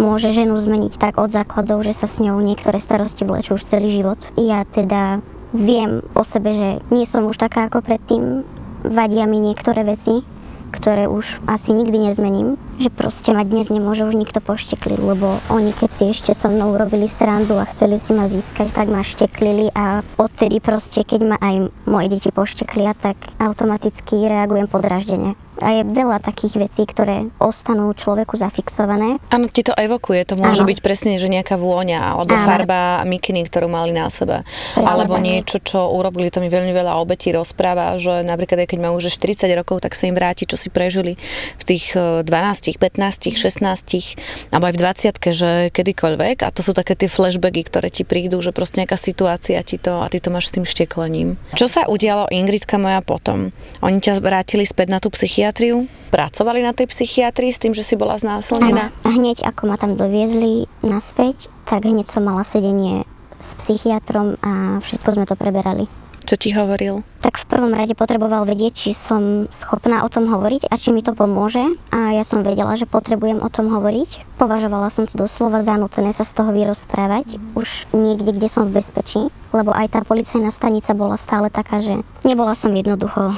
môže 0.00 0.32
ženu 0.32 0.56
zmeniť 0.56 0.96
tak 0.96 1.20
od 1.20 1.28
základov, 1.28 1.84
že 1.84 1.92
sa 1.92 2.08
s 2.08 2.20
ňou 2.20 2.40
niektoré 2.40 2.80
starosti 2.80 3.28
vlečú 3.28 3.60
už 3.60 3.64
celý 3.68 3.92
život. 3.92 4.18
Ja 4.40 4.64
teda 4.64 5.20
viem 5.52 6.00
o 6.16 6.24
sebe, 6.24 6.52
že 6.52 6.80
nie 6.88 7.04
som 7.04 7.28
už 7.28 7.36
taká 7.36 7.68
ako 7.68 7.84
predtým, 7.84 8.40
vadia 8.84 9.24
mi 9.28 9.40
niektoré 9.40 9.84
veci, 9.84 10.24
ktoré 10.70 11.06
už 11.06 11.40
asi 11.46 11.72
nikdy 11.72 12.10
nezmením, 12.10 12.58
že 12.82 12.90
proste 12.90 13.30
ma 13.30 13.46
dnes 13.46 13.70
nemôže 13.70 14.04
už 14.04 14.18
nikto 14.18 14.42
poštekliť, 14.42 15.00
lebo 15.00 15.38
oni 15.52 15.70
keď 15.70 15.90
si 15.92 16.04
ešte 16.10 16.32
so 16.34 16.50
mnou 16.50 16.74
robili 16.74 17.06
srandu 17.06 17.56
a 17.56 17.68
chceli 17.68 18.02
si 18.02 18.12
ma 18.12 18.26
získať, 18.26 18.74
tak 18.74 18.90
ma 18.90 19.06
šteklili 19.06 19.70
a 19.72 20.02
odtedy 20.18 20.58
proste, 20.58 21.06
keď 21.06 21.20
ma 21.24 21.36
aj 21.38 21.70
moje 21.86 22.06
deti 22.12 22.30
pošteklia, 22.34 22.92
tak 22.98 23.16
automaticky 23.38 24.26
reagujem 24.26 24.66
podraždene. 24.66 25.45
A 25.64 25.80
je 25.80 25.82
veľa 25.88 26.20
takých 26.20 26.68
vecí, 26.68 26.84
ktoré 26.84 27.32
ostanú 27.40 27.88
človeku 27.96 28.36
zafixované. 28.36 29.16
Áno, 29.32 29.48
ti 29.48 29.64
to 29.64 29.72
evokuje. 29.72 30.28
To 30.28 30.36
môže 30.36 30.60
ano. 30.60 30.68
byť 30.68 30.78
presne, 30.84 31.16
že 31.16 31.32
nejaká 31.32 31.56
vôňa, 31.56 32.12
alebo 32.12 32.36
ano. 32.36 32.44
farba 32.44 33.00
mikiny, 33.08 33.48
ktorú 33.48 33.72
mali 33.72 33.96
na 33.96 34.12
sebe. 34.12 34.44
Presne 34.76 34.84
alebo 34.84 35.16
tak. 35.16 35.24
niečo, 35.24 35.56
čo 35.64 35.88
urobili, 35.96 36.28
to 36.28 36.44
mi 36.44 36.52
veľmi 36.52 36.76
veľa 36.76 37.00
obetí 37.00 37.32
rozpráva, 37.32 37.96
že 37.96 38.20
napríklad 38.20 38.68
aj 38.68 38.68
keď 38.68 38.78
majú 38.84 39.00
už 39.00 39.08
40 39.16 39.48
rokov, 39.56 39.80
tak 39.80 39.96
sa 39.96 40.04
im 40.04 40.12
vráti, 40.12 40.44
čo 40.44 40.60
si 40.60 40.68
prežili 40.68 41.16
v 41.56 41.62
tých 41.64 41.96
12, 41.96 42.28
15, 42.28 43.32
16 43.32 44.52
alebo 44.52 44.64
aj 44.68 44.74
v 44.76 44.80
20 44.84 45.32
že 45.32 45.50
kedykoľvek. 45.72 46.36
A 46.44 46.52
to 46.52 46.60
sú 46.60 46.76
také 46.76 46.92
tie 46.92 47.08
flashbacky, 47.08 47.64
ktoré 47.64 47.88
ti 47.88 48.04
prídu, 48.04 48.44
že 48.44 48.52
proste 48.52 48.84
nejaká 48.84 49.00
situácia 49.00 49.56
ti 49.64 49.80
to 49.80 50.04
a 50.04 50.06
ty 50.12 50.20
to 50.20 50.28
máš 50.28 50.52
s 50.52 50.60
tým 50.60 50.68
šteklením. 50.68 51.40
Čo 51.56 51.66
sa 51.66 51.88
udialo 51.88 52.28
Ingridka 52.28 52.76
moja 52.76 53.00
potom? 53.00 53.56
Oni 53.80 53.98
ťa 54.04 54.20
vrátili 54.20 54.68
späť 54.68 54.92
na 54.92 55.00
tú 55.00 55.08
psychiatriu 55.08 55.45
psychiatriu? 55.46 55.86
Pracovali 56.10 56.58
na 56.58 56.74
tej 56.74 56.90
psychiatrii 56.90 57.54
s 57.54 57.62
tým, 57.62 57.70
že 57.70 57.86
si 57.86 57.94
bola 57.94 58.18
znásilnená? 58.18 58.90
Áno. 58.90 59.14
Hneď 59.14 59.46
ako 59.46 59.70
ma 59.70 59.78
tam 59.78 59.94
doviezli 59.94 60.66
naspäť, 60.82 61.46
tak 61.70 61.86
hneď 61.86 62.10
som 62.10 62.26
mala 62.26 62.42
sedenie 62.42 63.06
s 63.38 63.54
psychiatrom 63.54 64.34
a 64.42 64.82
všetko 64.82 65.14
sme 65.14 65.22
to 65.22 65.38
preberali. 65.38 65.86
Čo 66.26 66.34
ti 66.34 66.50
hovoril? 66.50 67.06
Tak 67.22 67.38
v 67.38 67.46
prvom 67.46 67.70
rade 67.70 67.94
potreboval 67.94 68.42
vedieť, 68.42 68.74
či 68.74 68.90
som 68.90 69.46
schopná 69.46 70.02
o 70.02 70.10
tom 70.10 70.26
hovoriť 70.26 70.66
a 70.66 70.74
či 70.74 70.90
mi 70.90 70.98
to 70.98 71.14
pomôže. 71.14 71.62
A 71.94 72.18
ja 72.18 72.26
som 72.26 72.42
vedela, 72.42 72.74
že 72.74 72.90
potrebujem 72.90 73.38
o 73.38 73.46
tom 73.46 73.70
hovoriť. 73.70 74.34
Považovala 74.34 74.90
som 74.90 75.06
to 75.06 75.14
doslova 75.14 75.62
za 75.62 75.78
nutné 75.78 76.10
sa 76.10 76.26
z 76.26 76.34
toho 76.34 76.50
vyrozprávať. 76.50 77.38
Už 77.54 77.86
niekde, 77.94 78.34
kde 78.34 78.50
som 78.50 78.66
v 78.66 78.82
bezpečí. 78.82 79.30
Lebo 79.54 79.70
aj 79.70 79.94
tá 79.94 80.02
policajná 80.02 80.50
stanica 80.50 80.90
bola 80.98 81.14
stále 81.14 81.46
taká, 81.46 81.78
že 81.78 82.02
nebola 82.26 82.58
som 82.58 82.74
jednoducho 82.74 83.30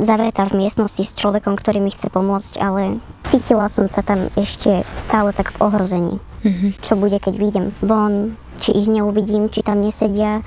zavretá 0.00 0.46
v 0.46 0.64
miestnosti 0.64 1.02
s 1.04 1.16
človekom, 1.16 1.54
ktorý 1.58 1.82
mi 1.82 1.90
chce 1.92 2.10
pomôcť, 2.10 2.58
ale 2.58 3.02
cítila 3.26 3.68
som 3.70 3.86
sa 3.90 4.02
tam 4.02 4.30
ešte 4.34 4.82
stále 4.96 5.34
tak 5.34 5.52
v 5.54 5.60
ohrození. 5.62 6.14
Mm-hmm. 6.44 6.70
Čo 6.80 6.94
bude, 6.94 7.18
keď 7.18 7.34
vyjdem 7.34 7.66
von, 7.82 8.38
či 8.58 8.74
ich 8.74 8.90
neuvidím, 8.90 9.50
či 9.50 9.62
tam 9.62 9.82
nesedia 9.82 10.42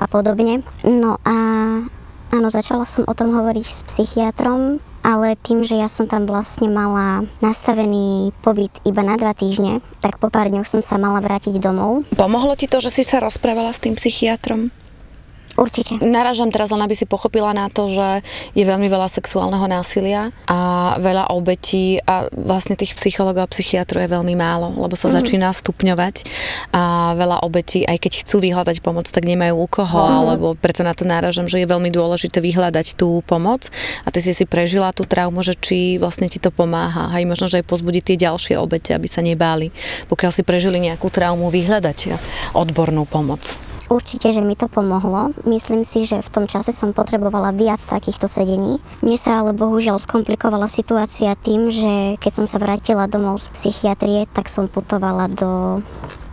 a 0.00 0.06
podobne. 0.08 0.64
No 0.84 1.20
a 1.24 1.36
áno, 2.32 2.48
začala 2.48 2.84
som 2.88 3.04
o 3.08 3.14
tom 3.16 3.32
hovoriť 3.32 3.66
s 3.66 3.80
psychiatrom, 3.88 4.80
ale 5.04 5.36
tým, 5.36 5.60
že 5.60 5.76
ja 5.76 5.88
som 5.92 6.08
tam 6.08 6.24
vlastne 6.24 6.72
mala 6.72 7.28
nastavený 7.44 8.32
pobyt 8.40 8.72
iba 8.88 9.04
na 9.04 9.20
dva 9.20 9.36
týždne, 9.36 9.84
tak 10.00 10.16
po 10.16 10.32
pár 10.32 10.48
dňoch 10.48 10.64
som 10.64 10.80
sa 10.80 10.96
mala 10.96 11.20
vrátiť 11.20 11.60
domov. 11.60 12.08
Pomohlo 12.16 12.56
ti 12.56 12.64
to, 12.64 12.80
že 12.80 12.88
si 12.88 13.02
sa 13.04 13.20
rozprávala 13.20 13.76
s 13.76 13.84
tým 13.84 14.00
psychiatrom? 14.00 14.72
Určite. 15.54 16.02
Naražam 16.02 16.50
teraz 16.50 16.74
len, 16.74 16.82
aby 16.82 16.98
si 16.98 17.06
pochopila 17.06 17.54
na 17.54 17.70
to, 17.70 17.86
že 17.86 18.26
je 18.58 18.64
veľmi 18.66 18.90
veľa 18.90 19.06
sexuálneho 19.06 19.64
násilia 19.70 20.34
a 20.50 20.94
veľa 20.98 21.30
obetí 21.30 22.02
a 22.02 22.26
vlastne 22.34 22.74
tých 22.74 22.98
psychologov 22.98 23.46
a 23.46 23.52
psychiatrov 23.54 24.02
je 24.02 24.10
veľmi 24.10 24.34
málo, 24.34 24.74
lebo 24.74 24.98
sa 24.98 25.06
mm. 25.06 25.14
začína 25.14 25.48
stupňovať 25.54 26.26
a 26.74 27.14
veľa 27.14 27.46
obetí, 27.46 27.86
aj 27.86 28.02
keď 28.02 28.12
chcú 28.26 28.42
vyhľadať 28.42 28.82
pomoc, 28.82 29.06
tak 29.06 29.22
nemajú 29.22 29.54
u 29.54 29.68
koho, 29.70 30.00
mm. 30.02 30.14
alebo 30.26 30.46
preto 30.58 30.82
na 30.82 30.90
to 30.90 31.06
náražam, 31.06 31.46
že 31.46 31.62
je 31.62 31.70
veľmi 31.70 31.94
dôležité 31.94 32.42
vyhľadať 32.42 32.98
tú 32.98 33.22
pomoc 33.22 33.70
a 34.02 34.10
ty 34.10 34.18
si 34.18 34.34
si 34.34 34.44
prežila 34.50 34.90
tú 34.90 35.06
traumu, 35.06 35.46
že 35.46 35.54
či 35.54 36.02
vlastne 36.02 36.26
ti 36.26 36.42
to 36.42 36.50
pomáha. 36.50 37.14
Aj 37.14 37.22
možno, 37.22 37.46
že 37.46 37.62
aj 37.62 37.70
pozbudiť 37.70 38.02
tie 38.02 38.16
ďalšie 38.26 38.54
obete, 38.58 38.90
aby 38.90 39.06
sa 39.06 39.22
nebáli. 39.22 39.70
Pokiaľ 40.10 40.30
si 40.34 40.42
prežili 40.42 40.82
nejakú 40.82 41.08
traumu, 41.14 41.46
vyhľadať 41.46 42.18
odbornú 42.58 43.06
pomoc. 43.06 43.63
Určite, 43.92 44.32
že 44.32 44.40
mi 44.40 44.56
to 44.56 44.68
pomohlo. 44.70 45.36
Myslím 45.44 45.84
si, 45.84 46.08
že 46.08 46.24
v 46.24 46.32
tom 46.32 46.44
čase 46.48 46.72
som 46.72 46.96
potrebovala 46.96 47.52
viac 47.52 47.80
takýchto 47.84 48.24
sedení. 48.24 48.80
Mne 49.04 49.18
sa 49.20 49.44
ale 49.44 49.52
bohužiaľ 49.52 50.00
skomplikovala 50.00 50.70
situácia 50.70 51.36
tým, 51.36 51.68
že 51.68 52.16
keď 52.16 52.32
som 52.32 52.46
sa 52.48 52.56
vrátila 52.56 53.04
domov 53.10 53.44
z 53.44 53.52
psychiatrie, 53.52 54.24
tak 54.32 54.48
som 54.48 54.72
putovala 54.72 55.28
do 55.28 55.84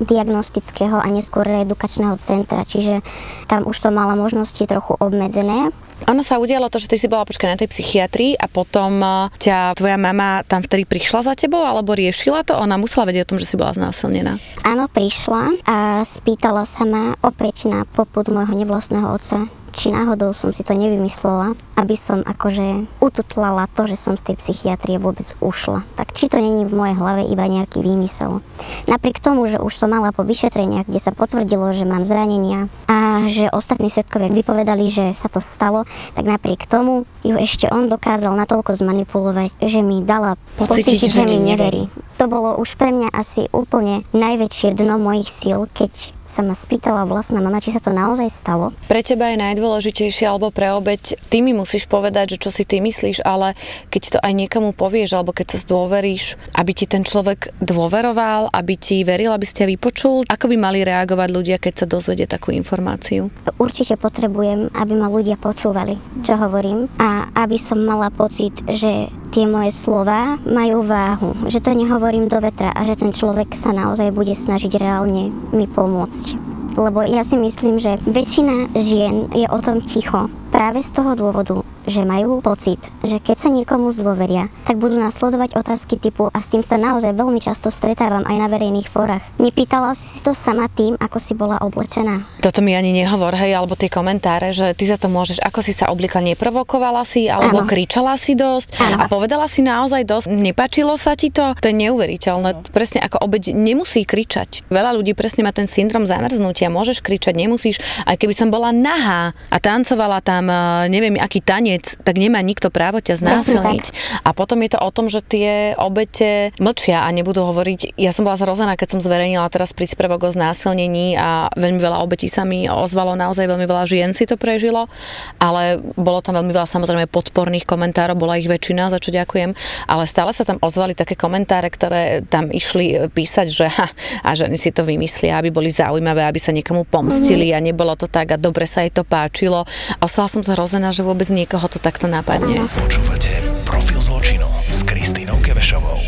diagnostického 0.02 0.98
a 0.98 1.08
neskôr 1.14 1.46
reedukačného 1.46 2.18
centra, 2.18 2.66
čiže 2.66 3.06
tam 3.46 3.70
už 3.70 3.78
som 3.78 3.94
mala 3.94 4.18
možnosti 4.18 4.66
trochu 4.66 4.98
obmedzené. 4.98 5.70
Ono 6.10 6.22
sa 6.26 6.42
udialo 6.42 6.72
to, 6.72 6.82
že 6.82 6.90
ty 6.90 6.98
si 6.98 7.06
bola 7.06 7.28
počkaj 7.28 7.50
na 7.54 7.60
tej 7.60 7.70
psychiatrii 7.70 8.34
a 8.40 8.50
potom 8.50 8.98
eh, 9.02 9.30
ťa 9.38 9.78
tvoja 9.78 9.98
mama 10.02 10.42
tam 10.48 10.66
vtedy 10.66 10.90
prišla 10.90 11.32
za 11.32 11.34
tebou 11.38 11.62
alebo 11.62 11.94
riešila 11.94 12.42
to? 12.48 12.58
Ona 12.58 12.82
musela 12.82 13.06
vedieť 13.06 13.28
o 13.28 13.30
tom, 13.36 13.40
že 13.42 13.50
si 13.50 13.56
bola 13.60 13.76
znásilnená. 13.76 14.42
Áno, 14.66 14.90
prišla 14.90 15.62
a 15.68 16.02
spýtala 16.02 16.66
sa 16.66 16.88
ma 16.88 17.14
opäť 17.22 17.70
na 17.70 17.86
poput 17.86 18.26
môjho 18.30 18.54
nevlastného 18.58 19.08
otca, 19.12 19.46
či 19.72 19.90
náhodou 19.92 20.36
som 20.36 20.52
si 20.52 20.62
to 20.62 20.76
nevymyslela, 20.76 21.56
aby 21.80 21.96
som 21.98 22.22
akože 22.22 22.86
ututlala 23.02 23.66
to, 23.72 23.90
že 23.90 23.98
som 23.98 24.14
z 24.14 24.32
tej 24.32 24.36
psychiatrie 24.38 25.02
vôbec 25.02 25.26
ušla. 25.42 25.82
Tak 25.98 26.14
či 26.14 26.30
to 26.30 26.38
není 26.38 26.68
v 26.68 26.78
mojej 26.78 26.96
hlave 26.96 27.26
iba 27.26 27.48
nejaký 27.48 27.82
výmysel. 27.82 28.44
Napriek 28.86 29.18
tomu, 29.18 29.50
že 29.50 29.58
už 29.58 29.74
som 29.74 29.90
mala 29.90 30.14
po 30.14 30.22
vyšetreniach, 30.22 30.86
kde 30.86 31.02
sa 31.02 31.16
potvrdilo, 31.16 31.74
že 31.74 31.88
mám 31.88 32.06
zranenia 32.06 32.70
a 32.86 33.26
že 33.26 33.50
ostatní 33.50 33.90
svetkovia 33.90 34.30
vypovedali, 34.30 34.86
že 34.92 35.06
sa 35.18 35.32
to 35.32 35.42
stalo, 35.42 35.88
tak 36.14 36.28
napriek 36.28 36.70
tomu 36.70 37.10
ju 37.26 37.36
ešte 37.38 37.66
on 37.72 37.90
dokázal 37.90 38.34
natoľko 38.38 38.78
zmanipulovať, 38.78 39.58
že 39.62 39.82
mi 39.82 40.06
dala 40.06 40.38
pocítiť, 40.60 41.02
pocítiť 41.02 41.12
že, 41.12 41.24
mi 41.26 41.38
neverí. 41.42 41.82
To 42.22 42.30
bolo 42.30 42.58
už 42.62 42.78
pre 42.78 42.94
mňa 42.94 43.10
asi 43.14 43.50
úplne 43.50 44.06
najväčšie 44.14 44.78
dno 44.78 45.02
mojich 45.02 45.30
síl, 45.30 45.66
keď 45.74 45.90
sa 46.32 46.40
ma 46.40 46.56
spýtala 46.56 47.04
vlastná 47.04 47.44
mama, 47.44 47.60
či 47.60 47.76
sa 47.76 47.84
to 47.84 47.92
naozaj 47.92 48.32
stalo. 48.32 48.72
Pre 48.88 49.02
teba 49.04 49.36
je 49.36 49.44
najdôležitejšie 49.44 50.32
alebo 50.32 50.48
pre 50.56 50.72
obeď, 50.72 51.20
ty 51.28 51.44
mi 51.44 51.52
musíš 51.52 51.92
povedať, 51.92 52.40
že 52.40 52.48
čo 52.48 52.50
si 52.56 52.64
ty 52.64 52.80
myslíš, 52.80 53.28
ale 53.28 53.60
keď 53.92 54.04
to 54.16 54.18
aj 54.24 54.32
niekomu 54.32 54.72
povieš 54.72 55.20
alebo 55.20 55.36
keď 55.36 55.60
sa 55.60 55.68
zdôveríš, 55.68 56.40
aby 56.56 56.72
ti 56.72 56.88
ten 56.88 57.04
človek 57.04 57.52
dôveroval, 57.60 58.48
aby 58.56 58.74
ti 58.80 59.04
veril, 59.04 59.36
aby 59.36 59.44
ste 59.44 59.68
vypočul, 59.68 60.24
ako 60.32 60.48
by 60.48 60.56
mali 60.56 60.88
reagovať 60.88 61.30
ľudia, 61.30 61.58
keď 61.60 61.84
sa 61.84 61.86
dozvedie 61.86 62.26
takú 62.26 62.56
informáciu? 62.56 63.28
Určite 63.60 64.00
potrebujem, 64.00 64.72
aby 64.72 64.94
ma 64.96 65.12
ľudia 65.12 65.36
počúvali, 65.36 66.00
čo 66.24 66.40
hovorím 66.40 66.88
a 66.96 67.28
aby 67.36 67.60
som 67.60 67.84
mala 67.84 68.08
pocit, 68.08 68.56
že 68.72 69.12
tie 69.32 69.48
moje 69.48 69.72
slova 69.72 70.36
majú 70.44 70.84
váhu, 70.84 71.32
že 71.48 71.64
to 71.64 71.72
nehovorím 71.72 72.28
do 72.28 72.44
vetra 72.44 72.76
a 72.76 72.84
že 72.84 73.00
ten 73.00 73.16
človek 73.16 73.56
sa 73.56 73.72
naozaj 73.72 74.12
bude 74.12 74.36
snažiť 74.36 74.76
reálne 74.76 75.32
mi 75.56 75.66
pomôcť. 75.72 76.52
Lebo 76.76 77.04
ja 77.04 77.24
si 77.24 77.40
myslím, 77.40 77.80
že 77.80 78.00
väčšina 78.04 78.76
žien 78.76 79.32
je 79.32 79.48
o 79.48 79.60
tom 79.64 79.80
ticho. 79.84 80.28
Práve 80.52 80.84
z 80.84 80.92
toho 80.92 81.16
dôvodu, 81.16 81.64
že 81.90 82.06
majú 82.06 82.40
pocit, 82.46 82.80
že 83.02 83.18
keď 83.18 83.38
sa 83.38 83.50
niekomu 83.50 83.90
zdôveria, 83.90 84.48
tak 84.64 84.78
budú 84.78 85.02
nasledovať 85.02 85.58
otázky 85.58 85.98
typu 85.98 86.30
a 86.30 86.38
s 86.40 86.54
tým 86.54 86.62
sa 86.62 86.78
naozaj 86.78 87.18
veľmi 87.18 87.42
často 87.42 87.74
stretávam 87.74 88.26
aj 88.26 88.36
na 88.38 88.48
verejných 88.52 88.88
fórach. 88.90 89.24
Nepýtala 89.42 89.94
si 89.98 90.12
si 90.12 90.20
to 90.20 90.36
sama 90.36 90.68
tým, 90.68 91.00
ako 91.00 91.18
si 91.18 91.32
bola 91.32 91.62
oblečená? 91.64 92.28
Toto 92.44 92.60
mi 92.60 92.76
ani 92.76 92.92
nehovor, 92.92 93.32
hej, 93.40 93.56
alebo 93.56 93.80
tie 93.80 93.88
komentáre, 93.88 94.52
že 94.52 94.76
ty 94.76 94.84
za 94.84 95.00
to 95.00 95.08
môžeš, 95.08 95.40
ako 95.40 95.64
si 95.64 95.72
sa 95.72 95.88
oblikla, 95.88 96.20
neprovokovala 96.20 97.08
si, 97.08 97.32
alebo 97.32 97.64
ano. 97.64 97.70
kričala 97.70 98.20
si 98.20 98.36
dosť 98.36 98.84
ano. 98.84 98.98
a 99.00 99.04
povedala 99.08 99.48
si 99.48 99.64
naozaj 99.64 100.04
dosť, 100.04 100.28
nepačilo 100.36 101.00
sa 101.00 101.16
ti 101.16 101.32
to, 101.32 101.56
to 101.56 101.72
je 101.72 101.76
neuveriteľné. 101.88 102.74
Presne 102.76 103.00
ako 103.08 103.24
obeď 103.24 103.56
nemusí 103.56 104.04
kričať. 104.04 104.68
Veľa 104.68 105.00
ľudí 105.00 105.16
presne 105.16 105.48
má 105.48 105.56
ten 105.56 105.72
syndrom 105.72 106.04
zamrznutia, 106.04 106.68
môžeš 106.68 107.00
kričať, 107.00 107.32
nemusíš, 107.40 107.80
aj 108.04 108.20
keby 108.20 108.34
som 108.36 108.52
bola 108.52 108.76
nahá 108.76 109.32
a 109.48 109.58
tancovala 109.64 110.20
tam, 110.20 110.52
eh, 110.52 110.92
neviem, 110.92 111.16
aký 111.16 111.40
tanec, 111.40 111.71
koniec, 111.72 111.96
tak 112.04 112.20
nemá 112.20 112.44
nikto 112.44 112.68
právo 112.68 113.00
ťa 113.00 113.16
znásilniť. 113.24 113.86
A 114.28 114.36
potom 114.36 114.60
je 114.60 114.76
to 114.76 114.80
o 114.84 114.92
tom, 114.92 115.08
že 115.08 115.24
tie 115.24 115.72
obete 115.80 116.52
mlčia 116.60 117.08
a 117.08 117.10
nebudú 117.16 117.48
hovoriť. 117.48 117.96
Ja 117.96 118.12
som 118.12 118.28
bola 118.28 118.36
zrozená, 118.36 118.76
keď 118.76 118.98
som 118.98 119.00
zverejnila 119.00 119.48
teraz 119.48 119.72
príspevok 119.72 120.28
o 120.28 120.30
znásilnení 120.36 121.16
a 121.16 121.48
veľmi 121.56 121.80
veľa 121.80 122.04
obetí 122.04 122.28
sa 122.28 122.44
mi 122.44 122.68
ozvalo, 122.68 123.16
naozaj 123.16 123.48
veľmi 123.48 123.64
veľa 123.64 123.88
žien 123.88 124.12
si 124.12 124.28
to 124.28 124.36
prežilo, 124.36 124.92
ale 125.40 125.80
bolo 125.96 126.20
tam 126.20 126.36
veľmi 126.36 126.52
veľa 126.52 126.68
samozrejme 126.68 127.08
podporných 127.08 127.64
komentárov, 127.64 128.20
bola 128.20 128.36
ich 128.36 128.52
väčšina, 128.52 128.92
za 128.92 129.00
čo 129.00 129.16
ďakujem, 129.16 129.56
ale 129.88 130.04
stále 130.04 130.36
sa 130.36 130.44
tam 130.44 130.60
ozvali 130.60 130.92
také 130.92 131.16
komentáre, 131.16 131.72
ktoré 131.72 132.28
tam 132.28 132.52
išli 132.52 133.08
písať, 133.08 133.48
že 133.48 133.66
ha, 133.72 133.88
a 134.28 134.30
ženy 134.36 134.60
si 134.60 134.76
to 134.76 134.84
vymyslia, 134.84 135.40
aby 135.40 135.54
boli 135.54 135.72
zaujímavé, 135.72 136.28
aby 136.28 136.40
sa 136.42 136.52
niekomu 136.52 136.84
pomstili 136.84 137.56
mm-hmm. 137.56 137.64
a 137.64 137.66
nebolo 137.72 137.94
to 137.96 138.12
tak 138.12 138.36
a 138.36 138.38
dobre 138.42 138.68
sa 138.68 138.84
jej 138.84 138.92
to 138.92 139.06
páčilo. 139.06 139.64
A 139.98 140.02
ostala 140.02 140.28
som 140.28 140.42
zhrozená, 140.42 140.90
že 140.90 141.06
vôbec 141.06 141.30
niekoho 141.30 141.61
ho 141.62 141.70
to 141.70 141.78
takto 141.78 142.10
napadne. 142.10 142.66
Počúvate 142.74 143.30
Profil 143.70 144.02
zločinu 144.02 144.50
s 144.74 144.82
Kristýnou 144.82 145.38
Kevešovou. 145.46 146.02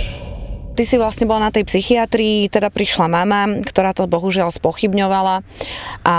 Ty 0.74 0.84
si 0.90 0.98
vlastne 0.98 1.30
bola 1.30 1.48
na 1.48 1.52
tej 1.54 1.70
psychiatrii, 1.70 2.50
teda 2.50 2.74
prišla 2.74 3.06
mama, 3.06 3.62
ktorá 3.62 3.94
to 3.94 4.10
bohužiaľ 4.10 4.50
spochybňovala. 4.50 5.46
A 6.02 6.16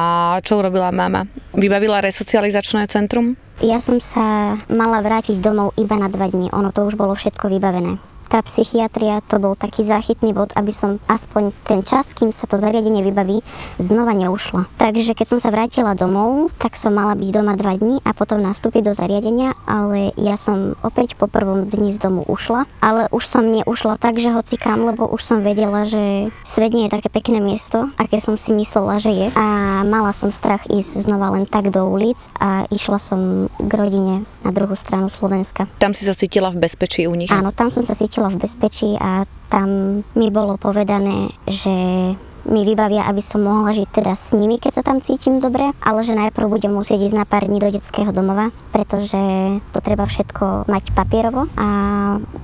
čo 0.47 0.63
urobila 0.63 0.95
mama? 0.95 1.27
Vybavila 1.51 1.99
resocializačné 1.99 2.87
centrum? 2.87 3.35
Ja 3.59 3.83
som 3.83 3.99
sa 3.99 4.55
mala 4.71 5.03
vrátiť 5.03 5.43
domov 5.43 5.75
iba 5.75 5.99
na 5.99 6.07
dva 6.07 6.31
dní. 6.31 6.55
Ono 6.55 6.71
to 6.71 6.87
už 6.87 6.95
bolo 6.95 7.19
všetko 7.19 7.51
vybavené 7.51 8.14
tá 8.29 8.41
psychiatria 8.45 9.21
to 9.27 9.41
bol 9.43 9.55
taký 9.59 9.85
záchytný 9.85 10.33
bod, 10.33 10.53
aby 10.57 10.71
som 10.71 11.03
aspoň 11.11 11.51
ten 11.67 11.81
čas, 11.83 12.13
kým 12.13 12.31
sa 12.31 12.47
to 12.47 12.61
zariadenie 12.61 13.03
vybaví, 13.03 13.43
znova 13.83 14.15
neušla. 14.15 14.71
Takže 14.79 15.17
keď 15.17 15.27
som 15.35 15.39
sa 15.43 15.51
vrátila 15.51 15.99
domov, 15.99 16.55
tak 16.61 16.79
som 16.79 16.95
mala 16.95 17.19
byť 17.19 17.29
doma 17.35 17.59
dva 17.59 17.75
dní 17.75 17.99
a 18.07 18.15
potom 18.15 18.39
nastúpiť 18.39 18.87
do 18.87 18.93
zariadenia, 18.95 19.57
ale 19.67 20.15
ja 20.15 20.39
som 20.39 20.79
opäť 20.87 21.19
po 21.19 21.27
prvom 21.27 21.67
dni 21.67 21.91
z 21.91 21.99
domu 21.99 22.23
ušla, 22.29 22.69
ale 22.79 23.11
už 23.11 23.25
som 23.27 23.45
neušla 23.45 23.99
tak, 23.99 24.23
že 24.23 24.31
hoci 24.31 24.55
kam, 24.55 24.87
lebo 24.87 25.09
už 25.11 25.21
som 25.21 25.39
vedela, 25.43 25.85
že 25.89 26.31
svet 26.47 26.71
nie 26.71 26.87
je 26.87 26.95
také 26.95 27.11
pekné 27.11 27.43
miesto, 27.43 27.91
aké 27.99 28.23
som 28.23 28.39
si 28.39 28.55
myslela, 28.55 29.03
že 29.03 29.11
je. 29.11 29.27
A 29.35 29.81
mala 29.83 30.15
som 30.15 30.31
strach 30.31 30.65
ísť 30.71 31.11
znova 31.11 31.35
len 31.35 31.45
tak 31.51 31.75
do 31.75 31.91
ulic 31.91 32.19
a 32.39 32.65
išla 32.71 32.99
som 33.03 33.51
k 33.59 33.73
rodine 33.75 34.23
na 34.47 34.51
druhú 34.55 34.79
stranu 34.79 35.11
Slovenska. 35.11 35.67
Tam 35.83 35.91
si 35.91 36.07
sa 36.07 36.15
cítila 36.15 36.55
v 36.55 36.63
bezpečí 36.63 37.11
u 37.11 37.15
nich? 37.19 37.33
Áno, 37.35 37.51
tam 37.51 37.73
som 37.75 37.83
sa 37.83 37.99
cítila 37.99 38.14
cítila 38.15 38.31
v 38.31 38.47
bezpečí 38.47 38.95
a 38.95 39.27
tam 39.51 39.99
mi 40.15 40.31
bolo 40.31 40.55
povedané, 40.55 41.35
že 41.51 41.75
mi 42.49 42.65
vybavia, 42.65 43.09
aby 43.09 43.21
som 43.25 43.45
mohla 43.45 43.73
žiť 43.73 43.89
teda 43.91 44.13
s 44.13 44.37
nimi, 44.37 44.61
keď 44.61 44.81
sa 44.81 44.83
tam 44.85 45.01
cítim 45.01 45.41
dobre, 45.41 45.73
ale 45.81 46.01
že 46.05 46.17
najprv 46.17 46.47
budem 46.49 46.73
musieť 46.73 47.05
ísť 47.11 47.17
na 47.17 47.27
pár 47.29 47.49
dní 47.49 47.61
do 47.61 47.69
detského 47.69 48.13
domova, 48.13 48.53
pretože 48.73 49.19
to 49.73 49.79
treba 49.81 50.05
všetko 50.05 50.69
mať 50.69 50.93
papierovo 50.93 51.49
a 51.57 51.69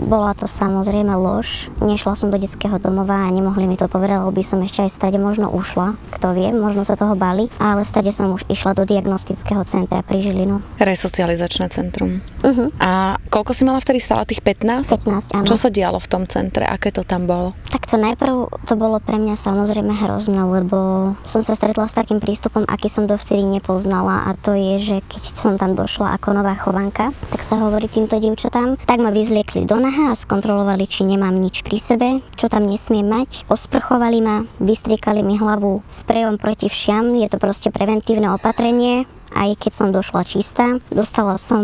bola 0.01 0.33
to 0.33 0.49
samozrejme 0.49 1.13
lož. 1.15 1.69
Nešla 1.85 2.17
som 2.17 2.33
do 2.33 2.39
detského 2.41 2.81
domova 2.81 3.29
a 3.29 3.33
nemohli 3.33 3.69
mi 3.69 3.77
to 3.77 3.87
povedať, 3.87 4.25
lebo 4.25 4.33
by 4.33 4.45
som 4.45 4.59
ešte 4.65 4.87
aj 4.87 4.91
stade 4.91 5.19
možno 5.21 5.53
ušla, 5.53 5.95
kto 6.17 6.33
vie, 6.33 6.49
možno 6.51 6.83
sa 6.83 6.97
toho 6.97 7.15
bali, 7.15 7.53
ale 7.61 7.85
stade 7.85 8.11
som 8.11 8.33
už 8.33 8.49
išla 8.49 8.73
do 8.75 8.89
diagnostického 8.89 9.63
centra 9.69 10.01
pri 10.01 10.25
Žilinu. 10.25 10.65
Resocializačné 10.81 11.69
centrum. 11.69 12.25
Uh-huh. 12.41 12.73
A 12.81 13.21
koľko 13.29 13.53
si 13.53 13.63
mala 13.69 13.79
vtedy 13.83 14.01
stále 14.01 14.25
tých 14.25 14.41
15? 14.43 14.87
15, 14.87 15.37
áno. 15.37 15.47
Čo 15.47 15.57
sa 15.61 15.69
dialo 15.69 16.01
v 16.01 16.09
tom 16.09 16.25
centre? 16.25 16.65
Aké 16.65 16.91
to 16.91 17.05
tam 17.05 17.29
bolo? 17.29 17.53
Tak 17.71 17.87
to 17.87 18.01
najprv 18.01 18.49
to 18.67 18.75
bolo 18.75 18.99
pre 18.99 19.21
mňa 19.21 19.37
samozrejme 19.37 19.90
samozrejme 19.91 20.07
hrozné, 20.07 20.43
lebo 20.47 20.79
som 21.27 21.43
sa 21.43 21.59
stretla 21.59 21.91
s 21.91 21.97
takým 21.99 22.23
prístupom, 22.23 22.63
aký 22.67 22.87
som 22.87 23.11
dovtedy 23.11 23.43
nepoznala 23.43 24.31
a 24.31 24.39
to 24.39 24.55
je, 24.55 24.79
že 24.79 24.97
keď 25.11 25.23
som 25.35 25.55
tam 25.59 25.75
došla 25.75 26.15
ako 26.19 26.39
nová 26.39 26.55
chovanka, 26.55 27.11
tak 27.31 27.43
sa 27.43 27.59
hovorí 27.59 27.91
týmto 27.91 28.19
dievčatám, 28.23 28.79
tak 28.87 29.03
ma 29.03 29.11
vyzliekli 29.11 29.67
do 29.67 29.77
naha 29.79 30.15
a 30.15 30.19
skontrolovali, 30.19 30.87
či 30.87 31.03
nemám 31.03 31.35
nič 31.35 31.67
pri 31.67 31.79
sebe, 31.83 32.09
čo 32.39 32.47
tam 32.47 32.67
nesmiem 32.67 33.07
mať. 33.07 33.51
Osprchovali 33.51 34.19
ma, 34.23 34.47
vystriekali 34.63 35.27
mi 35.27 35.35
hlavu 35.35 35.83
sprejom 35.91 36.39
proti 36.39 36.71
všiam, 36.71 37.19
je 37.19 37.27
to 37.27 37.43
proste 37.43 37.75
preventívne 37.75 38.31
opatrenie, 38.31 39.11
aj 39.35 39.57
keď 39.59 39.73
som 39.73 39.89
došla 39.95 40.23
čistá. 40.27 40.79
Dostala 40.91 41.39
som 41.41 41.63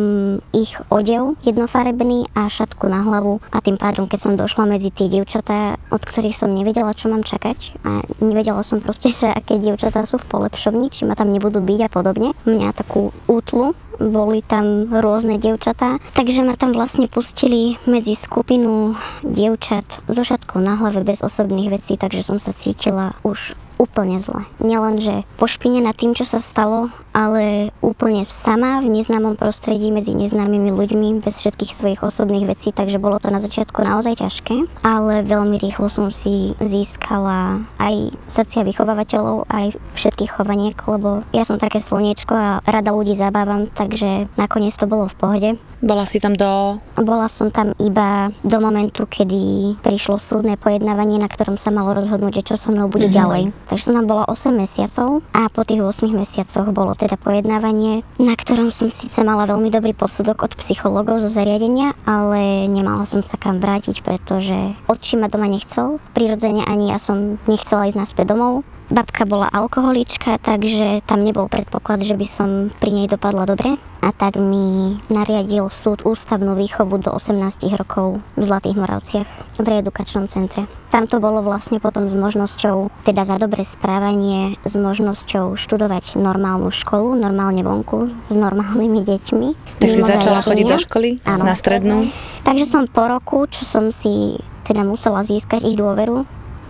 ich 0.51 0.79
odev 0.89 1.37
jednofarebný 1.43 2.31
a 2.35 2.49
šatku 2.51 2.87
na 2.87 3.03
hlavu 3.03 3.43
a 3.51 3.59
tým 3.63 3.77
pádom, 3.77 4.07
keď 4.07 4.21
som 4.21 4.35
došla 4.39 4.67
medzi 4.67 4.91
tie 4.91 5.11
dievčatá, 5.11 5.77
od 5.91 6.03
ktorých 6.03 6.37
som 6.37 6.53
nevedela, 6.53 6.97
čo 6.97 7.11
mám 7.13 7.27
čakať 7.27 7.83
a 7.87 8.03
nevedela 8.23 8.63
som 8.63 8.83
proste, 8.83 9.11
že 9.21 9.31
aké 9.31 9.59
dievčatá 9.59 10.03
sú 10.07 10.19
v 10.19 10.29
polepšovni, 10.29 10.91
či 10.91 11.05
ma 11.05 11.19
tam 11.19 11.31
nebudú 11.31 11.63
byť 11.63 11.81
a 11.87 11.93
podobne. 11.93 12.33
Mňa 12.47 12.77
takú 12.77 13.11
útlu 13.27 13.75
boli 13.97 14.45
tam 14.45 14.93
rôzne 14.93 15.41
dievčatá, 15.41 15.97
takže 16.13 16.45
ma 16.45 16.53
tam 16.57 16.77
vlastne 16.77 17.09
pustili 17.09 17.81
medzi 17.89 18.13
skupinu 18.13 18.93
dievčat 19.25 20.05
so 20.09 20.21
šatkou 20.21 20.61
na 20.61 20.77
hlave 20.77 21.01
bez 21.01 21.25
osobných 21.25 21.73
vecí, 21.73 21.97
takže 21.97 22.21
som 22.21 22.37
sa 22.37 22.53
cítila 22.53 23.17
už 23.25 23.57
úplne 23.77 24.17
zle. 24.21 24.45
Nielen, 24.61 25.01
že 25.01 25.25
pošpinená 25.37 25.93
tým, 25.93 26.17
čo 26.17 26.25
sa 26.25 26.41
stalo, 26.41 26.89
ale 27.17 27.73
úplne 27.81 28.29
sama 28.29 28.85
v 28.85 28.93
neznámom 28.93 29.41
prostredí 29.41 29.89
medzi 29.89 30.13
neznámymi 30.13 30.69
ľuďmi 30.69 31.25
bez 31.25 31.41
všetkých 31.41 31.73
svojich 31.73 32.01
osobných 32.05 32.45
vecí, 32.45 32.77
takže 32.77 33.01
bolo 33.01 33.17
to 33.17 33.33
na 33.33 33.41
začiatku 33.41 33.81
naozaj 33.81 34.21
ťažké, 34.21 34.85
ale 34.85 35.25
veľmi 35.25 35.57
rýchlo 35.57 35.89
som 35.89 36.13
si 36.13 36.53
získala 36.61 37.65
aj 37.81 38.13
srdcia 38.29 38.69
vychovávateľov, 38.69 39.49
aj 39.49 39.77
všetkých 39.97 40.37
chovaniek, 40.37 40.77
lebo 40.77 41.25
ja 41.33 41.49
som 41.49 41.57
také 41.57 41.81
slniečko 41.81 42.37
a 42.37 42.61
rada 42.69 42.93
ľudí 42.93 43.17
zabávam, 43.17 43.69
takže 43.69 44.29
nakoniec 44.37 44.77
to 44.77 44.85
bolo 44.85 45.09
v 45.09 45.17
pohode. 45.17 45.51
Bola 45.85 46.09
si 46.09 46.17
tam 46.17 46.33
do... 46.33 46.81
Bola 46.97 47.29
som 47.29 47.53
tam 47.53 47.77
iba 47.77 48.33
do 48.41 48.59
momentu, 48.65 49.05
kedy 49.05 49.77
prišlo 49.85 50.17
súdne 50.17 50.57
pojednávanie, 50.57 51.21
na 51.21 51.29
ktorom 51.29 51.61
sa 51.61 51.69
malo 51.69 51.93
rozhodnúť, 51.93 52.41
že 52.41 52.47
čo 52.53 52.55
so 52.57 52.73
mnou 52.73 52.89
bude 52.89 53.13
mm-hmm. 53.13 53.21
ďalej. 53.21 53.43
Takže 53.69 53.85
som 53.93 53.97
tam 54.01 54.09
bola 54.09 54.25
8 54.25 54.57
mesiacov 54.57 55.21
a 55.37 55.53
po 55.53 55.69
tých 55.69 55.85
8 55.85 56.09
mesiacoch 56.17 56.73
bolo 56.73 56.97
teda 56.97 57.21
pojednávanie, 57.21 58.01
na 58.17 58.33
ktorom 58.33 58.73
som 58.73 58.89
síce 58.89 59.21
mala 59.21 59.45
veľmi 59.45 59.69
dobrý 59.69 59.93
posudok 59.93 60.49
od 60.49 60.53
psychológov 60.57 61.21
zo 61.21 61.29
zariadenia, 61.29 61.93
ale 62.09 62.65
nemala 62.73 63.05
som 63.05 63.21
sa 63.21 63.37
kam 63.37 63.61
vrátiť, 63.61 64.01
pretože 64.01 64.57
otčí 64.89 65.21
ma 65.21 65.29
doma 65.29 65.45
nechcel. 65.45 66.01
Prirodzene 66.17 66.65
ani 66.65 66.89
ja 66.89 66.97
som 66.97 67.37
nechcela 67.45 67.85
ísť 67.85 68.01
naspäť 68.01 68.33
domov. 68.33 68.65
Babka 68.87 69.27
bola 69.27 69.51
alkoholička, 69.51 70.39
takže 70.39 71.03
tam 71.03 71.27
nebol 71.27 71.51
predpoklad, 71.51 72.07
že 72.07 72.15
by 72.15 72.27
som 72.27 72.49
pri 72.79 72.95
nej 72.95 73.07
dopadla 73.11 73.43
dobre. 73.43 73.75
A 74.07 74.15
tak 74.15 74.39
mi 74.39 74.95
nariadil 75.11 75.67
súd 75.67 76.07
ústavnú 76.07 76.55
výchovu 76.55 77.03
do 77.03 77.11
18 77.11 77.67
rokov 77.75 78.23
v 78.39 78.43
Zlatých 78.47 78.79
Moravciach 78.79 79.29
v 79.59 79.67
reedukačnom 79.67 80.31
centre. 80.31 80.71
Tam 80.95 81.11
to 81.11 81.19
bolo 81.19 81.43
vlastne 81.43 81.83
potom 81.83 82.07
s 82.07 82.15
možnosťou, 82.15 82.87
teda 83.03 83.27
za 83.27 83.35
dobré 83.43 83.67
správanie, 83.67 84.63
s 84.63 84.79
možnosťou 84.79 85.59
študovať 85.59 86.15
normálnu 86.23 86.71
školu, 86.71 87.19
normálne 87.19 87.67
vonku, 87.67 88.07
s 88.31 88.35
normálnymi 88.39 89.03
deťmi. 89.03 89.49
Tak 89.83 89.91
si 89.91 90.03
začala 90.07 90.39
chodiť 90.47 90.67
do 90.71 90.79
školy? 90.79 91.19
Áno. 91.27 91.43
Na 91.43 91.59
strednú? 91.59 92.07
Takže 92.47 92.63
som 92.63 92.87
po 92.87 93.11
roku, 93.11 93.51
čo 93.51 93.67
som 93.67 93.91
si 93.91 94.39
teda 94.63 94.87
musela 94.87 95.27
získať 95.27 95.67
ich 95.67 95.75
dôveru, 95.75 96.23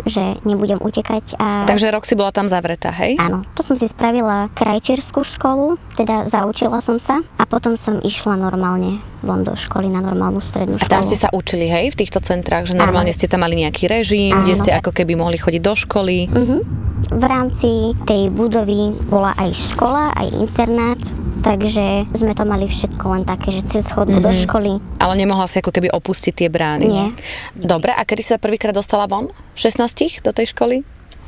že 0.05 0.37
nebudem 0.45 0.77
utekať. 0.83 1.41
A... 1.41 1.65
Takže 1.65 1.89
rok 1.89 2.05
si 2.05 2.19
bola 2.19 2.35
tam 2.35 2.51
zavretá, 2.51 2.93
hej? 2.93 3.17
Áno, 3.17 3.47
to 3.57 3.65
som 3.65 3.79
si 3.79 3.89
spravila 3.89 4.53
krajčírskú 4.53 5.25
školu, 5.25 5.81
teda 5.97 6.29
zaučila 6.29 6.85
som 6.85 7.01
sa 7.01 7.25
a 7.41 7.45
potom 7.49 7.79
som 7.79 8.03
išla 8.05 8.37
normálne 8.37 9.01
von 9.25 9.43
do 9.43 9.57
školy 9.57 9.89
na 9.89 10.05
normálnu 10.05 10.45
strednú 10.45 10.77
školu. 10.77 10.93
A 10.93 10.95
tam 11.01 11.07
ste 11.07 11.17
sa 11.17 11.33
učili, 11.33 11.67
hej, 11.67 11.91
v 11.95 11.99
týchto 11.99 12.21
centrách, 12.21 12.69
že 12.69 12.79
normálne 12.79 13.11
Áno. 13.11 13.19
ste 13.19 13.27
tam 13.31 13.43
mali 13.43 13.59
nejaký 13.65 13.89
režim, 13.89 14.31
Áno. 14.31 14.45
kde 14.45 14.55
ste 14.55 14.71
ako 14.77 14.93
keby 14.93 15.17
mohli 15.17 15.41
chodiť 15.41 15.63
do 15.63 15.75
školy? 15.75 16.29
Uh-huh. 16.29 16.61
V 16.97 17.25
rámci 17.25 17.93
tej 18.05 18.29
budovy 18.33 18.93
bola 19.09 19.33
aj 19.37 19.51
škola, 19.53 20.13
aj 20.17 20.29
internát, 20.33 21.01
takže 21.47 22.11
sme 22.11 22.35
to 22.35 22.43
mali 22.43 22.67
všetko 22.67 23.05
len 23.15 23.23
také, 23.23 23.55
že 23.55 23.63
cez 23.63 23.87
chodbu 23.95 24.19
mm-hmm. 24.19 24.27
do 24.27 24.33
mhm. 24.35 24.41
školy. 24.43 24.71
Ale 24.99 25.15
nemohla 25.15 25.47
si 25.47 25.63
ako 25.63 25.71
keby 25.71 25.95
opustiť 25.95 26.35
tie 26.35 26.49
brány. 26.51 26.91
Nie. 26.91 27.09
Dobre, 27.55 27.95
a 27.95 28.03
kedy 28.03 28.23
sa 28.27 28.43
prvýkrát 28.43 28.75
dostala 28.75 29.07
von? 29.07 29.31
16 29.55 30.27
do 30.27 30.35
tej 30.35 30.51
školy? 30.51 30.83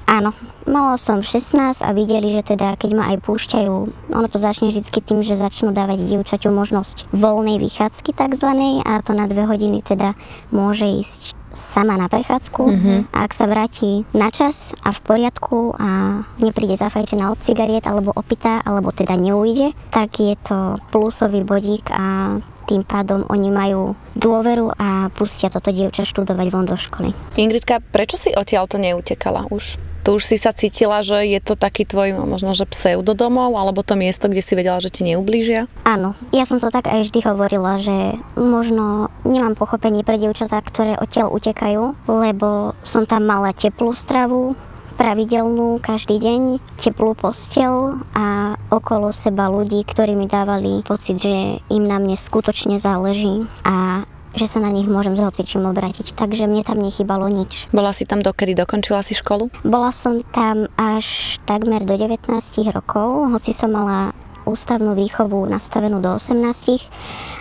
Áno, 0.09 0.33
mala 0.65 0.97
som 0.97 1.21
16 1.21 1.85
a 1.85 1.91
videli, 1.93 2.33
že 2.33 2.41
teda 2.41 2.81
keď 2.81 2.91
ma 2.97 3.13
aj 3.13 3.29
púšťajú, 3.29 3.75
ono 4.17 4.29
to 4.33 4.41
začne 4.41 4.73
vždycky 4.73 5.05
tým, 5.05 5.21
že 5.21 5.37
začnú 5.37 5.77
dávať 5.77 6.01
dievčaťu 6.01 6.49
možnosť 6.49 7.13
voľnej 7.13 7.61
vychádzky 7.61 8.17
takzvanej 8.17 8.89
a 8.89 9.05
to 9.05 9.13
na 9.13 9.29
dve 9.29 9.45
hodiny 9.45 9.85
teda 9.85 10.17
môže 10.49 10.89
ísť 10.89 11.37
sama 11.59 11.99
na 11.99 12.07
prechádzku 12.07 12.63
mm-hmm. 12.63 12.99
a 13.11 13.27
ak 13.27 13.33
sa 13.35 13.51
vráti 13.51 14.07
na 14.15 14.31
čas 14.31 14.71
a 14.87 14.95
v 14.95 15.01
poriadku 15.03 15.75
a 15.75 16.23
nepríde 16.39 16.79
zafajčená 16.79 17.35
od 17.35 17.43
cigariet 17.43 17.85
alebo 17.91 18.15
opitá, 18.15 18.63
alebo 18.63 18.95
teda 18.95 19.19
neujde, 19.19 19.75
tak 19.91 20.15
je 20.23 20.39
to 20.39 20.79
plusový 20.95 21.43
bodík 21.43 21.91
a 21.91 22.39
tým 22.69 22.85
pádom 22.85 23.25
oni 23.33 23.49
majú 23.49 23.97
dôveru 24.13 24.69
a 24.77 25.09
pustia 25.17 25.49
toto 25.49 25.73
dievča 25.73 26.05
študovať 26.05 26.47
von 26.53 26.69
do 26.69 26.77
školy. 26.77 27.17
Ingridka, 27.41 27.81
prečo 27.81 28.21
si 28.21 28.37
odtiaľ 28.37 28.69
to 28.69 28.77
neutekala 28.77 29.49
už? 29.49 29.81
To 30.09 30.17
už 30.17 30.25
si 30.25 30.41
sa 30.41 30.57
cítila, 30.57 31.05
že 31.05 31.21
je 31.21 31.37
to 31.37 31.53
taký 31.53 31.85
tvoj 31.85 32.17
možno, 32.17 32.57
že 32.57 32.65
pseudodomov, 32.65 33.53
alebo 33.61 33.85
to 33.85 33.93
miesto, 33.93 34.33
kde 34.33 34.41
si 34.41 34.57
vedela, 34.57 34.81
že 34.81 34.89
ti 34.89 35.05
neublížia? 35.05 35.69
Áno, 35.85 36.17
ja 36.33 36.49
som 36.49 36.57
to 36.57 36.73
tak 36.73 36.89
aj 36.89 37.05
vždy 37.05 37.29
hovorila, 37.29 37.77
že 37.77 38.17
možno 38.33 39.13
nemám 39.29 39.53
pochopenie 39.53 40.01
pre 40.09 40.17
dievčatá, 40.17 40.65
ktoré 40.65 40.97
odtiaľ 40.97 41.29
utekajú, 41.37 42.09
lebo 42.09 42.73
som 42.81 43.05
tam 43.05 43.29
mala 43.29 43.53
teplú 43.53 43.93
stravu, 43.93 44.57
pravidelnú, 44.97 45.77
každý 45.85 46.17
deň, 46.17 46.41
teplú 46.81 47.13
postel 47.13 48.01
a 48.17 48.57
okolo 48.73 49.13
seba 49.13 49.53
ľudí, 49.53 49.85
ktorí 49.85 50.17
mi 50.17 50.25
dávali 50.25 50.89
pocit, 50.89 51.21
že 51.21 51.61
im 51.69 51.85
na 51.85 52.01
mne 52.01 52.17
skutočne 52.17 52.81
záleží 52.81 53.45
a 53.63 54.09
že 54.39 54.47
sa 54.47 54.63
na 54.63 54.71
nich 54.71 54.87
môžem 54.87 55.19
s 55.19 55.21
hocičím 55.21 55.67
obrátiť, 55.67 56.15
takže 56.15 56.47
mne 56.47 56.63
tam 56.63 56.79
nechybalo 56.79 57.27
nič. 57.27 57.67
Bola 57.75 57.91
si 57.91 58.07
tam 58.07 58.23
dokedy 58.23 58.55
dokončila 58.55 59.03
si 59.03 59.19
školu? 59.19 59.51
Bola 59.67 59.91
som 59.91 60.23
tam 60.31 60.71
až 60.79 61.37
takmer 61.45 61.83
do 61.83 61.99
19 61.99 62.31
rokov, 62.71 63.35
hoci 63.35 63.51
som 63.51 63.75
mala 63.75 64.15
ústavnú 64.49 64.97
výchovu 64.97 65.45
nastavenú 65.45 66.01
do 66.01 66.17
18, 66.17 66.89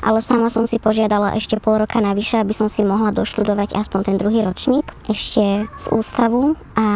ale 0.04 0.20
sama 0.20 0.52
som 0.52 0.68
si 0.68 0.76
požiadala 0.76 1.40
ešte 1.40 1.56
pol 1.56 1.80
roka 1.80 2.04
navyše, 2.04 2.44
aby 2.44 2.52
som 2.52 2.68
si 2.68 2.84
mohla 2.84 3.16
doštudovať 3.16 3.80
aspoň 3.80 4.00
ten 4.04 4.16
druhý 4.20 4.44
ročník 4.44 4.84
ešte 5.08 5.70
z 5.72 5.86
ústavu 5.96 6.60
a 6.76 6.88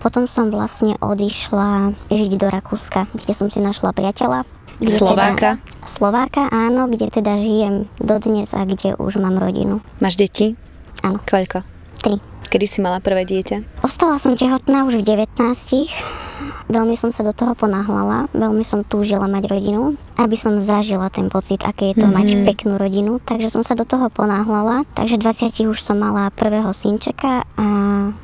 potom 0.00 0.24
som 0.24 0.48
vlastne 0.48 0.96
odišla 0.96 1.92
žiť 2.08 2.32
do 2.40 2.48
Rakúska, 2.48 3.04
kde 3.12 3.32
som 3.36 3.52
si 3.52 3.60
našla 3.60 3.92
priateľa, 3.92 4.48
kde 4.80 4.96
Slováka? 4.96 5.60
Teda, 5.60 5.84
Slováka, 5.84 6.42
áno, 6.48 6.88
kde 6.88 7.12
teda 7.12 7.36
žijem 7.36 7.84
dodnes 8.00 8.56
a 8.56 8.64
kde 8.64 8.96
už 8.96 9.20
mám 9.20 9.36
rodinu. 9.36 9.84
Máš 10.00 10.16
deti? 10.16 10.56
Áno. 11.04 11.20
Koľko? 11.28 11.60
Tri. 12.00 12.16
Kedy 12.50 12.66
si 12.66 12.82
mala 12.82 12.98
prvé 12.98 13.22
dieťa? 13.22 13.86
Ostala 13.86 14.18
som 14.18 14.34
tehotná 14.34 14.82
už 14.82 15.06
v 15.06 15.22
19. 15.22 15.38
Veľmi 16.66 16.98
som 16.98 17.14
sa 17.14 17.22
do 17.22 17.30
toho 17.30 17.54
ponáhľala, 17.54 18.26
veľmi 18.34 18.66
som 18.66 18.82
túžila 18.82 19.30
mať 19.30 19.46
rodinu, 19.46 19.94
aby 20.18 20.34
som 20.34 20.58
zažila 20.58 21.06
ten 21.14 21.30
pocit, 21.30 21.62
aké 21.62 21.94
je 21.94 22.02
to 22.02 22.10
mm-hmm. 22.10 22.42
mať 22.42 22.46
peknú 22.50 22.74
rodinu, 22.74 23.22
takže 23.22 23.54
som 23.54 23.62
sa 23.62 23.78
do 23.78 23.86
toho 23.86 24.10
ponáhľala. 24.10 24.82
Takže 24.98 25.22
20 25.22 25.70
už 25.70 25.78
som 25.78 26.02
mala 26.02 26.34
prvého 26.34 26.74
synčeka 26.74 27.46
a 27.54 27.66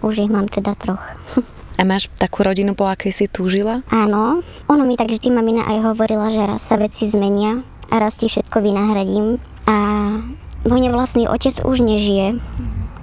už 0.02 0.26
ich 0.26 0.30
mám 0.32 0.50
teda 0.50 0.74
troch. 0.74 1.02
A 1.76 1.84
máš 1.84 2.08
takú 2.16 2.40
rodinu, 2.40 2.72
po 2.72 2.88
akej 2.88 3.12
si 3.12 3.24
túžila? 3.28 3.84
Áno. 3.92 4.40
Ono 4.72 4.82
mi 4.88 4.96
tak 4.96 5.12
vždy 5.12 5.28
mamina 5.28 5.68
aj 5.68 5.92
hovorila, 5.92 6.32
že 6.32 6.48
raz 6.48 6.64
sa 6.64 6.80
veci 6.80 7.04
zmenia 7.04 7.60
a 7.92 8.00
raz 8.00 8.16
ti 8.16 8.32
všetko 8.32 8.64
vynahradím. 8.64 9.36
A 9.68 9.76
môj 10.64 10.88
vlastný 10.88 11.28
otec 11.28 11.60
už 11.62 11.84
nežije 11.84 12.40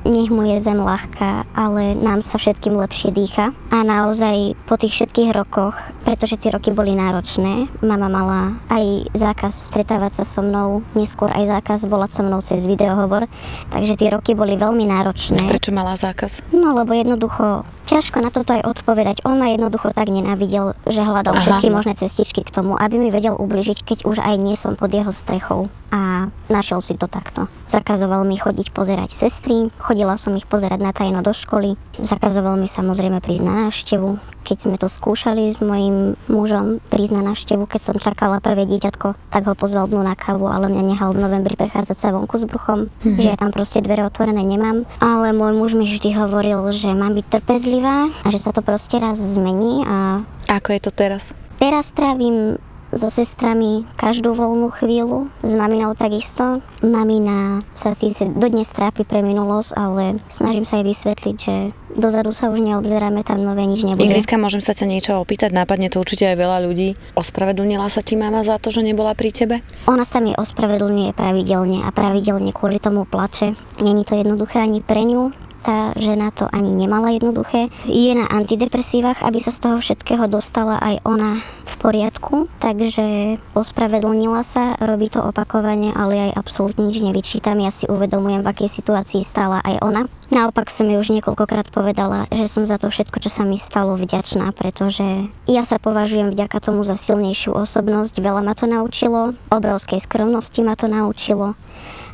nech 0.03 0.27
mu 0.27 0.43
je 0.43 0.59
zem 0.59 0.79
ľahká, 0.83 1.47
ale 1.55 1.95
nám 1.95 2.19
sa 2.19 2.35
všetkým 2.35 2.75
lepšie 2.75 3.15
dýcha. 3.15 3.55
A 3.73 3.81
naozaj 3.81 4.53
po 4.69 4.77
tých 4.77 4.93
všetkých 4.93 5.33
rokoch, 5.33 5.73
pretože 6.05 6.37
tie 6.37 6.53
roky 6.53 6.69
boli 6.69 6.93
náročné, 6.93 7.65
mama 7.81 8.05
mala 8.05 8.53
aj 8.69 9.09
zákaz 9.17 9.73
stretávať 9.73 10.21
sa 10.21 10.25
so 10.29 10.45
mnou, 10.45 10.85
neskôr 10.93 11.33
aj 11.33 11.57
zákaz 11.57 11.89
volať 11.89 12.11
so 12.13 12.21
mnou 12.21 12.45
cez 12.45 12.69
videohovor, 12.69 13.25
takže 13.73 13.97
tie 13.97 14.13
roky 14.13 14.37
boli 14.37 14.61
veľmi 14.61 14.85
náročné. 14.85 15.49
Prečo 15.49 15.73
mala 15.73 15.97
zákaz? 15.97 16.45
No 16.53 16.77
lebo 16.77 16.93
jednoducho 16.93 17.65
ťažko 17.89 18.25
na 18.25 18.31
toto 18.33 18.55
aj 18.55 18.65
odpovedať. 18.65 19.21
On 19.27 19.37
ma 19.37 19.53
jednoducho 19.53 19.93
tak 19.93 20.09
nenávidel, 20.09 20.73
že 20.87 21.05
hľadal 21.05 21.37
Aha. 21.37 21.41
všetky 21.41 21.67
možné 21.69 21.93
cestičky 21.93 22.41
k 22.41 22.49
tomu, 22.49 22.73
aby 22.73 22.97
mi 22.97 23.13
vedel 23.13 23.37
ubližiť, 23.37 23.85
keď 23.85 23.97
už 24.09 24.17
aj 24.23 24.35
nie 24.41 24.57
som 24.57 24.73
pod 24.73 24.89
jeho 24.89 25.13
strechou. 25.13 25.69
A 25.93 26.33
našiel 26.49 26.81
si 26.81 26.97
to 26.97 27.05
takto. 27.05 27.45
Zakazoval 27.69 28.25
mi 28.25 28.33
chodiť 28.33 28.73
pozerať 28.73 29.13
sestry, 29.13 29.69
chodila 29.77 30.17
som 30.17 30.33
ich 30.33 30.49
pozerať 30.49 30.79
na 30.81 30.89
tajno 30.89 31.21
do 31.21 31.37
školy, 31.37 31.77
zakazoval 32.01 32.57
mi 32.57 32.65
samozrejme 32.65 33.21
prísť 33.21 33.45
na 33.45 33.62
návštevu, 33.63 34.19
keď 34.43 34.57
sme 34.59 34.75
to 34.75 34.91
skúšali 34.91 35.47
s 35.47 35.63
mojim 35.63 36.19
mužom 36.27 36.83
prísť 36.91 37.13
na 37.15 37.31
návštevu, 37.31 37.63
keď 37.63 37.81
som 37.81 37.95
čakala 37.95 38.43
prvé 38.43 38.67
dieťatko, 38.67 39.15
tak 39.31 39.47
ho 39.47 39.55
pozval 39.55 39.87
dnu 39.87 40.03
na 40.03 40.13
kávu, 40.19 40.51
ale 40.51 40.67
mňa 40.67 40.83
nehal 40.83 41.15
v 41.15 41.23
novembri 41.23 41.55
prechádzať 41.55 41.97
sa 41.97 42.11
vonku 42.11 42.35
s 42.35 42.45
bruchom, 42.45 42.91
mm-hmm. 42.91 43.19
že 43.23 43.27
ja 43.31 43.37
tam 43.39 43.55
proste 43.55 43.79
dvere 43.79 44.03
otvorené 44.03 44.43
nemám. 44.43 44.83
Ale 44.99 45.31
môj 45.31 45.55
muž 45.55 45.71
mi 45.79 45.87
vždy 45.87 46.11
hovoril, 46.19 46.59
že 46.75 46.91
mám 46.91 47.15
byť 47.15 47.25
trpezlivá 47.39 48.11
a 48.11 48.27
že 48.27 48.39
sa 48.43 48.51
to 48.51 48.59
proste 48.59 48.99
raz 48.99 49.15
zmení 49.15 49.87
a... 49.87 50.27
Ako 50.51 50.75
je 50.75 50.81
to 50.83 50.91
teraz? 50.91 51.31
Teraz 51.55 51.95
trávim 51.95 52.59
so 52.93 53.09
sestrami 53.09 53.85
každú 53.97 54.33
voľnú 54.33 54.69
chvíľu, 54.73 55.29
s 55.41 55.53
maminou 55.53 55.93
takisto. 55.97 56.61
Mamina 56.83 57.63
sa 57.73 57.95
síce 57.97 58.27
dodnes 58.27 58.69
trápi 58.71 59.07
pre 59.07 59.23
minulosť, 59.23 59.71
ale 59.75 60.19
snažím 60.29 60.65
sa 60.67 60.79
jej 60.79 60.85
vysvetliť, 60.87 61.35
že 61.37 61.55
dozadu 61.95 62.33
sa 62.33 62.49
už 62.49 62.59
neobzeráme, 62.59 63.23
tam 63.23 63.41
nové 63.45 63.63
nič 63.69 63.85
nebude. 63.85 64.03
Ingridka, 64.03 64.35
môžem 64.35 64.59
sa 64.59 64.75
ťa 64.75 64.89
niečo 64.89 65.11
opýtať? 65.17 65.53
Nápadne 65.53 65.87
to 65.93 66.01
určite 66.01 66.27
aj 66.27 66.37
veľa 66.37 66.57
ľudí. 66.65 66.97
Ospravedlnila 67.15 67.87
sa 67.87 68.01
ti 68.01 68.17
mama 68.17 68.41
za 68.41 68.57
to, 68.57 68.73
že 68.73 68.83
nebola 68.83 69.13
pri 69.13 69.29
tebe? 69.31 69.55
Ona 69.87 70.03
sa 70.03 70.19
mi 70.19 70.33
ospravedlňuje 70.35 71.15
pravidelne 71.15 71.85
a 71.85 71.89
pravidelne 71.93 72.51
kvôli 72.51 72.81
tomu 72.81 73.05
plače. 73.05 73.55
Není 73.79 74.03
to 74.03 74.17
jednoduché 74.17 74.59
ani 74.59 74.83
pre 74.83 75.05
ňu, 75.05 75.31
tá 75.63 75.95
žena 75.95 76.35
to 76.35 76.51
ani 76.51 76.75
nemala 76.75 77.15
jednoduché. 77.15 77.71
Je 77.87 78.11
na 78.11 78.27
antidepresívach, 78.27 79.23
aby 79.23 79.39
sa 79.39 79.55
z 79.55 79.63
toho 79.63 79.79
všetkého 79.79 80.27
dostala 80.27 80.75
aj 80.83 80.99
ona 81.07 81.39
v 81.63 81.73
poriadku, 81.79 82.51
takže 82.59 83.39
ospravedlnila 83.55 84.43
sa, 84.43 84.75
robí 84.83 85.07
to 85.07 85.23
opakovane, 85.23 85.95
ale 85.95 86.29
aj 86.29 86.35
absolútne 86.35 86.91
nič 86.91 86.99
nevyčítam. 86.99 87.55
Ja 87.63 87.71
si 87.71 87.87
uvedomujem, 87.87 88.43
v 88.43 88.51
akej 88.51 88.69
situácii 88.69 89.23
stála 89.23 89.63
aj 89.63 89.79
ona. 89.79 90.01
Naopak 90.33 90.67
som 90.67 90.89
jej 90.89 90.99
už 90.99 91.15
niekoľkokrát 91.15 91.71
povedala, 91.71 92.27
že 92.33 92.51
som 92.51 92.67
za 92.67 92.75
to 92.75 92.91
všetko, 92.91 93.23
čo 93.23 93.31
sa 93.31 93.47
mi 93.47 93.55
stalo, 93.55 93.95
vďačná, 93.95 94.51
pretože 94.51 95.31
ja 95.47 95.63
sa 95.63 95.79
považujem 95.79 96.33
vďaka 96.33 96.59
tomu 96.59 96.83
za 96.83 96.99
silnejšiu 96.99 97.55
osobnosť. 97.55 98.19
Veľa 98.19 98.41
ma 98.43 98.53
to 98.57 98.67
naučilo, 98.67 99.37
obrovskej 99.47 100.03
skromnosti 100.03 100.59
ma 100.65 100.75
to 100.75 100.91
naučilo 100.91 101.55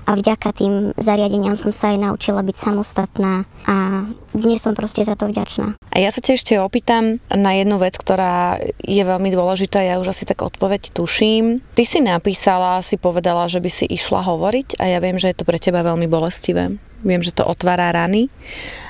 a 0.10 0.18
vďaka 0.18 0.50
tým 0.58 0.74
zariadeniam 0.98 1.54
som 1.54 1.70
sa 1.70 1.94
aj 1.94 2.02
naučila 2.02 2.42
byť 2.42 2.58
samostatná 2.58 3.46
a 3.70 4.10
dnes 4.34 4.58
som 4.58 4.74
proste 4.74 5.06
za 5.06 5.14
to 5.14 5.30
vďačná. 5.30 5.78
A 5.94 5.98
ja 6.02 6.10
sa 6.10 6.18
ťa 6.18 6.34
ešte 6.34 6.54
opýtam 6.58 7.22
na 7.30 7.54
jednu 7.54 7.78
vec, 7.78 7.94
ktorá 7.94 8.58
je 8.82 9.04
veľmi 9.06 9.30
dôležitá, 9.30 9.86
ja 9.86 10.02
už 10.02 10.10
asi 10.10 10.26
tak 10.26 10.42
odpoveď 10.42 10.98
tuším. 10.98 11.62
Ty 11.78 11.84
si 11.86 12.02
napísala, 12.02 12.82
si 12.82 12.98
povedala, 12.98 13.46
že 13.46 13.62
by 13.62 13.70
si 13.70 13.86
išla 13.86 14.26
hovoriť 14.26 14.82
a 14.82 14.90
ja 14.90 14.98
viem, 14.98 15.22
že 15.22 15.30
je 15.30 15.38
to 15.38 15.46
pre 15.46 15.62
teba 15.62 15.86
veľmi 15.86 16.10
bolestivé. 16.10 16.74
Viem, 17.06 17.22
že 17.22 17.32
to 17.32 17.46
otvára 17.46 17.94
rany 17.94 18.34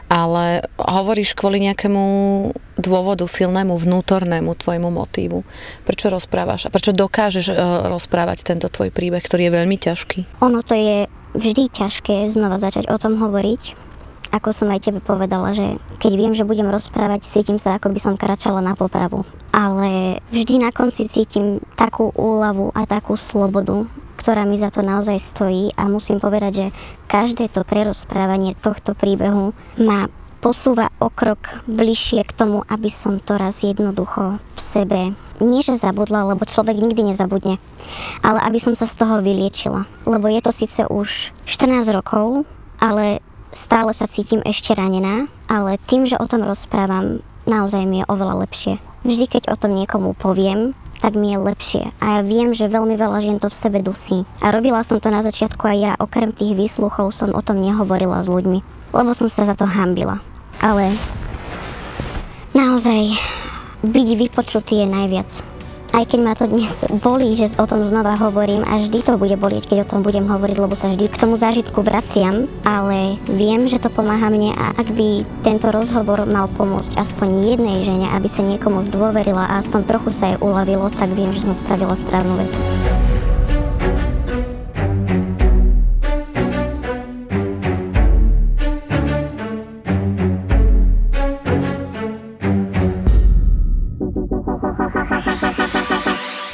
ale 0.09 0.65
hovoríš 0.81 1.37
kvôli 1.37 1.61
nejakému 1.69 2.01
dôvodu 2.81 3.29
silnému, 3.29 3.77
vnútornému 3.77 4.57
tvojmu 4.57 4.89
motívu. 4.89 5.45
Prečo 5.85 6.09
rozprávaš 6.09 6.67
a 6.67 6.73
prečo 6.73 6.91
dokážeš 6.91 7.53
uh, 7.53 7.87
rozprávať 7.87 8.41
tento 8.41 8.67
tvoj 8.67 8.89
príbeh, 8.89 9.21
ktorý 9.21 9.47
je 9.47 9.55
veľmi 9.55 9.77
ťažký? 9.77 10.41
Ono 10.41 10.65
to 10.65 10.73
je 10.73 11.05
vždy 11.37 11.69
ťažké 11.69 12.25
znova 12.27 12.57
začať 12.57 12.89
o 12.89 12.97
tom 12.97 13.21
hovoriť. 13.21 13.87
Ako 14.29 14.53
som 14.53 14.69
aj 14.69 14.85
tebe 14.85 15.01
povedala, 15.01 15.57
že 15.57 15.81
keď 15.97 16.11
viem, 16.13 16.33
že 16.37 16.45
budem 16.45 16.69
rozprávať, 16.69 17.25
cítim 17.25 17.57
sa, 17.57 17.77
ako 17.77 17.89
by 17.89 17.99
som 18.01 18.13
karačala 18.13 18.61
na 18.61 18.77
popravu. 18.77 19.25
Ale 19.49 20.21
vždy 20.29 20.61
na 20.61 20.69
konci 20.69 21.09
cítim 21.09 21.57
takú 21.73 22.13
úľavu 22.13 22.69
a 22.77 22.85
takú 22.85 23.17
slobodu, 23.17 23.89
ktorá 24.29 24.45
mi 24.45 24.61
za 24.61 24.69
to 24.69 24.85
naozaj 24.85 25.17
stojí 25.17 25.73
a 25.73 25.89
musím 25.89 26.21
povedať, 26.21 26.53
že 26.53 26.67
každé 27.09 27.49
to 27.49 27.65
prerozprávanie 27.65 28.53
tohto 28.53 28.93
príbehu 28.93 29.57
ma 29.81 30.05
posúva 30.37 30.93
o 31.01 31.09
krok 31.09 31.65
bližšie 31.65 32.21
k 32.29 32.37
tomu, 32.37 32.61
aby 32.69 32.93
som 32.93 33.17
to 33.17 33.41
raz 33.41 33.65
jednoducho 33.65 34.37
v 34.37 34.59
sebe, 34.61 35.17
nie 35.41 35.65
že 35.65 35.81
zabudla, 35.81 36.29
lebo 36.29 36.45
človek 36.45 36.77
nikdy 36.77 37.09
nezabudne, 37.09 37.57
ale 38.21 38.39
aby 38.45 38.61
som 38.61 38.77
sa 38.77 38.85
z 38.85 39.01
toho 39.01 39.25
vyliečila. 39.25 39.89
Lebo 40.05 40.29
je 40.29 40.45
to 40.45 40.53
síce 40.53 40.85
už 40.85 41.33
14 41.49 41.89
rokov, 41.89 42.45
ale 42.77 43.25
stále 43.49 43.97
sa 43.97 44.05
cítim 44.05 44.45
ešte 44.45 44.77
ranená, 44.77 45.25
ale 45.49 45.81
tým, 45.89 46.05
že 46.05 46.21
o 46.21 46.29
tom 46.29 46.45
rozprávam, 46.45 47.25
naozaj 47.49 47.81
mi 47.89 48.05
je 48.05 48.09
oveľa 48.13 48.45
lepšie. 48.45 48.77
Vždy, 49.09 49.25
keď 49.25 49.43
o 49.49 49.57
tom 49.57 49.73
niekomu 49.73 50.13
poviem, 50.13 50.77
tak 50.99 51.15
mi 51.15 51.31
je 51.31 51.39
lepšie. 51.39 51.83
A 52.03 52.19
ja 52.19 52.21
viem, 52.21 52.51
že 52.51 52.67
veľmi 52.67 52.99
veľa 52.99 53.23
žien 53.23 53.39
to 53.39 53.47
v 53.47 53.55
sebe 53.55 53.79
dusí. 53.79 54.27
A 54.43 54.51
robila 54.51 54.83
som 54.83 54.99
to 54.99 55.07
na 55.07 55.23
začiatku 55.23 55.63
aj 55.63 55.77
ja, 55.79 55.91
okrem 55.95 56.35
tých 56.35 56.53
výsluchov 56.53 57.15
som 57.15 57.31
o 57.31 57.41
tom 57.41 57.63
nehovorila 57.63 58.19
s 58.19 58.27
ľuďmi, 58.27 58.59
lebo 58.91 59.11
som 59.15 59.31
sa 59.31 59.47
za 59.47 59.55
to 59.55 59.63
hambila. 59.63 60.19
Ale 60.59 60.91
naozaj 62.51 63.15
byť 63.81 64.07
vypočutý 64.19 64.83
je 64.83 64.87
najviac. 64.91 65.58
Aj 65.89 66.05
keď 66.05 66.19
ma 66.21 66.37
to 66.37 66.45
dnes 66.45 66.85
bolí, 67.01 67.33
že 67.33 67.49
o 67.57 67.65
tom 67.65 67.81
znova 67.81 68.13
hovorím 68.13 68.61
a 68.61 68.77
vždy 68.77 69.01
to 69.01 69.17
bude 69.17 69.33
bolieť, 69.41 69.73
keď 69.73 69.77
o 69.83 69.89
tom 69.89 69.99
budem 70.05 70.29
hovoriť, 70.29 70.57
lebo 70.61 70.77
sa 70.77 70.85
vždy 70.85 71.09
k 71.09 71.17
tomu 71.17 71.33
zážitku 71.33 71.81
vraciam, 71.81 72.45
ale 72.61 73.17
viem, 73.25 73.65
že 73.65 73.81
to 73.81 73.89
pomáha 73.89 74.29
mne 74.29 74.53
a 74.53 74.77
ak 74.77 74.93
by 74.93 75.25
tento 75.41 75.73
rozhovor 75.73 76.29
mal 76.29 76.45
pomôcť 76.45 76.93
aspoň 76.93 77.57
jednej 77.57 77.81
žene, 77.81 78.05
aby 78.13 78.29
sa 78.29 78.45
niekomu 78.45 78.85
zdôverila 78.85 79.49
a 79.49 79.57
aspoň 79.57 79.81
trochu 79.89 80.13
sa 80.13 80.29
jej 80.29 80.37
uľavilo, 80.37 80.93
tak 80.93 81.09
viem, 81.17 81.33
že 81.33 81.41
som 81.41 81.57
spravila 81.57 81.97
správnu 81.97 82.37
vec. 82.37 82.53